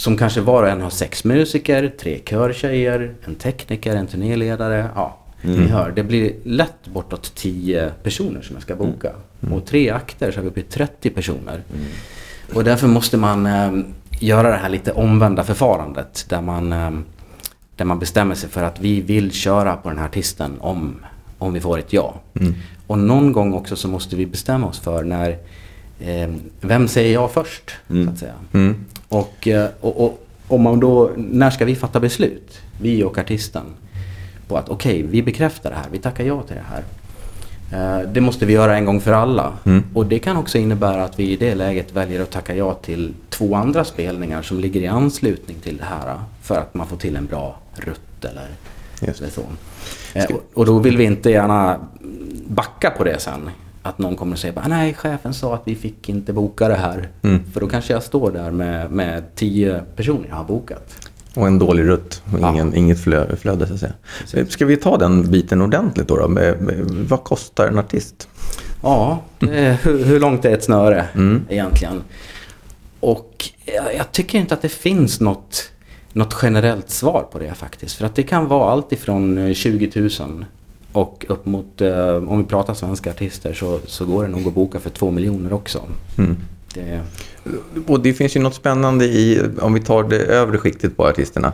som 0.00 0.16
kanske 0.16 0.40
var 0.40 0.62
och 0.62 0.68
en 0.68 0.80
har 0.80 0.90
sex 0.90 1.24
musiker, 1.24 1.92
tre 2.00 2.18
körtjejer, 2.18 3.14
en 3.24 3.34
tekniker, 3.34 3.96
en 3.96 4.06
turnéledare. 4.06 4.88
Ja, 4.94 5.18
ni 5.42 5.66
hör, 5.66 5.92
det 5.96 6.02
blir 6.02 6.32
lätt 6.44 6.86
bortåt 6.86 7.34
tio 7.34 7.92
personer 8.02 8.42
som 8.42 8.56
jag 8.56 8.62
ska 8.62 8.76
boka. 8.76 9.12
Och 9.52 9.66
tre 9.66 9.90
akter 9.90 10.32
så 10.32 10.38
är 10.38 10.42
vi 10.42 10.48
uppe 10.48 10.60
i 10.60 10.62
30 10.62 11.10
personer. 11.10 11.62
Och 12.54 12.64
därför 12.64 12.86
måste 12.86 13.16
man 13.16 13.46
eh, 13.46 13.72
göra 14.20 14.50
det 14.50 14.56
här 14.56 14.68
lite 14.68 14.92
omvända 14.92 15.44
förfarandet 15.44 16.26
där 16.28 16.40
man, 16.40 16.72
eh, 16.72 16.90
där 17.76 17.84
man 17.84 17.98
bestämmer 17.98 18.34
sig 18.34 18.50
för 18.50 18.62
att 18.62 18.80
vi 18.80 19.00
vill 19.00 19.32
köra 19.32 19.76
på 19.76 19.88
den 19.88 19.98
här 19.98 20.06
artisten 20.06 20.56
om, 20.60 20.96
om 21.38 21.52
vi 21.52 21.60
får 21.60 21.78
ett 21.78 21.92
ja. 21.92 22.20
Och 22.86 22.98
någon 22.98 23.32
gång 23.32 23.54
också 23.54 23.76
så 23.76 23.88
måste 23.88 24.16
vi 24.16 24.26
bestämma 24.26 24.66
oss 24.66 24.78
för 24.80 25.04
när 25.04 25.30
eh, 26.00 26.30
vem 26.60 26.88
säger 26.88 27.14
ja 27.14 27.28
först? 27.28 27.70
Så 28.04 28.10
att 28.10 28.18
säga. 28.18 28.34
Och, 29.10 29.48
eh, 29.48 29.68
och, 29.80 30.00
och 30.04 30.20
om 30.48 30.62
man 30.62 30.80
då, 30.80 31.10
när 31.16 31.50
ska 31.50 31.64
vi 31.64 31.76
fatta 31.76 32.00
beslut? 32.00 32.58
Vi 32.80 33.02
och 33.04 33.18
artisten. 33.18 33.64
På 34.48 34.56
att 34.56 34.68
okej, 34.68 35.02
vi 35.02 35.22
bekräftar 35.22 35.70
det 35.70 35.76
här, 35.76 35.86
vi 35.92 35.98
tackar 35.98 36.24
ja 36.24 36.42
till 36.42 36.56
det 36.56 36.64
här. 36.70 36.82
Eh, 37.72 38.08
Det 38.08 38.20
måste 38.20 38.46
vi 38.46 38.52
göra 38.52 38.76
en 38.76 38.84
gång 38.84 39.00
för 39.00 39.12
alla. 39.12 39.52
Och 39.94 40.06
det 40.06 40.18
kan 40.18 40.36
också 40.36 40.58
innebära 40.58 41.04
att 41.04 41.18
vi 41.18 41.30
i 41.30 41.36
det 41.36 41.54
läget 41.54 41.92
väljer 41.92 42.22
att 42.22 42.30
tacka 42.30 42.54
ja 42.54 42.74
till 42.74 43.14
två 43.30 43.54
andra 43.54 43.84
spelningar 43.84 44.42
som 44.42 44.60
ligger 44.60 44.80
i 44.80 44.86
anslutning 44.86 45.56
till 45.62 45.76
det 45.76 45.84
här. 45.84 46.18
För 46.42 46.56
att 46.58 46.74
man 46.74 46.86
får 46.86 46.96
till 46.96 47.16
en 47.16 47.26
bra 47.26 47.58
rutt 47.74 48.24
eller, 48.24 48.48
eller 49.00 49.30
så. 49.30 49.42
Eh, 50.14 50.24
och- 50.24 50.42
Och 50.54 50.66
då 50.66 50.78
vill 50.78 50.96
vi 50.96 51.04
inte 51.04 51.30
gärna 51.30 51.80
backa 52.46 52.90
på 52.90 53.04
det 53.04 53.18
sen. 53.20 53.50
Att 53.82 53.98
någon 53.98 54.16
kommer 54.16 54.32
och 54.32 54.38
säger 54.38 54.54
bara, 54.54 54.68
nej 54.68 54.94
chefen 54.94 55.34
sa 55.34 55.54
att 55.54 55.62
vi 55.64 55.74
fick 55.74 56.08
inte 56.08 56.32
boka 56.32 56.68
det 56.68 56.74
här. 56.74 57.08
För 57.52 57.60
då 57.60 57.66
kanske 57.68 57.92
jag 57.92 58.02
står 58.02 58.32
där 58.32 58.50
med, 58.50 58.90
med 58.90 59.34
tio 59.34 59.82
personer 59.96 60.26
jag 60.28 60.36
har 60.36 60.44
bokat. 60.44 61.08
Och 61.34 61.46
en 61.46 61.58
dålig 61.58 61.88
rutt 61.88 62.22
och 62.32 62.38
Ja. 62.40 62.52
ingen, 62.52 62.74
inget 62.74 63.00
flö, 63.00 63.36
flöde 63.36 63.66
så 63.66 63.74
att 63.74 63.80
säga. 64.26 64.46
Ska 64.48 64.66
vi 64.66 64.76
ta 64.76 64.96
den 64.96 65.30
biten 65.30 65.62
ordentligt 65.62 66.08
då? 66.08 66.16
då? 66.16 66.28
Med- 66.28 66.60
med- 66.60 66.84
Vad 66.90 67.24
kostar 67.24 67.68
en 67.68 67.78
artist? 67.78 68.28
Ja, 68.82 69.22
är, 69.40 69.72
hur, 69.72 70.04
hur 70.04 70.20
långt 70.20 70.44
är 70.44 70.50
ett 70.54 70.64
snöre 70.64 71.06
egentligen? 71.48 72.02
Och 73.00 73.44
jag, 73.64 73.94
jag 73.96 74.12
tycker 74.12 74.38
inte 74.38 74.54
att 74.54 74.62
det 74.62 74.68
finns 74.68 75.20
något, 75.20 75.70
något 76.12 76.36
generellt 76.42 76.90
svar 76.90 77.26
på 77.32 77.38
det 77.38 77.54
faktiskt. 77.54 77.96
För 77.96 78.06
att 78.06 78.14
det 78.14 78.22
kan 78.22 78.46
vara 78.48 78.70
allt 78.72 78.92
ifrån 78.92 79.38
eh, 79.38 79.52
20 79.54 79.90
000 80.20 80.44
Och 80.92 81.26
upp 81.28 81.46
mot, 81.46 81.80
eh, 81.80 82.14
om 82.14 82.38
vi 82.38 82.44
pratar 82.44 82.74
svenska 82.74 83.10
artister 83.10 83.52
så, 83.52 83.78
så 83.86 84.04
går 84.04 84.22
det 84.22 84.28
nog 84.28 84.48
att 84.48 84.54
boka 84.54 84.80
för 84.80 84.90
två 84.90 85.10
miljoner 85.10 85.52
också. 85.52 85.82
Mm. 86.18 86.36
Det, 86.74 87.00
Och 87.86 88.00
det 88.00 88.12
finns 88.12 88.36
ju 88.36 88.40
något 88.40 88.54
spännande 88.54 89.04
i, 89.04 89.42
om 89.60 89.74
vi 89.74 89.80
tar 89.80 90.02
det 90.02 90.18
övre 90.18 90.58
skiktet 90.58 90.96
på 90.96 91.06
artisterna, 91.06 91.52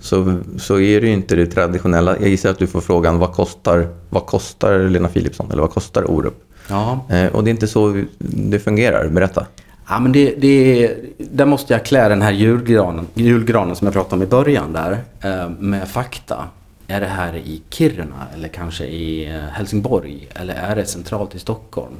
så, 0.00 0.38
så 0.58 0.80
är 0.80 1.00
det 1.00 1.06
ju 1.06 1.12
inte 1.12 1.36
det 1.36 1.46
traditionella. 1.46 2.16
Jag 2.20 2.28
gissar 2.28 2.50
att 2.50 2.58
du 2.58 2.66
får 2.66 2.80
frågan, 2.80 3.18
vad 3.18 3.32
kostar, 3.32 3.88
vad 4.10 4.26
kostar 4.26 4.78
Lena 4.78 5.08
Philipsson 5.08 5.50
eller 5.50 5.62
vad 5.62 5.70
kostar 5.70 6.10
Orup? 6.10 6.34
ja, 6.68 7.06
Eh, 7.08 7.26
och 7.26 7.44
det 7.44 7.50
är 7.50 7.52
inte 7.52 7.68
så 7.68 8.02
det 8.18 8.58
fungerar, 8.58 9.08
berätta. 9.08 9.46
Ja, 9.88 10.00
men 10.00 10.12
det, 10.12 10.34
det, 10.38 10.94
där 11.18 11.46
måste 11.46 11.72
jag 11.72 11.84
klä 11.84 12.08
den 12.08 12.22
här 12.22 12.32
julgranen, 12.32 13.06
julgranen 13.14 13.76
som 13.76 13.86
jag 13.86 13.94
pratade 13.94 14.16
om 14.16 14.22
i 14.22 14.26
början 14.26 14.72
där 14.72 14.98
eh, 15.20 15.50
med 15.58 15.88
fakta. 15.88 16.44
Är 16.92 17.00
det 17.00 17.06
här 17.06 17.36
i 17.36 17.62
Kiruna 17.70 18.26
eller 18.34 18.48
kanske 18.48 18.84
i 18.84 19.26
eh, 19.26 19.40
Helsingborg 19.40 20.28
eller 20.34 20.54
är 20.54 20.76
det 20.76 20.84
centralt 20.84 21.34
i 21.34 21.38
Stockholm? 21.38 21.94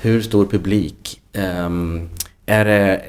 Hur 0.00 0.20
stor 0.20 0.46
publik? 0.46 1.20
Um, 1.34 2.08
är, 2.46 2.64
det, 2.64 3.02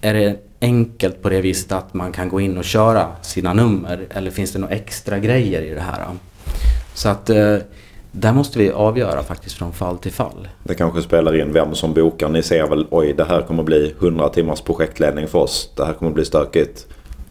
är 0.00 0.14
det 0.14 0.36
enkelt 0.60 1.22
på 1.22 1.28
det 1.28 1.40
viset 1.40 1.72
att 1.72 1.94
man 1.94 2.12
kan 2.12 2.28
gå 2.28 2.40
in 2.40 2.58
och 2.58 2.64
köra 2.64 3.08
sina 3.22 3.52
nummer 3.52 4.06
eller 4.10 4.30
finns 4.30 4.52
det 4.52 4.58
några 4.58 4.74
extra 4.74 5.18
grejer 5.18 5.62
i 5.62 5.74
det 5.74 5.80
här? 5.80 6.06
Så 6.94 7.08
att 7.08 7.30
uh, 7.30 7.58
där 8.12 8.32
måste 8.32 8.58
vi 8.58 8.70
avgöra 8.70 9.22
faktiskt 9.22 9.56
från 9.56 9.72
fall 9.72 9.98
till 9.98 10.12
fall. 10.12 10.48
Det 10.64 10.74
kanske 10.74 11.02
spelar 11.02 11.40
in 11.40 11.52
vem 11.52 11.74
som 11.74 11.94
bokar. 11.94 12.28
Ni 12.28 12.42
ser 12.42 12.66
väl, 12.66 12.86
oj 12.90 13.12
det 13.12 13.24
här 13.24 13.42
kommer 13.42 13.62
bli 13.62 13.94
100 14.00 14.28
timmars 14.28 14.60
projektledning 14.60 15.28
för 15.28 15.38
oss. 15.38 15.70
Det 15.76 15.84
här 15.84 15.92
kommer 15.92 16.12
bli 16.12 16.24
stökigt. 16.24 16.86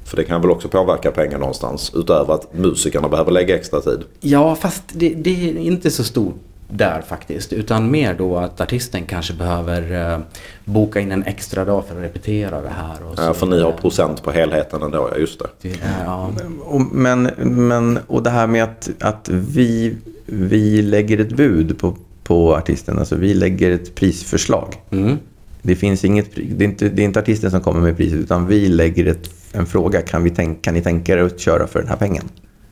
För 0.09 0.17
det 0.17 0.23
kan 0.23 0.41
väl 0.41 0.51
också 0.51 0.67
påverka 0.67 1.11
pengar 1.11 1.37
någonstans. 1.37 1.91
Utöver 1.95 2.33
att 2.33 2.53
musikerna 2.53 3.09
behöver 3.09 3.31
lägga 3.31 3.55
extra 3.55 3.81
tid. 3.81 3.99
Ja, 4.19 4.55
fast 4.55 4.83
det, 4.93 5.09
det 5.09 5.49
är 5.49 5.57
inte 5.57 5.91
så 5.91 6.03
stort 6.03 6.35
där 6.69 7.01
faktiskt. 7.01 7.53
Utan 7.53 7.91
mer 7.91 8.13
då 8.13 8.37
att 8.37 8.61
artisten 8.61 9.05
kanske 9.05 9.33
behöver 9.33 10.11
eh, 10.13 10.19
boka 10.65 10.99
in 10.99 11.11
en 11.11 11.23
extra 11.23 11.65
dag 11.65 11.83
för 11.87 11.95
att 11.95 12.03
repetera 12.03 12.61
det 12.61 12.69
här. 12.69 13.05
Och 13.05 13.13
Ja, 13.17 13.27
så 13.27 13.33
för 13.33 13.45
ni 13.45 13.61
har 13.61 13.71
procent 13.71 14.23
på 14.23 14.31
helheten 14.31 14.81
ändå, 14.81 15.09
ja 15.11 15.17
just 15.17 15.39
det. 15.39 15.47
Det 15.61 15.69
är, 15.69 16.05
ja. 16.05 16.31
Och, 16.63 16.81
men, 16.81 17.23
men, 17.67 17.99
och 18.07 18.23
det 18.23 18.29
här 18.29 18.47
med 18.47 18.63
att, 18.63 18.89
att 18.99 19.29
vi, 19.29 19.95
vi 20.25 20.81
lägger 20.81 21.19
ett 21.19 21.35
bud 21.35 21.79
på, 21.79 21.95
på 22.23 22.55
artisten, 22.55 22.99
alltså 22.99 23.15
vi 23.15 23.33
lägger 23.33 23.71
ett 23.71 23.95
prisförslag. 23.95 24.75
Mm. 24.91 25.17
Det, 25.61 25.75
finns 25.75 26.05
inget, 26.05 26.35
det, 26.35 26.63
är 26.63 26.69
inte, 26.69 26.89
det 26.89 27.01
är 27.01 27.05
inte 27.05 27.19
artisten 27.19 27.51
som 27.51 27.61
kommer 27.61 27.81
med 27.81 27.97
priset, 27.97 28.19
utan 28.19 28.47
vi 28.47 28.67
lägger 28.67 29.05
ett, 29.05 29.29
en 29.51 29.65
fråga. 29.65 30.01
Kan, 30.01 30.23
vi 30.23 30.29
tänk, 30.29 30.61
kan 30.61 30.73
ni 30.73 30.81
tänka 30.81 31.13
er 31.13 31.17
att 31.17 31.39
köra 31.39 31.67
för 31.67 31.79
den 31.79 31.87
här 31.89 31.95
pengen? 31.95 32.23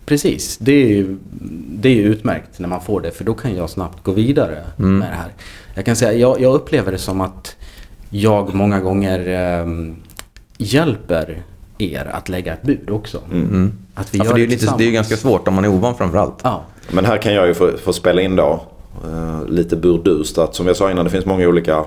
Precis, 0.06 0.58
det 0.58 0.72
är, 0.72 0.88
ju, 0.88 1.18
det 1.70 1.90
är 1.90 1.94
ju 1.94 2.04
utmärkt 2.04 2.60
när 2.60 2.68
man 2.68 2.82
får 2.82 3.02
det 3.02 3.12
för 3.12 3.24
då 3.24 3.34
kan 3.34 3.56
jag 3.56 3.70
snabbt 3.70 4.04
gå 4.04 4.12
vidare 4.12 4.64
Mm. 4.80 4.98
med 4.98 5.10
det 5.12 5.16
här. 5.16 5.32
Jag 5.76 5.86
kan 5.86 5.96
säga, 5.96 6.14
jag, 6.14 6.42
jag 6.42 6.54
upplever 6.56 6.92
det 6.92 6.98
som 6.98 7.22
att 7.22 7.56
jag 8.10 8.54
många 8.56 8.80
gånger 8.80 9.28
ehm, 9.28 9.96
hjälper 10.58 11.42
er 11.78 12.06
att 12.14 12.30
lägga 12.30 12.54
ett 12.54 12.62
bud 12.64 12.90
också. 12.90 13.18
Att 13.18 13.24
vi 13.34 13.40
Mm. 13.40 13.72
Ja, 13.96 14.04
för 14.04 14.18
gör 14.18 14.34
det, 14.34 14.40
är 14.40 14.42
ju 14.42 14.48
lite, 14.48 14.74
det 14.78 14.84
är 14.84 14.86
ju 14.86 14.92
ganska 14.92 15.18
svårt 15.18 15.48
om 15.48 15.54
man 15.54 15.66
är 15.66 15.70
ovan 15.70 15.96
framförallt. 15.96 16.40
Ja, 16.44 16.64
Men 16.92 17.06
här 17.06 17.18
kan 17.18 17.34
jag 17.34 17.48
ju 17.48 17.54
få, 17.54 17.72
få 17.84 17.94
spela 17.94 18.22
in 18.22 18.36
då 18.36 18.64
eh, 19.06 19.46
lite 19.50 19.76
burdust. 19.76 20.38
Att 20.38 20.56
som 20.56 20.68
jag 20.68 20.76
sa 20.76 20.92
innan, 20.92 21.06
det 21.06 21.12
finns 21.12 21.26
många 21.26 21.48
olika 21.48 21.86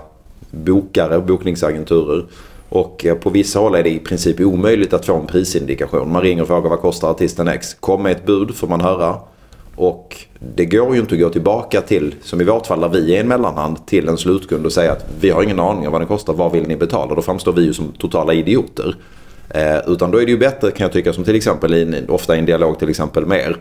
bokare 0.51 1.17
och 1.17 1.23
bokningsagenturer. 1.23 2.25
Och 2.71 3.07
eh, 3.07 3.15
på 3.15 3.31
vissa 3.31 3.59
håll 3.59 3.75
är 3.75 3.83
det 3.83 3.91
i 3.91 3.99
princip 3.99 4.41
omöjligt 4.41 4.93
att 4.93 5.07
få 5.07 5.15
en 5.15 5.27
prisindikation. 5.27 6.13
Man 6.13 6.23
ringer 6.23 6.43
och 6.43 6.49
frågar 6.49 6.71
vad 6.71 6.81
kostar 6.81 7.11
artisten 7.11 7.49
X? 7.49 7.77
Kom 7.81 8.03
med 8.03 8.13
ett 8.13 8.27
bud 8.27 8.55
får 8.55 8.69
man 8.69 8.81
höra. 8.81 9.17
Och 9.77 10.17
det 10.57 10.65
går 10.65 10.95
ju 10.95 11.01
inte 11.01 11.15
att 11.15 11.21
gå 11.21 11.31
tillbaka 11.31 11.81
till, 11.81 12.15
som 12.23 12.41
i 12.41 12.45
vårt 12.45 12.67
fall 12.67 12.81
där 12.81 12.89
vi 12.89 13.17
är 13.17 13.21
en 13.21 13.29
mellanhand, 13.29 13.87
till 13.87 14.09
en 14.09 14.19
slutkund 14.19 14.67
och 14.67 14.73
säga 14.73 14.93
att 14.93 15.07
vi 15.21 15.31
har 15.31 15.43
ingen 15.43 15.61
aning 15.61 15.87
om 15.87 15.93
vad 15.93 16.01
den 16.01 16.09
kostar, 16.09 16.33
vad 16.33 16.53
vill 16.53 16.69
ni 16.69 16.77
betala? 16.77 17.15
Då 17.15 17.23
framstår 17.23 17.53
vi 17.53 17.63
ju 17.63 17.75
som 17.75 17.93
totala 17.99 18.33
idioter. 18.33 18.97
Eh, 19.51 19.79
utan 19.87 20.11
då 20.11 20.19
är 20.23 20.25
det 20.27 20.31
ju 20.33 20.39
bättre 20.39 20.71
kan 20.71 20.85
jag 20.85 20.93
tycka 20.93 21.13
som 21.13 21.25
till 21.25 21.37
exempel 21.37 21.75
i, 21.75 22.05
ofta 22.09 22.37
i 22.37 22.39
en 22.39 22.47
dialog 22.47 22.79
till 22.79 22.89
exempel 22.89 23.27
med 23.27 23.39
er. 23.41 23.57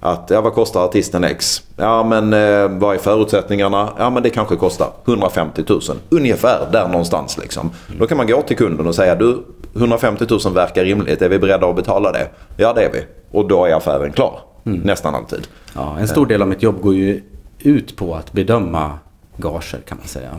Att 0.00 0.30
ja, 0.30 0.40
vad 0.40 0.52
kostar 0.54 0.84
artisten 0.84 1.24
X? 1.24 1.62
Ja 1.76 2.02
men 2.04 2.32
eh, 2.32 2.78
vad 2.80 2.94
är 2.94 2.98
förutsättningarna? 2.98 3.88
Ja 3.98 4.10
men 4.10 4.22
det 4.22 4.30
kanske 4.30 4.56
kostar 4.56 4.88
150 5.06 5.62
000. 5.68 5.80
Ungefär 6.08 6.68
där 6.72 6.88
någonstans 6.88 7.38
liksom. 7.38 7.70
Då 7.98 8.06
kan 8.06 8.16
man 8.16 8.26
gå 8.26 8.42
till 8.42 8.56
kunden 8.56 8.86
och 8.86 8.94
säga 8.94 9.14
du 9.14 9.42
150 9.76 10.26
000 10.44 10.54
verkar 10.54 10.84
rimligt. 10.84 11.22
Är 11.22 11.28
vi 11.28 11.38
beredda 11.38 11.66
att 11.66 11.76
betala 11.76 12.12
det? 12.12 12.28
Ja 12.56 12.72
det 12.72 12.82
är 12.84 12.92
vi. 12.92 13.00
Och 13.30 13.48
då 13.48 13.64
är 13.64 13.74
affären 13.74 14.12
klar. 14.12 14.38
Nästan 14.62 15.14
alltid. 15.14 15.46
ja, 15.74 15.96
en 15.98 16.08
stor 16.08 16.26
del 16.26 16.42
av 16.42 16.48
mitt 16.48 16.62
jobb 16.62 16.80
går 16.80 16.94
ju 16.94 17.22
ut 17.58 17.96
på 17.96 18.14
att 18.14 18.32
bedöma 18.32 18.98
gager 19.36 19.78
kan 19.88 19.98
man 19.98 20.06
säga. 20.06 20.30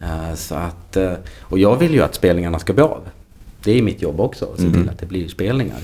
Eh, 0.00 0.34
Så 0.34 0.54
att, 0.54 0.96
eh, 0.96 1.12
och 1.42 1.58
jag 1.58 1.76
vill 1.76 1.94
ju 1.94 2.02
att 2.02 2.14
spelningarna 2.14 2.58
ska 2.58 2.72
bli 2.72 2.82
av. 2.82 3.00
Det 3.64 3.78
är 3.78 3.82
mitt 3.82 4.02
jobb 4.02 4.20
också, 4.20 4.44
att 4.44 4.60
se 4.60 4.70
till 4.70 4.88
att 4.88 4.98
det 4.98 5.06
blir 5.06 5.28
spelningar. 5.28 5.76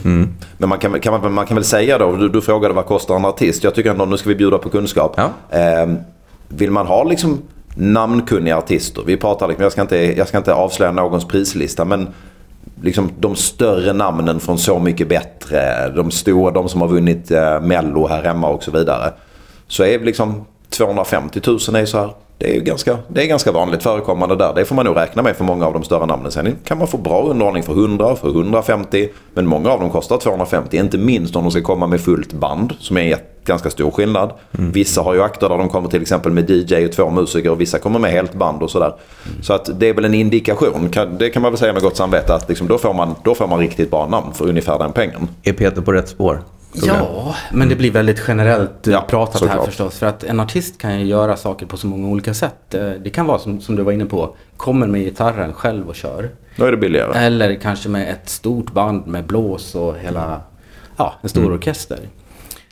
Men 0.58 0.68
man 0.68 0.78
kan, 0.78 1.00
kan 1.00 1.20
man, 1.20 1.32
man 1.32 1.46
kan 1.46 1.54
väl 1.54 1.64
säga 1.64 1.98
då, 1.98 2.16
du, 2.16 2.28
du 2.28 2.40
frågade 2.40 2.74
vad 2.74 2.86
kostar 2.86 3.16
en 3.16 3.24
artist. 3.24 3.64
Jag 3.64 3.74
tycker 3.74 3.90
ändå 3.90 4.04
nu 4.04 4.16
ska 4.16 4.28
vi 4.28 4.34
bjuda 4.34 4.58
på 4.58 4.68
kunskap. 4.68 5.14
Ja. 5.16 5.58
Eh, 5.58 5.94
vill 6.48 6.70
man 6.70 6.86
ha 6.86 7.04
liksom 7.04 7.42
namnkunniga 7.74 8.58
artister. 8.58 9.02
Vi 9.06 9.16
pratar 9.16 9.48
liksom, 9.48 9.62
jag 9.62 9.72
ska 9.72 9.80
inte, 9.80 9.96
jag 9.96 10.28
ska 10.28 10.38
inte 10.38 10.54
avslöja 10.54 10.92
någons 10.92 11.24
prislista 11.24 11.84
men 11.84 12.08
liksom 12.82 13.10
de 13.18 13.36
större 13.36 13.92
namnen 13.92 14.40
från 14.40 14.58
Så 14.58 14.78
mycket 14.78 15.08
bättre. 15.08 15.88
De 15.96 16.10
stora, 16.10 16.50
de 16.50 16.68
som 16.68 16.80
har 16.80 16.88
vunnit 16.88 17.30
eh, 17.30 17.60
Mello 17.60 18.06
här 18.06 18.22
hemma 18.22 18.48
och 18.48 18.62
så 18.62 18.70
vidare. 18.70 19.12
Så 19.66 19.84
är 19.84 19.98
liksom 19.98 20.44
250 20.76 21.40
000 21.46 21.56
är 21.56 21.86
så 21.86 21.98
här. 21.98 22.10
Det 22.38 22.56
är 22.56 22.60
ganska, 22.60 22.98
det 23.08 23.22
är 23.22 23.26
ganska 23.26 23.52
vanligt 23.52 23.82
förekommande 23.82 24.36
där. 24.36 24.54
Det 24.54 24.64
får 24.64 24.74
man 24.74 24.84
nog 24.84 24.96
räkna 24.96 25.22
med 25.22 25.36
för 25.36 25.44
många 25.44 25.66
av 25.66 25.72
de 25.72 25.82
större 25.82 26.06
namnen. 26.06 26.32
Sen 26.32 26.56
kan 26.64 26.78
man 26.78 26.86
få 26.86 26.98
bra 26.98 27.22
underhållning 27.22 27.62
för 27.62 27.72
100, 27.72 28.16
för 28.16 28.28
150. 28.28 29.08
Men 29.34 29.46
många 29.46 29.70
av 29.70 29.80
dem 29.80 29.90
kostar 29.90 30.18
250. 30.18 30.76
Inte 30.76 30.98
minst 30.98 31.36
om 31.36 31.42
de 31.42 31.50
ska 31.50 31.62
komma 31.62 31.86
med 31.86 32.00
fullt 32.00 32.32
band. 32.32 32.72
Som 32.78 32.96
är 32.96 33.18
ganska 33.44 33.70
stor 33.70 33.90
skillnad. 33.90 34.32
Vissa 34.50 35.02
har 35.02 35.14
ju 35.14 35.22
akter 35.22 35.48
där 35.48 35.58
de 35.58 35.68
kommer 35.68 35.88
till 35.88 36.02
exempel 36.02 36.32
med 36.32 36.50
DJ 36.50 36.84
och 36.84 36.92
två 36.92 37.10
musiker. 37.10 37.50
Och 37.50 37.60
vissa 37.60 37.78
kommer 37.78 37.98
med 37.98 38.10
helt 38.10 38.34
band 38.34 38.62
och 38.62 38.70
sådär. 38.70 38.92
Så 39.42 39.52
att 39.52 39.80
det 39.80 39.88
är 39.88 39.94
väl 39.94 40.04
en 40.04 40.14
indikation. 40.14 40.90
Det 41.18 41.30
kan 41.30 41.42
man 41.42 41.52
väl 41.52 41.58
säga 41.58 41.72
med 41.72 41.82
gott 41.82 41.96
samvete. 41.96 42.34
Att 42.34 42.48
liksom 42.48 42.68
då, 42.68 42.78
får 42.78 42.94
man, 42.94 43.14
då 43.24 43.34
får 43.34 43.46
man 43.46 43.58
riktigt 43.58 43.90
bra 43.90 44.06
namn 44.08 44.34
för 44.34 44.48
ungefär 44.48 44.78
den 44.78 44.92
pengen. 44.92 45.28
Är 45.42 45.52
Peter 45.52 45.82
på 45.82 45.92
rätt 45.92 46.08
spår? 46.08 46.40
Ja, 46.74 47.34
men 47.52 47.68
det 47.68 47.76
blir 47.76 47.90
väldigt 47.90 48.22
generellt 48.28 48.86
Ja, 48.86 49.00
pratat 49.08 49.40
här 49.40 49.48
såklart. 49.48 49.66
förstås. 49.66 49.98
För 49.98 50.06
att 50.06 50.24
en 50.24 50.40
artist 50.40 50.78
kan 50.78 51.00
ju 51.00 51.06
göra 51.06 51.36
saker 51.36 51.66
på 51.66 51.76
så 51.76 51.86
många 51.86 52.08
olika 52.08 52.34
sätt. 52.34 52.74
Eh, 52.74 52.90
Det 52.90 53.10
kan 53.10 53.26
vara 53.26 53.38
som, 53.38 53.60
som 53.60 53.76
du 53.76 53.82
var 53.82 53.92
inne 53.92 54.04
på, 54.06 54.36
kommer 54.56 54.86
med 54.86 55.00
gitarren 55.00 55.52
själv 55.52 55.88
och 55.88 55.94
kör. 55.94 56.30
Då 56.56 56.64
är 56.64 56.70
det 56.70 56.76
billigare. 56.76 57.18
Eller 57.18 57.54
kanske 57.54 57.88
med 57.88 58.10
ett 58.10 58.28
stort 58.28 58.72
band 58.72 59.06
med 59.06 59.24
blås 59.26 59.74
och 59.74 59.98
hela, 59.98 60.40
ja, 60.96 61.14
en 61.22 61.28
stor 61.28 61.52
orkester. 61.52 61.98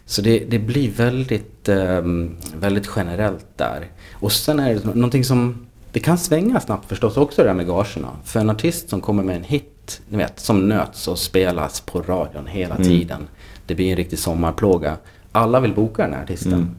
Så 0.07 0.23
det, 0.23 0.39
det 0.49 0.59
blir 0.59 0.91
väldigt, 0.91 1.69
ehm, 1.69 2.37
väldigt 2.61 2.91
generellt 2.97 3.47
där. 3.57 3.87
Och 4.15 4.33
sen 4.33 4.61
är 4.61 4.75
det 4.75 4.85
någonting 4.95 5.25
som, 5.25 5.67
det 5.93 6.01
kan 6.01 6.19
svänga 6.19 6.61
snabbt 6.61 6.89
förstås 6.89 7.17
också 7.17 7.43
det 7.43 7.49
där 7.49 7.55
med 7.55 7.67
gagerna. 7.67 8.09
För 8.25 8.41
en 8.41 8.51
artist 8.51 8.89
som 8.91 9.01
kommer 9.01 9.23
med 9.23 9.37
en 9.37 9.45
hit, 9.45 10.01
ni 10.09 10.19
vet, 10.19 10.41
som 10.41 10.69
nöts 10.69 11.09
och 11.09 11.19
spelas 11.19 11.81
på 11.81 12.03
radion 12.03 12.47
hela 12.47 12.77
tiden. 12.77 13.29
Det 13.67 13.75
blir 13.75 13.91
en 13.91 13.97
riktig 13.97 14.19
sommarplåga. 14.19 14.97
Alla 15.35 15.61
vill 15.61 15.75
boka 15.75 16.03
den 16.03 16.13
här 16.13 16.23
artisten. 16.23 16.77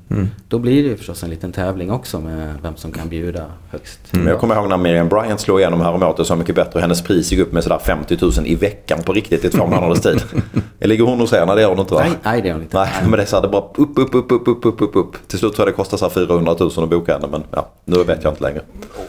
Då 0.48 0.60
blir 0.60 0.84
det 0.84 0.90
ju 0.90 0.98
förstås 0.98 1.24
en 1.24 1.30
liten 1.30 1.52
tävling 1.52 1.92
också 1.92 2.20
med 2.20 2.54
vem 2.64 2.76
som 2.76 2.92
kan 2.92 3.10
bjuda 3.10 3.46
högst. 3.70 4.00
Men 4.12 4.28
jag 4.28 4.40
kommer 4.40 4.56
ihåg 4.56 4.70
när 4.70 4.78
Miriam 4.78 5.10
Bryant 5.10 5.40
slog 5.40 5.60
igenom 5.60 5.82
häromåret 5.82 6.28
Så 6.28 6.36
mycket 6.36 6.56
bättre. 6.56 6.80
Hennes 6.80 7.02
pris 7.02 7.32
gick 7.32 7.42
upp 7.42 7.52
med 7.52 7.64
sådär 7.64 7.80
50 7.80 8.18
000 8.22 8.32
i 8.46 8.56
veckan 8.56 9.00
på 9.06 9.14
riktigt 9.14 9.46
i 9.46 9.50
två 9.50 9.68
månaders 9.68 10.00
tid. 10.00 10.24
Ligger 10.80 11.04
hon 11.04 11.20
hos 11.20 11.34
er? 11.34 11.46
Nej 11.46 11.56
det 11.56 11.62
gör 11.62 11.70
hon 11.70 11.80
inte 11.80 11.94
va? 11.94 12.02
Nej, 12.04 12.12
nej 12.24 12.42
det 12.42 12.48
gör 12.48 12.56
hon 12.56 12.64
inte. 12.64 12.78
Nej, 12.78 12.90
men 13.02 13.12
det 13.12 13.22
är 13.22 13.26
så 13.26 13.36
här, 13.36 13.44
det 13.44 13.50
bara 13.50 13.62
upp, 13.62 13.78
upp, 13.78 14.16
upp, 14.16 14.32
upp, 14.32 14.48
upp, 14.48 14.66
upp, 14.66 14.82
upp, 14.82 14.96
upp. 14.96 15.28
Till 15.28 15.40
slut 15.40 15.56
tror 15.56 15.68
jag 15.68 15.74
det 15.74 15.78
kostar 15.78 15.98
så 15.98 16.06
här 16.06 16.14
400 16.14 16.56
000 16.60 16.70
att 16.76 16.90
boka 16.90 17.14
henne. 17.14 17.28
Men 17.32 17.44
ja, 17.52 17.70
nu 17.86 18.04
vet 18.04 18.24
jag 18.24 18.32
inte 18.32 18.44
längre. 18.44 18.62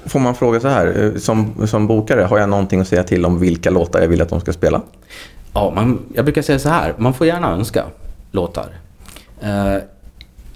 Får 0.06 0.20
man 0.20 0.34
fråga 0.34 0.60
så 0.60 0.68
här, 0.68 1.04
eh, 1.04 1.18
som, 1.18 1.66
som 1.66 1.87
bokare, 1.87 2.20
har 2.22 2.38
jag 2.38 2.48
någonting 2.48 2.80
att 2.80 2.88
säga 2.88 3.02
till 3.02 3.26
om 3.26 3.38
vilka 3.38 3.70
låtar 3.70 4.00
jag 4.00 4.08
vill 4.08 4.22
att 4.22 4.29
de 4.29 4.40
ska 4.40 4.52
spela? 4.52 4.83
Ja, 5.55 5.73
man, 5.75 5.98
jag 6.15 6.25
brukar 6.25 6.42
säga 6.42 6.59
så 6.59 6.69
här. 6.69 6.94
Man 6.98 7.15
får 7.15 7.27
gärna 7.27 7.50
önska 7.50 7.85
låtar. 8.31 8.69
Eh, 9.40 9.77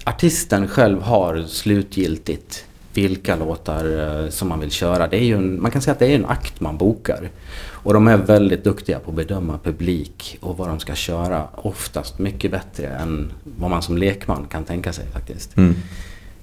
artisten 0.05 0.69
själv 0.69 1.03
har 1.03 1.43
slutgiltigt 1.43 2.65
vilka 2.95 3.37
låtar 3.37 3.85
eh, 4.25 4.31
som 4.31 4.49
man 4.49 4.61
vill 4.61 4.71
köra. 4.71 5.07
Det 5.07 5.17
är 5.17 5.25
ju 5.25 5.35
en, 5.35 5.63
man 5.63 5.71
kan 5.71 5.83
säga 5.83 5.93
att 5.93 5.99
det 5.99 6.07
är 6.07 6.15
en 6.15 6.27
akt 6.27 6.61
man 6.61 6.77
bokar. 6.77 7.31
Och 7.71 7.95
de 7.95 8.09
är 8.09 8.17
väldigt 8.17 8.65
duktiga 8.65 8.99
på 8.99 9.11
att 9.11 9.17
bedöma 9.17 9.59
publik 9.59 10.39
och 10.41 10.57
vad 10.57 10.69
de 10.69 10.81
ska 10.81 10.95
köra. 10.95 11.49
Oftast 11.55 12.19
mycket 12.19 12.51
bättre 12.51 12.87
än 12.87 13.33
vad 13.59 13.71
man 13.71 13.83
som 13.83 13.99
lekman 13.99 14.47
kan 14.51 14.65
tänka 14.65 14.93
sig 14.93 15.07
faktiskt. 15.07 15.55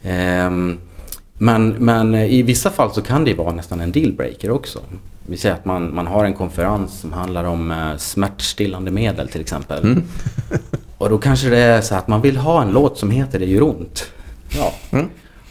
Ehm, 0.04 0.78
men, 1.38 1.70
men 1.70 2.16
i 2.16 2.42
vissa 2.42 2.70
fall 2.70 2.92
så 2.94 3.02
kan 3.02 3.24
det 3.24 3.30
ju 3.30 3.36
vara 3.38 3.52
nästan 3.54 3.82
en 3.82 3.92
dealbreaker 3.92 4.52
också. 4.52 4.80
Vi 5.28 5.38
säger 5.38 5.56
att 5.56 5.66
man, 5.66 5.96
man 5.96 6.08
har 6.08 6.26
en 6.26 6.34
konferens 6.34 7.00
som 7.00 7.14
handlar 7.14 7.44
om 7.44 7.72
eh, 7.72 7.98
smärtstillande 7.98 8.92
medel 8.92 9.28
till 9.28 9.42
exempel. 9.42 9.96
Och 10.98 11.10
då 11.10 11.18
kanske 11.18 11.50
det 11.50 11.58
är 11.58 11.82
så 11.82 11.96
att 11.96 12.08
man 12.08 12.22
vill 12.22 12.38
ha 12.38 12.62
en 12.62 12.72
låt 12.72 12.98
som 12.98 13.12
heter 13.12 13.40
Det 13.40 13.46
gör 13.46 13.64
ont. 13.64 14.06
Ja. 14.58 14.74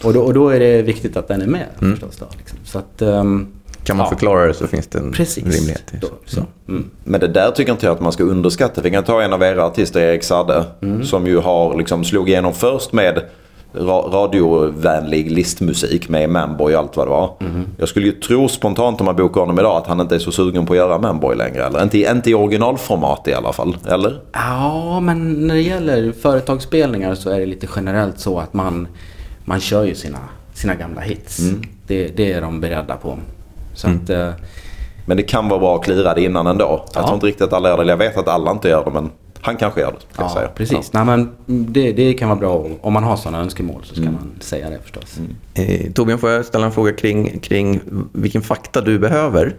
Och, 0.02 0.12
då, 0.12 0.20
och 0.20 0.34
då 0.34 0.48
är 0.48 0.60
det 0.60 0.82
viktigt 0.82 1.16
att 1.16 1.28
den 1.28 1.42
är 1.42 1.46
med 1.46 1.66
förstås. 1.78 2.16
Då, 2.16 2.26
liksom. 2.38 2.58
Så 2.64 2.78
att, 2.78 3.02
ehm, 3.02 3.46
Kan 3.84 3.96
man 3.96 4.04
ja, 4.06 4.10
förklara 4.10 4.46
det 4.46 4.54
så 4.54 4.66
finns 4.66 4.86
det 4.86 4.98
en 4.98 5.12
Precis. 5.12 5.44
rimlighet. 5.44 5.82
i 5.92 5.96
Då, 5.96 6.06
det. 6.06 6.30
så. 6.30 6.42
Mm. 6.68 6.90
Men 7.04 7.20
det 7.20 7.28
där 7.28 7.50
tycker 7.50 7.72
inte 7.72 7.86
jag 7.86 7.92
att 7.94 8.00
man 8.00 8.12
ska 8.12 8.24
underskatta. 8.24 8.80
Vi 8.80 8.90
kan 8.90 9.04
ta 9.04 9.22
en 9.22 9.32
av 9.32 9.42
era 9.42 9.64
artister, 9.66 10.00
Erik 10.00 10.22
Sadde. 10.24 10.64
Som 11.02 11.26
ju 11.26 11.38
har 11.38 11.76
liksom 11.78 12.04
slog 12.04 12.28
igenom 12.28 12.52
först 12.54 12.92
med 12.92 13.22
ra- 13.74 14.10
radiovänlig 14.12 15.30
listmusik 15.30 16.08
med 16.08 16.30
Manboy 16.30 16.74
och 16.74 16.80
allt 16.80 16.96
vad 16.96 17.06
det 17.06 17.10
var. 17.10 17.30
Jag 17.78 17.88
skulle 17.88 18.06
ju 18.06 18.12
tro 18.12 18.48
spontant 18.48 19.00
om 19.00 19.04
man 19.06 19.16
bokar 19.16 19.40
honom 19.40 19.58
idag 19.58 19.76
att 19.76 19.86
han 19.86 20.00
inte 20.00 20.14
är 20.14 20.18
så 20.18 20.32
sugen 20.32 20.66
på 20.66 20.72
att 20.72 20.76
göra 20.76 20.98
Manboy 20.98 21.36
längre. 21.36 21.64
Eller 21.66 21.82
inte, 21.82 21.98
inte 21.98 22.30
i 22.30 22.34
originalformat 22.34 23.28
i 23.28 23.34
alla 23.34 23.52
fall. 23.52 23.76
Eller? 23.88 24.20
Ja, 24.32 25.00
men 25.00 25.46
när 25.46 25.54
det 25.54 25.60
gäller 25.60 26.12
företagsspelningar 26.12 27.14
så 27.14 27.30
är 27.30 27.40
det 27.40 27.46
lite 27.46 27.66
generellt 27.76 28.18
så 28.20 28.38
att 28.38 28.54
man, 28.54 28.88
man 29.44 29.60
kör 29.60 29.84
ju 29.84 29.94
sina, 29.94 30.18
sina 30.54 30.74
gamla 30.74 31.00
hits. 31.00 31.40
Det, 31.86 32.16
det 32.16 32.32
är 32.32 32.40
de 32.40 32.60
beredda 32.60 32.96
på. 32.96 33.18
Så 33.74 33.88
att, 33.88 34.10
eh, 34.10 34.28
Men 35.06 35.16
det 35.16 35.22
kan 35.22 35.48
vara 35.48 35.60
bra 35.60 35.76
att 35.76 35.84
klira 35.84 36.14
det 36.14 36.22
innan 36.22 36.46
ändå. 36.46 36.64
Jag 36.94 37.02
Ja. 37.02 37.06
tror 37.06 37.14
inte 37.14 37.26
riktigt 37.26 37.42
att 37.46 37.52
alla 37.52 37.68
gör 37.68 37.84
det. 37.84 37.90
Jag 37.90 37.96
vet 37.96 38.16
att 38.16 38.28
alla 38.28 38.50
inte 38.50 38.68
gör 38.68 38.84
det 38.84 38.90
men 38.90 39.10
han 39.44 39.56
kanske 39.56 39.80
gör 39.80 39.92
det. 39.92 40.14
Ska 40.14 40.22
ja, 40.22 40.34
säga. 40.34 40.48
precis. 40.48 40.92
Nej, 40.92 41.04
men 41.04 41.30
det, 41.46 41.92
det 41.92 42.14
kan 42.14 42.28
vara 42.28 42.38
bra 42.38 42.66
om- 42.82 42.92
man 42.92 43.04
har 43.04 43.16
sådana 43.16 43.38
önskemål 43.38 43.82
så 43.84 43.94
ska 43.94 44.04
man 44.04 44.30
säga 44.40 44.70
det 44.70 44.78
förstås. 44.82 45.18
Eh, 45.54 45.92
Torbjörn, 45.92 46.18
får 46.18 46.30
jag 46.30 46.44
ställa 46.44 46.66
en 46.66 46.72
fråga 46.72 46.92
kring, 46.92 47.38
kring 47.38 47.80
vilken 48.12 48.42
fakta 48.42 48.80
du 48.80 48.98
behöver 48.98 49.54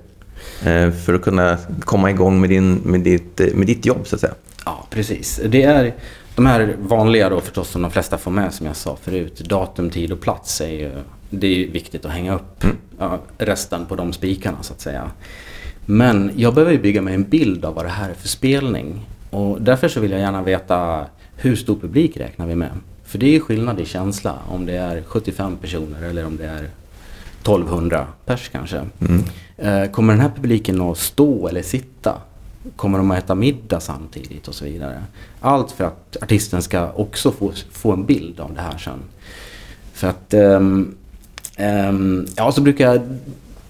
eh, 0.66 0.92
för 0.92 1.14
att 1.14 1.22
kunna 1.22 1.58
komma 1.80 2.10
igång 2.10 2.42
med, 2.42 2.50
din, 2.50 2.74
med, 2.76 3.00
ditt, 3.02 3.40
eh, 3.40 3.48
med 3.54 3.68
ditt 3.68 3.86
jobb 3.86 4.08
så 4.08 4.16
att 4.16 4.22
säga? 4.22 4.34
Ja, 4.66 4.88
precis. 4.90 5.42
Det 5.46 5.64
är 5.64 5.94
de 6.36 6.46
här 6.46 6.76
vanliga 6.80 7.30
då 7.30 7.42
förstås 7.42 7.70
som 7.70 7.82
de 7.82 7.92
flesta 7.92 8.18
får 8.18 8.32
med 8.32 8.54
som 8.54 8.66
jag 8.68 8.76
sa 8.76 8.98
förut. 9.02 9.40
Datum, 9.40 9.90
tid 9.90 10.12
och 10.12 10.22
plats 10.22 10.62
är 10.62 10.68
ju, 10.70 10.92
det 11.30 11.48
är 11.48 11.72
viktigt 11.72 12.06
att 12.06 12.12
hänga 12.12 12.36
upp 12.36 12.66
ja, 13.00 13.20
resten 13.38 13.86
på 13.86 13.96
de 13.96 14.14
spikarna 14.14 14.58
så 14.62 14.74
att 14.74 14.82
säga. 14.82 15.12
Men 15.86 16.32
jag 16.36 16.54
behöver 16.54 16.78
bygga 16.78 17.02
mig 17.02 17.14
en 17.14 17.24
bild 17.24 17.66
av 17.66 17.74
vad 17.76 17.86
det 17.86 17.90
här 17.90 18.10
är 18.10 18.14
för 18.14 18.28
spelning. 18.28 19.06
Och 19.36 19.62
därför 19.62 19.88
så 19.88 20.00
vill 20.00 20.12
jag 20.12 20.20
gärna 20.20 20.42
veta 20.42 21.06
hur 21.36 21.56
stor 21.56 21.76
publik 21.76 22.18
räknar 22.18 22.48
vi 22.48 22.56
med? 22.56 22.70
För 23.04 23.18
det 23.18 23.36
är 23.36 23.40
skillnad 23.40 23.80
i 23.80 23.86
känsla 23.86 24.36
om 24.50 24.66
det 24.66 24.74
är 24.74 25.02
75 25.02 25.58
personer 25.58 26.02
eller 26.02 26.26
om 26.26 26.38
det 26.38 26.46
är 26.46 26.70
1200 27.42 28.08
pers 28.26 28.50
kanske. 28.50 28.82
Eh, 29.58 29.86
Kommer 29.86 30.14
den 30.14 30.22
här 30.22 30.32
publiken 30.36 30.82
att 30.82 30.98
stå 30.98 31.48
eller 31.48 31.62
sitta? 31.62 32.14
Kommer 32.76 32.98
de 32.98 33.12
att 33.12 33.18
äta 33.18 33.36
middag 33.36 33.80
samtidigt 33.80 34.48
och 34.48 34.56
så 34.56 34.66
vidare? 34.66 35.04
Allt 35.40 35.72
för 35.72 35.84
att 35.84 36.18
artisten 36.22 36.62
ska 36.62 36.92
också 36.92 37.32
få, 37.32 37.52
få 37.72 37.92
en 37.92 38.06
bild 38.06 38.40
av 38.40 38.54
det 38.54 38.62
här 38.62 38.78
sen. 38.78 39.00
För 39.94 40.08
att, 40.08 40.34
ehm, 40.34 40.96
ehm, 41.56 42.26
ja 42.36 42.52
så 42.52 42.62
brukar 42.62 42.92
jag, 42.94 43.02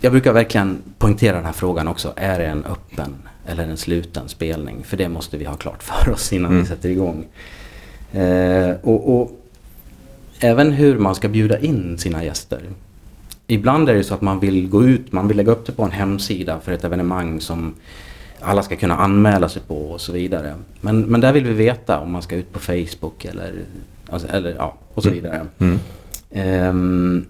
jag 0.01 0.11
brukar 0.11 0.34
verkligen 0.34 0.78
poängtera 0.97 1.36
den 1.36 1.45
här 1.45 1.53
frågan 1.53 1.88
också. 1.88 2.13
Är 2.16 2.39
det 2.39 2.45
en 2.45 2.66
öppen 2.66 3.16
eller 3.47 3.63
en 3.63 3.77
sluten 3.77 4.29
spelning? 4.29 4.83
För 4.83 4.97
det 4.97 5.09
måste 5.09 5.37
vi 5.37 5.45
ha 5.45 5.55
klart 5.55 5.83
för 5.83 6.11
oss 6.11 6.33
innan 6.33 6.57
vi 6.57 6.65
sätter 6.65 6.89
igång. 6.89 7.25
Eh, 8.11 8.71
och, 8.81 9.21
och 9.21 9.31
även 10.39 10.71
hur 10.71 10.97
man 10.97 11.15
ska 11.15 11.27
bjuda 11.27 11.59
in 11.59 11.97
sina 11.97 12.23
gäster. 12.23 12.61
Ibland 13.47 13.89
är 13.89 13.93
det 13.93 14.03
så 14.03 14.13
att 14.13 14.21
man 14.21 14.39
vill 14.39 14.69
gå 14.69 14.83
ut, 14.83 15.11
man 15.11 15.27
vill 15.27 15.37
lägga 15.37 15.51
upp 15.51 15.65
det 15.65 15.71
på 15.71 15.83
en 15.83 15.91
hemsida 15.91 16.59
för 16.59 16.71
ett 16.71 16.83
evenemang 16.83 17.41
som 17.41 17.73
alla 18.39 18.63
ska 18.63 18.75
kunna 18.75 18.97
anmäla 18.97 19.49
sig 19.49 19.61
på 19.67 19.91
och 19.91 20.01
så 20.01 20.11
vidare. 20.11 20.55
Men, 20.81 21.01
men 21.01 21.21
där 21.21 21.33
vill 21.33 21.43
vi 21.43 21.53
veta 21.53 21.99
om 21.99 22.11
man 22.11 22.21
ska 22.21 22.35
ut 22.35 22.53
på 22.53 22.59
Facebook 22.59 23.25
eller, 23.25 23.53
alltså, 24.09 24.27
eller 24.27 24.55
ja, 24.57 24.75
och 24.93 25.03
så 25.03 25.09
vidare. 25.09 25.45
Ehm, 26.31 27.25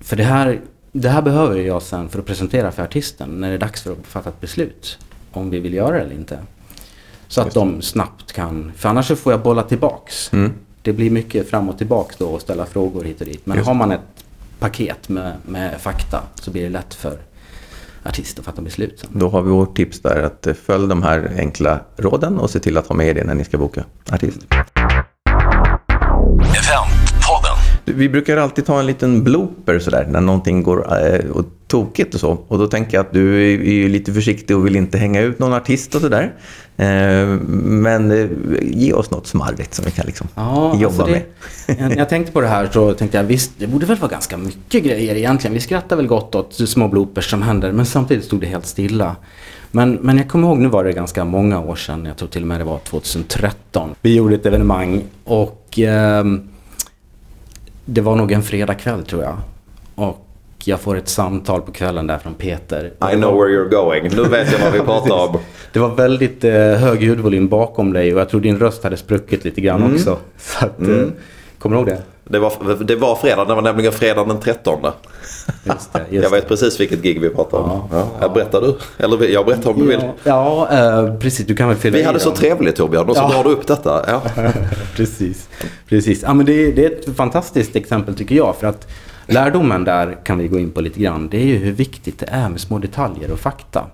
för 0.00 0.16
det 0.16 0.24
här, 0.24 0.60
det 1.00 1.08
här 1.08 1.22
behöver 1.22 1.56
jag 1.56 1.82
sen 1.82 2.08
för 2.08 2.18
att 2.18 2.26
presentera 2.26 2.72
för 2.72 2.82
artisten 2.82 3.40
när 3.40 3.48
det 3.48 3.54
är 3.54 3.58
dags 3.58 3.82
för 3.82 3.92
att 3.92 4.06
fatta 4.06 4.28
ett 4.28 4.40
beslut. 4.40 4.98
Om 5.32 5.50
vi 5.50 5.60
vill 5.60 5.74
göra 5.74 5.96
det 5.96 6.00
eller 6.00 6.14
inte. 6.14 6.38
Så 7.28 7.40
att 7.40 7.54
de 7.54 7.82
snabbt 7.82 8.32
kan, 8.32 8.72
för 8.76 8.88
annars 8.88 9.08
så 9.08 9.16
får 9.16 9.32
jag 9.32 9.42
bolla 9.42 9.62
tillbaks. 9.62 10.30
Det 10.82 10.92
blir 10.92 11.10
mycket 11.10 11.50
fram 11.50 11.68
och 11.68 11.78
tillbaks 11.78 12.16
då 12.16 12.26
och 12.26 12.40
ställa 12.40 12.66
frågor 12.66 13.04
hit 13.04 13.20
och 13.20 13.26
dit. 13.26 13.46
Men 13.46 13.56
Just 13.56 13.66
har 13.66 13.74
man 13.74 13.92
ett 13.92 14.24
paket 14.58 15.08
med, 15.08 15.36
med 15.46 15.80
fakta 15.80 16.22
så 16.34 16.50
blir 16.50 16.62
det 16.62 16.68
lätt 16.68 16.94
för 16.94 17.18
artist 18.02 18.38
att 18.38 18.44
fatta 18.44 18.62
beslut 18.62 18.98
sen. 19.00 19.10
Då 19.12 19.28
har 19.28 19.42
vi 19.42 19.50
vårt 19.50 19.76
tips 19.76 20.00
där 20.00 20.22
att 20.22 20.56
följ 20.58 20.88
de 20.88 21.02
här 21.02 21.32
enkla 21.38 21.80
råden 21.96 22.38
och 22.38 22.50
se 22.50 22.58
till 22.58 22.76
att 22.76 22.86
ha 22.86 22.96
med 22.96 23.16
det 23.16 23.24
när 23.24 23.34
ni 23.34 23.44
ska 23.44 23.58
boka 23.58 23.84
artist. 24.12 24.38
Eventpodden. 24.50 24.75
Vi 27.88 28.08
brukar 28.08 28.36
alltid 28.36 28.66
ta 28.66 28.80
en 28.80 28.86
liten 28.86 29.24
blooper 29.24 29.78
sådär 29.78 30.06
när 30.10 30.20
någonting 30.20 30.62
går 30.62 31.06
eh, 31.06 31.30
och 31.30 31.44
tokigt 31.66 32.14
och 32.14 32.20
så. 32.20 32.38
Och 32.48 32.58
då 32.58 32.66
tänker 32.66 32.96
jag 32.96 33.06
att 33.06 33.12
du 33.12 33.52
är, 33.52 33.64
ju 33.64 33.88
lite 33.88 34.12
försiktig 34.12 34.56
och 34.56 34.66
vill 34.66 34.76
inte 34.76 34.98
hänga 34.98 35.20
ut 35.20 35.38
någon 35.38 35.52
artist 35.52 35.94
och 35.94 36.00
sådär. 36.00 36.34
Eh, 36.76 37.26
men 37.52 38.10
eh, 38.10 38.28
ge 38.62 38.92
oss 38.92 39.10
något 39.10 39.26
smarrigt 39.26 39.74
som 39.74 39.84
vi 39.84 39.90
kan 39.90 40.06
liksom 40.06 40.28
jobba 40.36 40.86
alltså 40.86 41.06
med. 41.06 41.22
det, 41.66 41.88
när 41.88 41.96
jag 41.96 42.08
tänkte 42.08 42.32
på 42.32 42.40
det 42.40 42.46
här 42.46 42.68
så 42.72 42.94
tänkte 42.94 43.16
jag 43.16 43.24
visst, 43.24 43.52
det 43.58 43.66
borde 43.66 43.86
väl 43.86 43.96
vara 43.96 44.10
ganska 44.10 44.36
mycket 44.36 44.84
grejer 44.84 45.14
egentligen. 45.14 45.54
Vi 45.54 45.60
skrattar 45.60 45.96
väl 45.96 46.06
gott 46.06 46.34
åt 46.34 46.54
små 46.54 46.88
bloopers 46.88 47.30
som 47.30 47.42
händer, 47.42 47.72
men 47.72 47.86
samtidigt 47.86 48.24
stod 48.24 48.40
det 48.40 48.46
helt 48.46 48.66
stilla. 48.66 49.16
Men, 49.70 49.92
men 49.92 50.16
jag 50.16 50.28
kommer 50.28 50.48
ihåg, 50.48 50.58
nu 50.58 50.68
var 50.68 50.84
det 50.84 50.92
ganska 50.92 51.24
många 51.24 51.60
år 51.60 51.76
sedan, 51.76 52.04
jag 52.04 52.16
tror 52.16 52.28
till 52.28 52.42
och 52.42 52.48
med 52.48 52.60
det 52.60 52.64
var 52.64 52.78
2013. 52.78 53.94
Vi 54.02 54.14
gjorde 54.14 54.34
ett 54.34 54.46
evenemang 54.46 55.02
och 55.24 55.78
ehm, 55.78 56.48
det 57.86 58.00
var 58.00 58.16
nog 58.16 58.32
en 58.32 58.42
fredagkväll 58.42 59.02
tror 59.04 59.22
jag. 59.22 59.36
Och 59.94 60.26
jag 60.64 60.80
får 60.80 60.96
ett 60.96 61.08
samtal 61.08 61.60
på 61.62 61.72
kvällen 61.72 62.06
där 62.06 62.18
från 62.18 62.34
Peter. 62.34 62.84
I 63.12 63.14
know 63.16 63.34
where 63.40 63.48
you're 63.50 63.68
going. 63.70 64.10
Nu 64.16 64.22
vet 64.24 64.52
jag 64.52 64.58
vad 64.58 64.72
vi 64.72 64.78
pratar 64.84 65.28
om. 65.28 65.38
Det 65.72 65.78
var 65.78 65.94
väldigt 65.94 66.44
eh, 66.44 66.52
hög 66.52 67.02
ljudvolym 67.02 67.48
bakom 67.48 67.92
dig 67.92 68.14
och 68.14 68.20
jag 68.20 68.28
tror 68.28 68.40
din 68.40 68.58
röst 68.58 68.84
hade 68.84 68.96
spruckit 68.96 69.44
lite 69.44 69.60
grann 69.60 69.80
Mm. 69.82 69.94
också. 69.94 70.16
Så 70.36 70.64
att, 70.66 70.80
eh, 70.82 71.04
kommer 71.58 71.76
du 71.76 71.80
ihåg 71.80 71.86
det? 71.86 72.02
Det 72.28 72.38
var, 72.38 72.84
det 72.84 72.96
var 72.96 73.16
fredag, 73.16 73.44
det 73.44 73.54
var 73.54 73.62
nämligen 73.62 73.92
fredag 73.92 74.24
den 74.24 74.40
13. 74.40 74.80
Just 75.64 75.92
det, 75.92 76.04
just 76.10 76.22
Jag 76.24 76.30
vet 76.30 76.48
precis 76.48 76.80
vilket 76.80 77.02
gig 77.02 77.20
vi 77.20 77.28
pratar 77.30 77.58
om. 77.58 77.70
Ja. 77.70 77.88
Ja. 77.92 78.08
Jag 78.20 78.32
berättar 78.32 78.60
du? 78.60 78.78
Eller 79.04 79.28
jag 79.28 79.46
berättar 79.46 79.70
om 79.70 79.78
du 79.80 79.86
vill. 79.86 80.00
Ja, 80.24 80.68
ja 80.70 81.02
eh, 81.08 81.18
precis. 81.18 81.46
Du 81.46 81.56
kan 81.56 81.68
väl 81.68 81.76
fylla 81.76 81.96
Vi 81.96 82.02
hade 82.02 82.20
så 82.20 82.30
trevligt 82.30 82.76
Torbjörn 82.76 83.08
och 83.08 83.16
så 83.16 83.22
Ja. 83.22 83.28
drar 83.28 83.44
du 83.44 83.50
upp 83.50 83.66
detta. 83.66 84.04
Ja. 84.08 84.22
precis. 84.96 85.48
precis. 85.88 86.22
Ja, 86.22 86.34
men 86.34 86.46
det, 86.46 86.72
det 86.72 86.84
är 86.84 86.90
ett 86.90 87.16
fantastiskt 87.16 87.76
exempel 87.76 88.14
tycker 88.14 88.34
jag. 88.34 88.56
För 88.56 88.66
att 88.66 88.88
lärdomen 89.26 89.84
där 89.84 90.24
kan 90.24 90.38
vi 90.38 90.48
gå 90.48 90.58
in 90.58 90.70
på 90.70 90.80
lite 90.80 91.00
grann. 91.00 91.28
Det 91.28 91.36
är 91.36 91.46
ju 91.46 91.56
hur 91.56 91.72
viktigt 91.72 92.18
det 92.18 92.26
är 92.30 92.48
med 92.48 92.60
små 92.60 92.78
detaljer 92.78 93.32
och 93.32 93.38
fakta. 93.38 93.86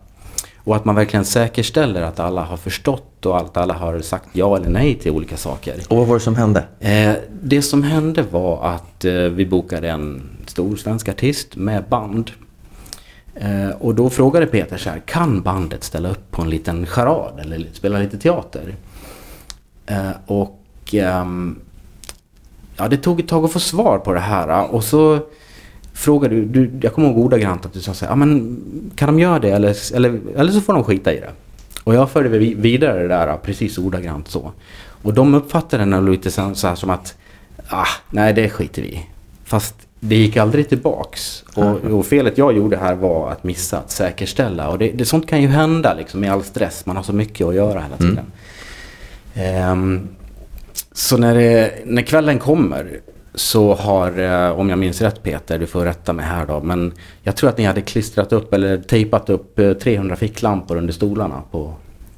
Och 0.64 0.76
att 0.76 0.84
man 0.84 0.94
verkligen 0.94 1.24
säkerställer 1.24 2.02
att 2.02 2.20
alla 2.20 2.42
har 2.42 2.56
förstått 2.56 3.26
och 3.26 3.38
att 3.38 3.56
alla 3.56 3.74
har 3.74 4.00
sagt 4.00 4.28
ja 4.32 4.56
eller 4.56 4.68
nej 4.68 4.94
till 4.94 5.10
olika 5.10 5.36
saker. 5.36 5.80
Och 5.88 5.96
vad 5.96 6.06
var 6.06 6.14
det 6.14 6.20
som 6.20 6.34
hände? 6.34 6.64
Eh, 6.80 7.14
det 7.42 7.62
som 7.62 7.82
hände 7.82 8.22
var 8.22 8.64
att 8.66 9.04
eh, 9.04 9.12
vi 9.12 9.46
bokade 9.46 9.90
en 9.90 10.22
stor 10.46 10.76
svensk 10.76 11.08
artist 11.08 11.56
med 11.56 11.84
band. 11.88 12.30
Eh, 13.34 13.68
och 13.68 13.94
då 13.94 14.10
frågade 14.10 14.46
Peter 14.46 14.76
så 14.76 14.90
här, 14.90 14.98
kan 14.98 15.42
bandet 15.42 15.84
ställa 15.84 16.10
upp 16.10 16.30
på 16.30 16.42
en 16.42 16.50
liten 16.50 16.86
charad 16.86 17.40
eller 17.40 17.66
spela 17.72 17.98
lite 17.98 18.18
teater? 18.18 18.74
Eh, 19.86 20.10
och 20.26 20.60
ehm, 20.92 21.60
ja, 22.76 22.88
det 22.88 22.96
tog 22.96 23.20
ett 23.20 23.28
tag 23.28 23.44
att 23.44 23.52
få 23.52 23.60
svar 23.60 23.98
på 23.98 24.12
det 24.12 24.20
här. 24.20 24.74
Och 24.74 24.84
så 24.84 25.18
frågade 25.92 26.34
du, 26.34 26.44
du 26.44 26.70
jag 26.82 26.92
kommer 26.94 27.08
ihåg 27.08 27.18
ordagrant 27.18 27.66
att 27.66 27.72
du 27.72 27.80
sa 27.80 27.94
så 27.94 28.06
här, 28.06 28.16
men 28.16 28.60
kan 28.96 29.06
de 29.06 29.18
göra 29.18 29.38
det 29.38 29.50
eller, 29.50 29.94
eller, 29.96 30.20
eller 30.36 30.52
så 30.52 30.60
får 30.60 30.72
de 30.72 30.84
skita 30.84 31.12
i 31.12 31.20
det. 31.20 31.30
Och 31.84 31.94
jag 31.94 32.10
förde 32.10 32.28
vi- 32.28 32.54
vidare 32.54 33.02
det 33.02 33.08
där 33.08 33.36
precis 33.36 33.78
ordagrant 33.78 34.28
så. 34.28 34.52
Och 35.02 35.14
de 35.14 35.34
uppfattade 35.34 35.84
det 35.84 36.00
lite 36.00 36.30
så 36.30 36.42
här 36.66 36.74
som 36.74 36.90
att, 36.90 37.14
ah, 37.68 37.86
nej 38.10 38.32
det 38.32 38.48
skiter 38.50 38.82
vi 38.82 38.88
i. 38.88 39.06
Fast 39.44 39.74
det 40.00 40.14
gick 40.16 40.36
aldrig 40.36 40.68
tillbaks. 40.68 41.44
Och, 41.54 41.76
och 41.84 42.06
felet 42.06 42.38
jag 42.38 42.56
gjorde 42.56 42.76
här 42.76 42.94
var 42.94 43.30
att 43.30 43.44
missa 43.44 43.78
att 43.78 43.90
säkerställa. 43.90 44.68
Och 44.68 44.78
det, 44.78 44.88
det, 44.88 45.04
sånt 45.04 45.28
kan 45.28 45.42
ju 45.42 45.48
hända 45.48 45.94
liksom 45.94 46.20
med 46.20 46.32
all 46.32 46.42
stress. 46.42 46.86
Man 46.86 46.96
har 46.96 47.02
så 47.02 47.12
mycket 47.12 47.46
att 47.46 47.54
göra 47.54 47.80
hela 47.80 47.96
tiden. 47.96 48.24
Ehm, 49.34 50.08
så 50.92 51.16
när, 51.16 51.34
det, 51.34 51.72
när 51.84 52.02
kvällen 52.02 52.38
kommer 52.38 53.00
så 53.34 53.74
har, 53.74 54.18
eh, 54.18 54.58
om 54.60 54.70
jag 54.70 54.78
minns 54.78 55.00
rätt 55.00 55.22
Peter, 55.22 55.58
du 55.58 55.66
får 55.66 55.84
rätta 55.84 56.12
mig 56.12 56.24
här 56.24 56.46
då, 56.46 56.60
men 56.60 56.92
jag 57.22 57.36
tror 57.36 57.50
att 57.50 57.58
ni 57.58 57.64
hade 57.64 57.80
klistrat 57.80 58.32
upp 58.32 58.54
eller 58.54 58.76
tejpat 58.76 59.30
upp 59.30 59.58
eh, 59.58 59.72
300 59.72 60.16
ficklampor 60.16 60.76
under 60.76 60.92
stolarna 60.92 61.42
på 61.50 61.74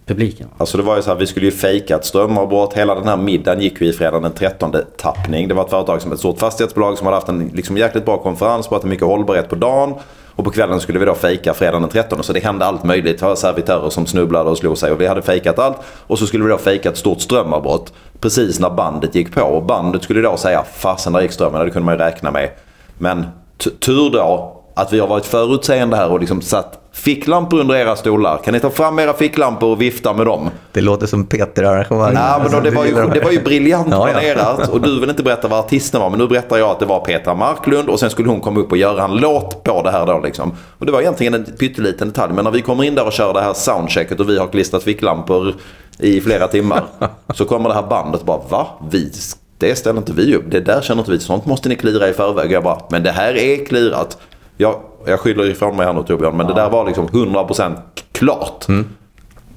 publiken. 0.06 0.48
Alltså 0.56 0.76
det 0.76 0.82
var 0.82 0.96
ju 0.96 1.02
så 1.02 1.10
här, 1.10 1.16
vi 1.16 1.26
skulle 1.26 1.46
ju 1.46 1.52
fejka 1.52 1.96
ett 1.96 2.04
strömavbrott. 2.04 2.74
Hela 2.74 2.94
den 2.94 3.08
här 3.08 3.16
middagen 3.16 3.62
gick 3.62 3.80
ju 3.80 3.86
i 3.86 3.92
fredag 3.92 4.20
den 4.20 4.32
13 4.32 4.74
tappning. 4.96 5.48
Det 5.48 5.54
var 5.54 5.64
ett 5.64 5.70
företag 5.70 6.02
som 6.02 6.12
ett 6.12 6.18
stort 6.18 6.38
fastighetsbolag 6.38 6.98
som 6.98 7.06
hade 7.06 7.16
haft 7.16 7.28
en 7.28 7.50
liksom 7.54 7.76
jäkligt 7.76 8.04
bra 8.04 8.18
konferens, 8.18 8.68
pratat 8.68 8.90
mycket 8.90 9.06
hållbarhet 9.06 9.48
på 9.48 9.54
dagen. 9.54 9.94
Och 10.37 10.45
på 10.45 10.51
kvällen 10.51 10.80
skulle 10.80 10.99
vi 10.99 11.05
då 11.05 11.14
fejka 11.14 11.55
fredagen 11.55 11.82
den 11.82 11.91
13. 11.91 12.22
Så 12.22 12.32
det 12.32 12.41
hände 12.41 12.64
allt 12.64 12.85
möjligt. 12.85 13.20
Det 13.20 13.26
var 13.26 13.37
servitörer 13.37 13.91
som 13.91 14.07
snubblade 14.07 14.51
och 14.51 14.59
slog 14.59 14.78
sig. 14.78 14.93
Och 14.93 15.01
vi 15.01 15.07
hade 15.07 15.22
fejkat 15.22 15.59
allt. 15.59 15.76
Och 16.07 16.18
så 16.18 16.26
skulle 16.26 16.45
vi 16.45 16.51
då 16.51 16.59
fejka 16.59 16.89
ett 16.89 16.97
stort 16.97 17.20
strömavbrott. 17.20 17.93
Precis 18.20 18.61
när 18.61 18.70
bandet 18.70 19.14
gick 19.14 19.35
på. 19.35 19.43
Och 19.43 19.62
bandet 19.62 20.03
skulle 20.03 20.20
då 20.20 20.37
säga 20.37 20.64
fasen 20.74 21.12
där 21.12 21.20
gick 21.20 21.32
strömmen. 21.32 21.64
Det 21.64 21.70
kunde 21.70 21.87
man 21.87 21.95
ju 21.95 22.01
räkna 22.01 22.30
med. 22.30 22.51
Men 22.99 23.26
tur 23.59 24.11
då 24.11 24.61
att 24.74 24.93
vi 24.93 24.99
har 24.99 25.07
varit 25.07 25.26
förutseende 25.26 25.97
här 25.97 26.11
och 26.11 26.20
liksom 26.20 26.43
satt 26.43 26.78
ficklampor 27.05 27.61
under 27.61 27.74
era 27.74 27.96
stolar. 27.96 28.38
Kan 28.44 28.55
ni 28.55 28.61
ta 28.61 28.70
fram 28.70 28.98
era 28.98 29.12
ficklampor 29.12 29.70
och 29.70 29.80
vifta 29.80 30.12
med 30.12 30.26
dem? 30.26 30.50
Det 30.72 30.80
låter 30.80 31.07
som 31.07 31.26
Peter-arrangemang. 31.26 32.12
Ja, 32.14 32.40
men 32.42 32.52
då, 32.52 32.61
det, 32.61 32.70
var 32.70 32.84
ju, 32.84 32.92
det 32.92 33.20
var 33.20 33.30
ju 33.30 33.42
briljant 33.42 33.88
Ja, 33.90 34.09
ja. 34.09 34.12
planerat. 34.12 34.68
Och 34.68 34.80
du 34.80 35.00
vill 35.00 35.11
inte 35.11 35.22
berätta 35.22 35.48
vad 35.48 35.59
artisten 35.59 36.00
var. 36.00 36.11
Men 36.11 36.18
nu 36.18 36.26
berättar 36.26 36.59
jag 36.59 36.70
att 36.70 36.78
det 36.80 36.86
var 36.86 37.00
Petra 37.00 37.34
Marklund. 37.34 37.88
Och 37.88 38.00
sen 38.00 38.11
skulle 38.11 38.28
hon 38.28 38.40
komma 38.40 38.61
upp 38.61 38.72
och 38.72 38.78
göra 38.78 39.05
en 39.05 39.16
låt 39.16 39.64
på 39.64 39.82
det 39.82 39.90
här 39.90 40.07
då 40.07 40.20
liksom. 40.20 40.57
Och 40.78 40.86
det 40.86 40.92
var 40.92 41.00
egentligen 41.00 41.34
en 41.34 41.44
pytteliten 41.44 42.09
detalj. 42.09 42.32
Men 42.32 42.44
när 42.44 42.50
vi 42.50 42.62
kommer 42.62 42.84
in 42.84 42.94
där 42.94 43.07
och 43.07 43.12
kör 43.12 43.34
det 43.34 43.40
här 43.40 43.55
soundchecket 43.55 44.20
och 44.20 44.28
vi 44.28 44.38
har 44.38 44.46
klistrat 44.46 44.82
ficklampor 44.82 45.55
i 45.98 46.20
flera 46.20 46.48
timmar. 46.48 46.84
så 47.34 47.44
kommer 47.44 47.68
det 47.68 47.74
här 47.74 47.86
bandet 47.86 48.20
och 48.20 48.26
bara 48.26 48.40
va? 48.48 48.66
Vi 48.90 49.11
det 49.59 49.74
ställer 49.74 49.98
inte 49.98 50.12
vi 50.12 50.34
upp. 50.36 50.44
Det 50.50 50.61
där 50.61 50.80
känner 50.80 51.00
inte 51.00 51.11
vi. 51.11 51.18
Sånt 51.18 51.46
måste 51.46 51.68
ni 51.68 51.76
klira 51.76 52.09
i 52.09 52.12
förväg. 52.12 52.52
Jag 52.52 52.62
bara, 52.62 52.78
men 52.90 53.02
det 53.02 53.11
här 53.11 53.36
är 53.36 53.64
klirat. 53.64 54.18
Jag, 54.57 54.80
jag 55.07 55.20
skyller 55.20 55.50
ifrån 55.50 55.76
mig 55.76 55.86
här 55.86 55.92
nu 55.92 56.02
Torbjörn, 56.02 56.36
men 56.36 56.46
det 56.46 56.55
där 56.55 56.70
var 56.70 56.86
liksom 56.86 57.09
100% 57.09 57.76
klart. 58.12 58.66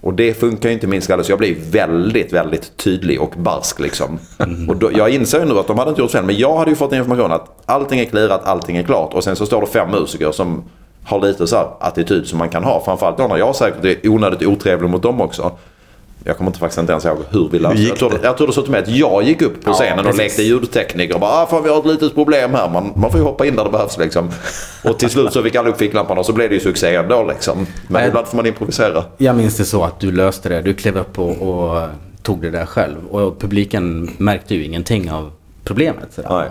Och 0.01 0.13
det 0.13 0.33
funkar 0.33 0.69
ju 0.69 0.73
inte 0.73 0.87
min 0.87 1.01
skalle 1.01 1.23
så 1.23 1.31
jag 1.31 1.39
blir 1.39 1.55
väldigt, 1.71 2.33
väldigt 2.33 2.77
tydlig 2.77 3.21
och 3.21 3.33
barsk 3.37 3.79
liksom. 3.79 4.19
Och 4.67 4.75
då, 4.77 4.91
jag 4.93 5.09
inser 5.09 5.39
ju 5.39 5.45
nu 5.45 5.59
att 5.59 5.67
de 5.67 5.77
hade 5.77 5.89
inte 5.89 6.01
gjort 6.01 6.11
fel, 6.11 6.25
men 6.25 6.37
jag 6.37 6.57
hade 6.57 6.69
ju 6.69 6.75
fått 6.75 6.93
information 6.93 7.31
att 7.31 7.61
allting 7.65 7.99
är 7.99 8.05
clearat, 8.05 8.45
allting 8.45 8.77
är 8.77 8.83
klart. 8.83 9.13
Och 9.13 9.23
sen 9.23 9.35
så 9.35 9.45
står 9.45 9.61
det 9.61 9.67
fem 9.67 9.91
musiker 9.91 10.31
som 10.31 10.63
har 11.03 11.21
lite 11.21 11.47
så 11.47 11.55
här 11.55 11.67
attityd 11.79 12.27
som 12.27 12.39
man 12.39 12.49
kan 12.49 12.63
ha. 12.63 12.81
Framförallt 12.85 13.17
då 13.17 13.27
när 13.27 13.37
jag 13.37 13.55
säkert 13.55 13.85
är 13.85 14.09
onödigt 14.09 14.47
otrevlig 14.47 14.89
mot 14.89 15.03
dem 15.03 15.21
också. 15.21 15.51
Jag 16.27 16.37
kommer 16.37 16.49
inte 16.49 16.59
faktiskt 16.59 16.79
inte 16.79 16.91
ens 16.91 17.05
ihåg 17.05 17.17
hur 17.29 17.49
vi 17.51 17.59
löste 17.59 17.77
Hur 17.77 17.77
det. 17.77 17.81
gick 17.83 17.89
Jag 17.89 17.97
tror, 17.97 18.19
jag 18.23 18.37
tror 18.37 18.47
det 18.47 18.53
så 18.53 18.61
till 18.61 18.71
mig 18.71 18.81
att 18.81 18.87
jag 18.87 19.23
gick 19.23 19.41
upp 19.41 19.63
på 19.63 19.69
Ja, 19.69 19.73
scenen 19.73 19.99
och 19.99 20.05
precis. 20.05 20.17
lekte 20.19 20.41
ljudtekniker 20.41 21.13
och 21.13 21.19
bara 21.21 21.31
ah, 21.31 21.45
fan 21.47 21.63
vi 21.63 21.69
har 21.69 21.79
ett 21.79 21.85
litet 21.85 22.15
problem 22.15 22.53
här. 22.53 22.69
Man, 22.69 22.91
man 22.95 23.11
får 23.11 23.19
ju 23.19 23.25
hoppa 23.25 23.45
in 23.45 23.55
där 23.55 23.63
det 23.63 23.69
behövs 23.69 23.97
liksom. 23.97 24.29
Och 24.83 24.99
till 24.99 25.09
slut 25.09 25.33
så 25.33 25.43
fick 25.43 25.55
alla 25.55 25.69
upp 25.69 25.77
ficklampan 25.77 26.17
och 26.17 26.25
så 26.25 26.33
blev 26.33 26.49
det 26.49 26.55
ju 26.55 26.61
succé 26.61 26.95
ändå 26.95 27.23
liksom. 27.23 27.57
Men 27.57 27.67
Nej. 27.89 28.07
ibland 28.07 28.27
får 28.27 28.35
man 28.35 28.45
improvisera. 28.45 29.03
Jag 29.17 29.35
minns 29.35 29.57
det 29.57 29.65
så 29.65 29.83
att 29.83 29.99
du 29.99 30.11
löste 30.11 30.49
det. 30.49 30.61
Du 30.61 30.73
klev 30.73 30.97
upp 30.97 31.19
och, 31.19 31.41
och 31.41 31.87
tog 32.23 32.41
det 32.41 32.49
där 32.49 32.65
själv. 32.65 33.07
Och 33.11 33.39
publiken 33.39 34.09
märkte 34.17 34.55
ju 34.55 34.63
ingenting 34.65 35.11
av 35.11 35.31
problemet. 35.63 36.13
Sådär. 36.15 36.29
Nej. 36.29 36.47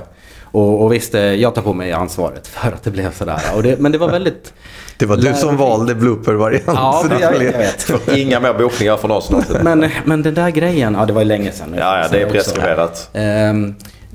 Och, 0.57 0.83
och 0.83 0.93
visst, 0.93 1.15
eh, 1.15 1.23
jag 1.23 1.55
tar 1.55 1.63
på 1.63 1.73
mig 1.73 1.93
ansvaret 1.93 2.47
för 2.49 2.69
att 2.69 2.83
det 2.83 2.91
blev 2.91 3.13
sådär. 3.13 3.41
Och 3.57 3.63
det, 3.63 3.81
men 3.81 3.93
det 3.93 3.99
var 3.99 4.11
väldigt... 4.11 4.53
Det 4.99 5.07
var 5.07 5.17
du 5.17 5.35
som 5.35 5.57
valde 5.57 5.95
blooper-variant. 5.95 6.63
Ja, 6.67 7.05
det, 7.09 7.21
jag, 7.21 7.35
jag 7.35 7.53
vet. 7.53 8.09
Inga 8.17 8.41
mer 8.41 8.55
bokningar 8.55 8.97
från 8.97 9.11
oss. 9.11 9.31
någonsin. 9.31 9.57
Men, 9.63 9.91
men 10.05 10.23
den 10.23 10.35
där 10.35 10.51
grejen, 10.51 10.95
ja 10.95 11.07
det 11.07 11.13
var 11.13 11.21
ju 11.21 11.29
länge 11.29 11.53
sedan. 11.53 11.71
nu, 11.71 11.77
Ja, 11.79 11.99
ja, 11.99 12.09
det 12.11 12.23
är 12.23 12.31
preskriberat. 12.31 13.11
Ehm, 13.13 13.75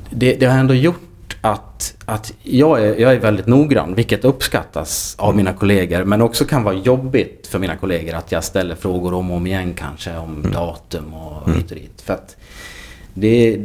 det, 0.10 0.34
det 0.34 0.46
har 0.46 0.60
ändå 0.60 0.74
gjort 0.74 1.38
att, 1.42 1.96
att 2.06 2.34
jag, 2.44 2.82
är, 2.82 3.00
jag 3.00 3.14
är 3.14 3.20
väldigt 3.20 3.48
noggrann, 3.48 3.96
vilket 3.96 4.26
uppskattas 4.26 5.16
av 5.18 5.36
mina 5.36 5.54
kollegor. 5.54 6.04
Men 6.04 6.22
också 6.22 6.46
kan 6.46 6.64
vara 6.64 6.76
jobbigt 6.76 7.48
för 7.48 7.60
mina 7.60 7.76
kollegor 7.76 8.16
att 8.16 8.32
jag 8.32 8.44
ställer 8.44 8.76
frågor 8.76 9.14
om 9.14 9.32
och 9.32 9.38
om 9.38 9.48
igen 9.48 9.74
kanske 9.74 10.18
om 10.18 10.52
datum 10.54 11.14
och 11.14 11.52
hit 11.54 11.72
och 11.72 11.78
dit. 11.78 12.02
För 12.02 12.14
att 12.14 12.36
det, 13.14 13.60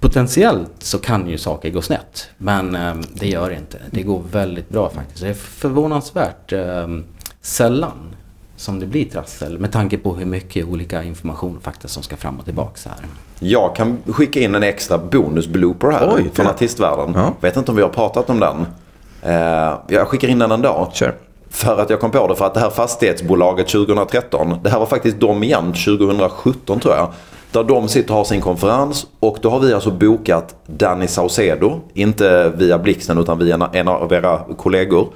potentiellt 0.00 0.72
så 0.78 0.98
kan 0.98 1.28
ju 1.28 1.38
saker 1.38 1.70
gå 1.70 1.82
snett. 1.82 2.30
Men 2.38 2.74
ehm, 2.74 3.02
det 3.14 3.28
gör 3.28 3.50
det 3.50 3.56
inte. 3.56 3.78
Det 3.90 4.02
går 4.02 4.22
väldigt 4.32 4.68
bra 4.68 4.90
faktiskt. 4.90 5.20
Det 5.20 5.28
är 5.28 5.34
förvånansvärt 5.34 6.52
ehm, 6.52 7.04
sällan 7.40 8.14
som 8.56 8.80
det 8.80 8.86
blir 8.86 9.04
trassel 9.04 9.58
med 9.58 9.72
tanke 9.72 9.98
på 9.98 10.14
hur 10.14 10.26
mycket 10.26 10.66
olika 10.66 11.02
information 11.02 11.56
och 11.56 11.62
fakta 11.62 11.88
som 11.88 12.02
ska 12.02 12.16
fram 12.16 12.38
och 12.38 12.44
tillbaka 12.44 12.90
här. 12.90 13.06
Jag 13.38 13.76
kan 13.76 13.98
skicka 14.06 14.40
in 14.40 14.54
en 14.54 14.62
extra 14.62 14.98
bonus-blooper 14.98 15.90
här 15.90 16.12
Oj, 16.14 16.30
från 16.34 16.46
artistvärlden. 16.46 17.12
Ja. 17.14 17.34
Vet 17.40 17.56
inte 17.56 17.70
om 17.70 17.76
vi 17.76 17.82
har 17.82 17.88
pratat 17.88 18.30
om 18.30 18.40
den. 18.40 18.66
Eh, 19.22 19.78
jag 19.88 20.08
skickar 20.08 20.28
in 20.28 20.38
den 20.38 20.50
ändå. 20.50 20.90
Kör. 20.92 21.14
För 21.50 21.80
att 21.80 21.90
jag 21.90 22.00
kom 22.00 22.10
på 22.10 22.28
det 22.28 22.36
för 22.36 22.46
att 22.46 22.54
det 22.54 22.60
här 22.60 22.70
fastighetsbolaget 22.70 23.68
2013, 23.68 24.58
det 24.62 24.70
här 24.70 24.78
var 24.78 24.86
faktiskt 24.86 25.20
de 25.20 25.42
igen 25.42 25.72
2017 25.72 26.80
tror 26.80 26.94
jag. 26.94 27.08
Där 27.52 27.64
de 27.64 27.88
sitter 27.88 28.10
och 28.10 28.16
har 28.16 28.24
sin 28.24 28.40
konferens 28.40 29.06
och 29.20 29.38
då 29.42 29.50
har 29.50 29.60
vi 29.60 29.74
alltså 29.74 29.90
bokat 29.90 30.54
Danny 30.66 31.06
Saucedo, 31.06 31.80
inte 31.94 32.48
via 32.56 32.78
Blixten 32.78 33.18
utan 33.18 33.38
via 33.38 33.70
en- 33.72 33.88
av 33.88 34.12
era 34.12 34.38
kollegor. 34.56 35.08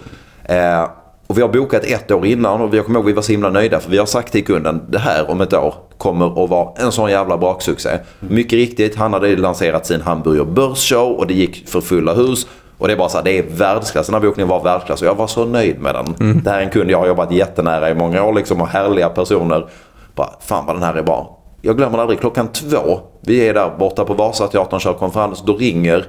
Eh, 0.45 0.89
och 1.27 1.39
vi 1.39 1.43
har 1.43 1.49
bokat 1.49 1.85
ett 1.85 2.11
år 2.11 2.27
innan 2.27 2.61
och 2.61 2.75
vi 2.75 2.81
kommer 2.81 2.99
ihåg 2.99 3.07
vi 3.07 3.13
var 3.13 3.23
så 3.23 3.33
himla 3.33 3.51
nöjda 3.51 3.81
för 3.81 3.91
vi 3.91 3.99
har 3.99 4.07
sagt 4.07 4.33
till 4.33 4.45
kunden 4.45 4.83
det 4.89 4.99
här 4.99 5.31
om 5.31 5.41
ett 5.41 5.53
år 5.53 5.75
kommer 5.99 6.45
att 6.45 6.51
vara 6.51 6.69
en 6.77 6.93
sån 6.93 7.11
jävla 7.11 7.37
braksuccé. 7.39 7.89
Mycket 8.21 8.53
riktigt, 8.53 8.97
han 8.97 9.13
hade 9.13 9.37
lanserat 9.37 9.87
sin 9.87 10.01
hamburger 10.01 10.45
börsshow 10.45 11.13
och 11.13 11.27
det 11.27 11.35
gick 11.35 11.69
för 11.69 11.81
fulla 11.81 12.15
hus. 12.15 12.47
Och 12.79 12.87
det 12.89 12.93
är 12.95 12.97
bara 12.99 13.09
så 13.09 13.17
här, 13.17 13.25
det 13.25 13.39
är 13.39 13.43
världsklass. 13.43 14.07
Den 14.07 14.15
här 14.15 14.21
bokningen 14.23 14.49
var 14.49 14.63
världsklass 14.63 15.03
och 15.03 15.09
jag 15.09 15.15
var 15.15 15.27
så 15.27 15.45
nöjd 15.45 15.81
med 15.81 15.95
den. 15.95 16.41
Det 16.45 16.51
här 16.51 16.59
är 16.59 16.63
en 16.63 16.71
kund 16.71 16.91
jag 16.91 16.99
har 16.99 17.07
jobbat 17.07 17.33
jättenära 17.33 17.91
i 17.91 17.95
många 17.95 18.25
år 18.25 18.33
liksom 18.33 18.61
och 18.61 18.69
härliga 18.69 19.09
personer. 19.09 19.67
Bara, 20.15 20.31
fan 20.41 20.67
vad 20.67 20.77
den 20.77 20.83
här 20.83 20.95
är 20.95 21.03
bra. 21.03 21.39
Jag 21.67 21.77
glömmer 21.77 21.99
aldrig, 21.99 22.21
klockan 22.21 22.49
två, 22.49 23.01
vi 23.21 23.49
är 23.49 23.55
där 23.55 23.71
borta 23.79 24.05
på 24.05 24.15
Vasateatern 24.15 24.75
och 24.75 24.81
kör 24.81 24.93
konferens. 24.93 25.43
Då 25.47 25.57
ringer 25.57 26.07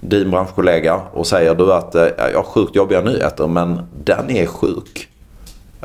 din 0.00 0.30
branschkollega 0.30 1.00
och 1.12 1.26
säger 1.26 1.54
du 1.54 1.72
att 1.72 1.94
eh, 1.94 2.06
jag 2.18 2.36
har 2.38 2.42
sjukt 2.42 2.76
jobbiga 2.76 3.00
nyheter 3.00 3.46
men 3.46 3.80
den 4.04 4.30
är 4.30 4.46
sjuk. 4.46 5.08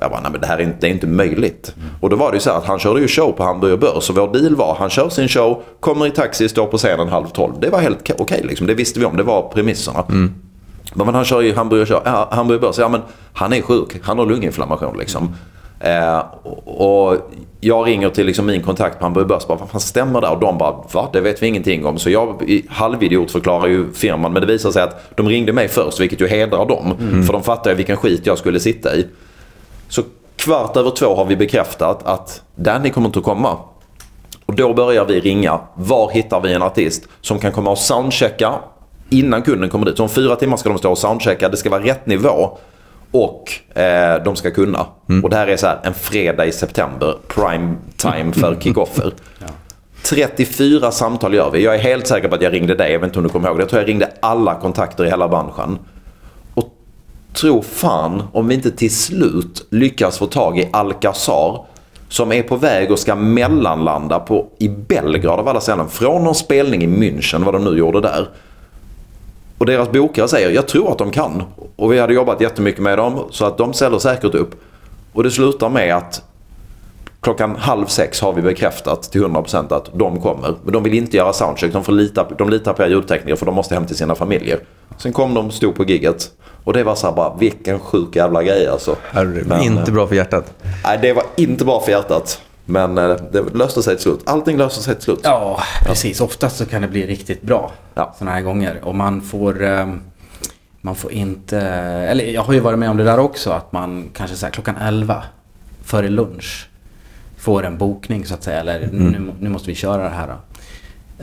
Jag 0.01 0.11
bara, 0.11 0.21
nej 0.21 0.31
men 0.31 0.41
det 0.41 0.47
här 0.47 0.57
är 0.57 0.61
inte, 0.61 0.77
det 0.79 0.87
är 0.87 0.91
inte 0.91 1.07
möjligt. 1.07 1.75
Och 2.01 2.09
då 2.09 2.15
var 2.15 2.31
det 2.31 2.35
ju 2.35 2.41
så 2.41 2.49
här 2.49 2.57
att 2.57 2.65
han 2.65 2.79
körde 2.79 3.01
ju 3.01 3.07
show 3.07 3.31
på 3.31 3.43
Hamburger 3.43 3.77
Börs. 3.77 4.03
Så 4.03 4.13
vår 4.13 4.33
deal 4.33 4.55
var, 4.55 4.75
han 4.79 4.89
kör 4.89 5.09
sin 5.09 5.27
show, 5.27 5.63
kommer 5.79 6.07
i 6.07 6.11
taxi, 6.11 6.49
står 6.49 6.65
på 6.67 6.77
scenen 6.77 7.07
halv 7.07 7.27
tolv. 7.27 7.53
Det 7.59 7.69
var 7.69 7.79
helt 7.79 8.11
okej 8.19 8.41
liksom. 8.43 8.67
Det 8.67 8.73
visste 8.73 8.99
vi 8.99 9.05
om, 9.05 9.17
det 9.17 9.23
var 9.23 9.49
premisserna. 9.49 10.03
Men, 10.93 11.05
men 11.05 11.15
han 11.15 11.25
kör 11.25 11.41
ju 11.41 11.55
Hamburger, 11.55 12.01
ja, 12.05 12.27
Hamburger 12.31 12.61
Börs, 12.61 12.77
ja 12.77 12.89
men 12.89 13.01
han 13.33 13.53
är 13.53 13.61
sjuk, 13.61 13.99
han 14.03 14.19
har 14.19 14.25
lunginflammation 14.25 14.97
liksom. 14.97 15.35
Eh, 15.79 16.19
och, 16.65 17.17
jag 17.59 17.87
ringer 17.87 18.09
till 18.09 18.25
liksom 18.25 18.45
min 18.45 18.61
kontakt 18.61 18.99
på 18.99 19.05
Hamburger 19.05 19.27
Börs, 19.27 19.47
bara, 19.47 19.57
vad 19.57 19.69
fan 19.69 19.81
stämmer 19.81 20.21
det? 20.21 20.27
Och 20.27 20.39
de 20.39 20.57
bara, 20.57 20.75
va? 20.91 21.09
Det 21.13 21.21
vet 21.21 21.43
vi 21.43 21.47
ingenting 21.47 21.85
om. 21.85 21.97
Så 21.97 22.09
jag 22.09 22.41
halvidiot 22.69 23.31
förklarar 23.31 23.67
ju 23.67 23.93
firman, 23.93 24.33
men 24.33 24.41
det 24.41 24.47
visar 24.47 24.71
sig 24.71 24.83
att 24.83 25.15
de 25.15 25.29
ringde 25.29 25.53
mig 25.53 25.67
först, 25.67 25.99
vilket 25.99 26.21
ju 26.21 26.27
hedrar 26.27 26.65
dem. 26.65 26.93
För 27.25 27.33
de 27.33 27.43
fattar 27.43 27.69
ju 27.69 27.75
vilken 27.75 27.97
skit 27.97 28.25
jag 28.25 28.37
skulle 28.37 28.59
sitta 28.59 28.95
i. 28.95 29.07
Så 29.89 30.01
kvart 30.35 30.77
över 30.77 30.89
två 30.91 31.15
har 31.15 31.25
vi 31.25 31.35
bekräftat 31.35 32.03
att 32.05 32.41
Danny 32.55 32.89
kommer 32.89 33.07
inte 33.07 33.19
att 33.19 33.25
komma. 33.25 33.57
Och 34.45 34.55
då 34.55 34.73
börjar 34.73 35.05
vi 35.05 35.19
ringa. 35.19 35.59
Var 35.75 36.11
hittar 36.11 36.41
vi 36.41 36.53
en 36.53 36.61
artist 36.61 37.07
som 37.21 37.39
kan 37.39 37.51
komma 37.51 37.71
och 37.71 37.77
soundchecka 37.77 38.53
innan 39.09 39.41
kunden 39.41 39.69
kommer 39.69 39.85
dit? 39.85 39.97
Så 39.97 40.03
om 40.03 40.09
fyra 40.09 40.35
timmar 40.35 40.57
ska 40.57 40.69
de 40.69 40.77
stå 40.77 40.91
och 40.91 40.97
soundchecka. 40.97 41.49
Det 41.49 41.57
ska 41.57 41.69
vara 41.69 41.83
rätt 41.83 42.05
nivå. 42.05 42.57
Och 43.15 43.77
eh, 43.79 44.23
de 44.23 44.35
ska 44.35 44.51
kunna. 44.51 44.85
Och 45.23 45.29
det 45.29 45.35
här 45.35 45.47
är 45.47 45.57
så 45.57 45.67
här 45.67 45.79
en 45.83 45.93
fredag 45.93 46.45
i 46.45 46.51
september. 46.51 47.15
Prime 47.27 47.75
time 47.97 48.31
för 48.33 48.55
kickoffer. 48.59 49.13
34 50.03 50.91
samtal 50.91 51.33
gör 51.33 51.51
vi. 51.51 51.63
Jag 51.63 51.75
är 51.75 51.79
helt 51.79 52.07
säker 52.07 52.27
på 52.27 52.35
att 52.35 52.41
jag 52.41 52.53
ringde 52.53 52.75
dig. 52.75 52.91
Jag 52.91 52.99
vet 52.99 53.07
inte 53.07 53.19
om 53.19 53.23
du 53.23 53.29
kommer 53.29 53.47
ihåg 53.47 53.57
det. 53.57 53.61
Jag 53.61 53.69
tror 53.69 53.81
jag 53.81 53.89
ringde 53.89 54.11
alla 54.19 54.55
kontakter 54.55 55.05
i 55.05 55.09
hela 55.09 55.27
branschen. 55.27 55.79
Och 56.53 56.69
tro 57.33 57.61
fan 57.61 58.23
om 58.33 58.47
vi 58.47 58.55
inte 58.55 58.71
till 58.71 58.95
slut 58.95 59.67
lyckas 59.69 60.17
få 60.17 60.25
tag 60.25 60.59
i 60.59 60.69
Alcazar 60.73 61.65
som 62.09 62.31
är 62.31 62.43
på 62.43 62.55
väg 62.55 62.91
och 62.91 62.99
ska 62.99 63.15
mellanlanda 63.15 64.19
på, 64.19 64.47
i 64.59 64.69
Belgrad 64.69 65.39
av 65.39 65.47
alla 65.47 65.61
ställen. 65.61 65.89
Från 65.89 66.23
någon 66.23 66.35
spelning 66.35 66.83
i 66.83 66.87
München, 66.87 67.43
vad 67.43 67.53
de 67.53 67.63
nu 67.63 67.77
gjorde 67.77 68.01
där. 68.01 68.29
Och 69.57 69.65
deras 69.65 69.91
bokare 69.91 70.27
säger, 70.27 70.49
jag 70.49 70.67
tror 70.67 70.91
att 70.91 70.97
de 70.97 71.11
kan. 71.11 71.43
Och 71.75 71.93
vi 71.93 71.99
hade 71.99 72.13
jobbat 72.13 72.41
jättemycket 72.41 72.81
med 72.81 72.97
dem, 72.97 73.23
så 73.29 73.45
att 73.45 73.57
de 73.57 73.73
ställer 73.73 73.99
säkert 73.99 74.35
upp. 74.35 74.61
Och 75.13 75.23
det 75.23 75.31
slutar 75.31 75.69
med 75.69 75.95
att 75.95 76.23
klockan 77.21 77.55
halv 77.55 77.85
sex 77.85 78.21
har 78.21 78.33
vi 78.33 78.41
bekräftat 78.41 79.03
till 79.03 79.23
100% 79.23 79.73
att 79.73 79.89
de 79.93 80.21
kommer. 80.21 80.53
Men 80.63 80.73
de 80.73 80.83
vill 80.83 80.93
inte 80.93 81.17
göra 81.17 81.33
soundcheck, 81.33 81.73
de, 81.73 81.83
får 81.83 81.93
lita, 81.93 82.27
de 82.37 82.49
litar 82.49 82.73
på 82.73 82.83
er 82.83 82.87
ljudtekniker 82.87 83.35
för 83.35 83.45
de 83.45 83.55
måste 83.55 83.75
hem 83.75 83.85
till 83.85 83.95
sina 83.95 84.15
familjer. 84.15 84.59
Sen 84.97 85.13
kom 85.13 85.33
de, 85.33 85.51
stod 85.51 85.75
på 85.75 85.83
gigget. 85.83 86.31
Och 86.63 86.73
det 86.73 86.83
var 86.83 86.95
så 86.95 87.07
här 87.07 87.13
bara, 87.13 87.35
vilken 87.39 87.79
sjuk 87.79 88.15
jävla 88.15 88.43
grej 88.43 88.67
alltså. 88.67 88.95
Men, 89.45 89.61
inte 89.61 89.91
bra 89.91 90.07
för 90.07 90.15
hjärtat. 90.15 90.53
Nej, 90.83 90.99
det 91.01 91.13
var 91.13 91.23
inte 91.35 91.65
bra 91.65 91.81
för 91.81 91.91
hjärtat. 91.91 92.41
Men 92.65 92.97
eh, 92.97 93.15
det 93.31 93.41
löste 93.53 93.83
sig 93.83 93.95
till 93.95 94.03
slut. 94.03 94.19
Allting 94.25 94.57
löste 94.57 94.83
sig 94.83 94.95
till 94.95 95.03
slut. 95.03 95.19
Ja, 95.23 95.59
precis. 95.85 96.21
Oftast 96.21 96.57
så 96.57 96.65
kan 96.65 96.81
det 96.81 96.87
bli 96.87 97.07
riktigt 97.07 97.41
bra 97.41 97.71
Ja. 97.95 98.15
sådana 98.17 98.31
här 98.35 98.41
gånger. 98.41 98.79
Och 98.83 98.95
man 98.95 99.21
får, 99.21 99.63
eh, 99.63 99.87
man 100.81 100.95
får 100.95 101.11
inte... 101.11 101.59
Eller 101.59 102.25
jag 102.25 102.41
har 102.41 102.53
ju 102.53 102.59
varit 102.59 102.79
med 102.79 102.89
om 102.89 102.97
det 102.97 103.03
där 103.03 103.19
också. 103.19 103.51
Att 103.51 103.71
man 103.71 104.09
kanske 104.13 104.35
så 104.37 104.45
här, 104.45 104.53
klockan 104.53 104.75
11 104.77 105.23
före 105.83 106.09
lunch 106.09 106.69
får 107.37 107.65
en 107.65 107.77
bokning 107.77 108.25
så 108.25 108.33
att 108.33 108.43
säga. 108.43 108.59
Eller 108.59 108.89
nu, 108.91 109.31
nu 109.39 109.49
måste 109.49 109.67
vi 109.69 109.75
köra 109.75 110.03
det 110.03 110.09
här. 110.15 110.27
Då. 110.27 110.33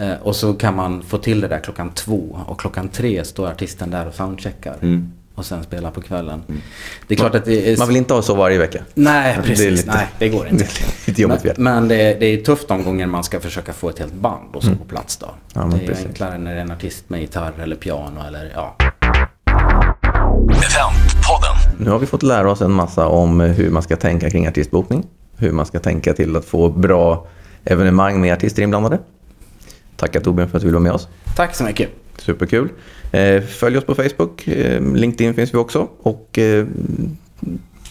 Eh, 0.04 0.14
och 0.22 0.36
så 0.36 0.54
kan 0.54 0.76
man 0.76 1.02
få 1.02 1.18
till 1.18 1.40
det 1.40 1.48
där 1.48 1.58
klockan 1.60 1.90
två. 1.90 2.38
Och 2.46 2.60
klockan 2.60 2.88
tre 2.88 3.24
står 3.24 3.48
artisten 3.48 3.90
där 3.90 4.06
och 4.08 4.14
soundcheckar. 4.14 4.76
Och 5.34 5.44
sen 5.44 5.62
spela 5.62 5.90
på 5.90 6.00
kvällen. 6.00 6.42
Det 7.08 7.14
är 7.14 7.18
klart 7.18 7.34
att 7.34 7.44
det 7.44 7.72
är... 7.72 7.76
Man 7.78 7.88
vill 7.88 7.96
inte 7.96 8.14
ha 8.14 8.22
så 8.22 8.34
varje 8.34 8.58
vecka. 8.58 8.82
Nej, 8.94 9.34
Det 9.36 9.42
är 9.42 9.42
precis. 9.42 9.70
lite- 9.70 9.90
Nej, 9.94 10.06
det 10.18 10.28
går 10.28 10.48
inte. 10.48 10.64
det 10.64 10.80
är 10.82 11.10
lite 11.10 11.22
jobbigt, 11.22 11.42
men 11.44 11.52
jag. 11.56 11.58
men 11.58 11.88
det, 11.88 11.96
det 12.20 12.26
är 12.26 12.36
tufft 12.36 12.68
de 12.68 12.84
gånger 12.84 13.06
man 13.06 13.24
ska 13.24 13.40
försöka 13.40 13.72
få 13.72 13.88
ett 13.88 13.98
helt 13.98 14.14
band 14.14 14.56
och 14.56 14.62
så 14.62 14.70
på 14.70 14.84
plats 14.84 15.16
då. 15.16 15.26
Mm. 15.26 15.70
Ja, 15.70 15.76
det 15.76 15.84
är 15.84 15.88
precis. 15.88 16.06
enklare 16.06 16.38
när 16.38 16.50
det 16.54 16.56
är 16.60 16.62
en 16.64 16.70
artist 16.70 17.04
med 17.10 17.20
gitarr 17.20 17.52
eller 17.62 17.76
piano 17.76 18.20
eller 18.26 18.52
ja. 18.54 18.76
Nu 21.78 21.90
har 21.90 21.98
vi 21.98 22.06
fått 22.06 22.22
lära 22.22 22.50
oss 22.50 22.60
en 22.60 22.72
massa 22.72 23.06
om 23.06 23.40
hur 23.40 23.70
man 23.70 23.82
ska 23.82 23.96
tänka 23.96 24.30
kring 24.30 24.48
artistbokning. 24.48 25.06
Hur 25.36 25.52
man 25.52 25.66
ska 25.66 25.78
tänka 25.80 26.12
till 26.14 26.36
att 26.36 26.44
få 26.44 26.68
bra 26.68 27.26
evenemang 27.64 28.20
med 28.20 28.32
artister 28.32 28.62
inblandade. 28.62 28.98
Tackar 29.96 30.20
Torbjörn 30.20 30.48
för 30.48 30.56
att 30.56 30.62
du 30.62 30.66
ville 30.66 30.74
vara 30.78 30.82
med 30.82 30.92
oss. 30.92 31.08
Tack 31.36 31.54
så 31.54 31.64
mycket. 31.64 31.88
Superkul. 32.18 32.68
Eh, 33.12 33.42
Följ 33.42 33.78
oss 33.78 33.84
på 33.84 33.94
Facebook. 33.94 34.48
Eh, 34.48 34.80
LinkedIn 34.94 35.34
finns 35.34 35.54
vi 35.54 35.58
också. 35.58 35.88
Och 36.02 36.38
eh, 36.38 36.66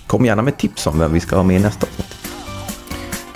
kom 0.07 0.25
gärna 0.25 0.41
med 0.41 0.57
tips 0.57 0.87
om 0.87 0.99
vem 0.99 1.13
vi 1.13 1.19
ska 1.19 1.35
ha 1.35 1.43
med 1.43 1.55
i 1.55 1.59
nästa 1.59 1.87
avsnitt. 1.87 2.15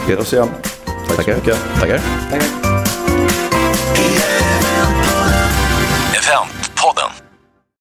Peter 0.08 0.34
igen. 0.34 0.48
Tack 0.86 1.10
så 1.10 1.16
Tackar. 1.16 1.36
mycket. 1.36 1.58
Tackar. 1.80 2.02
Tack. 2.32 2.75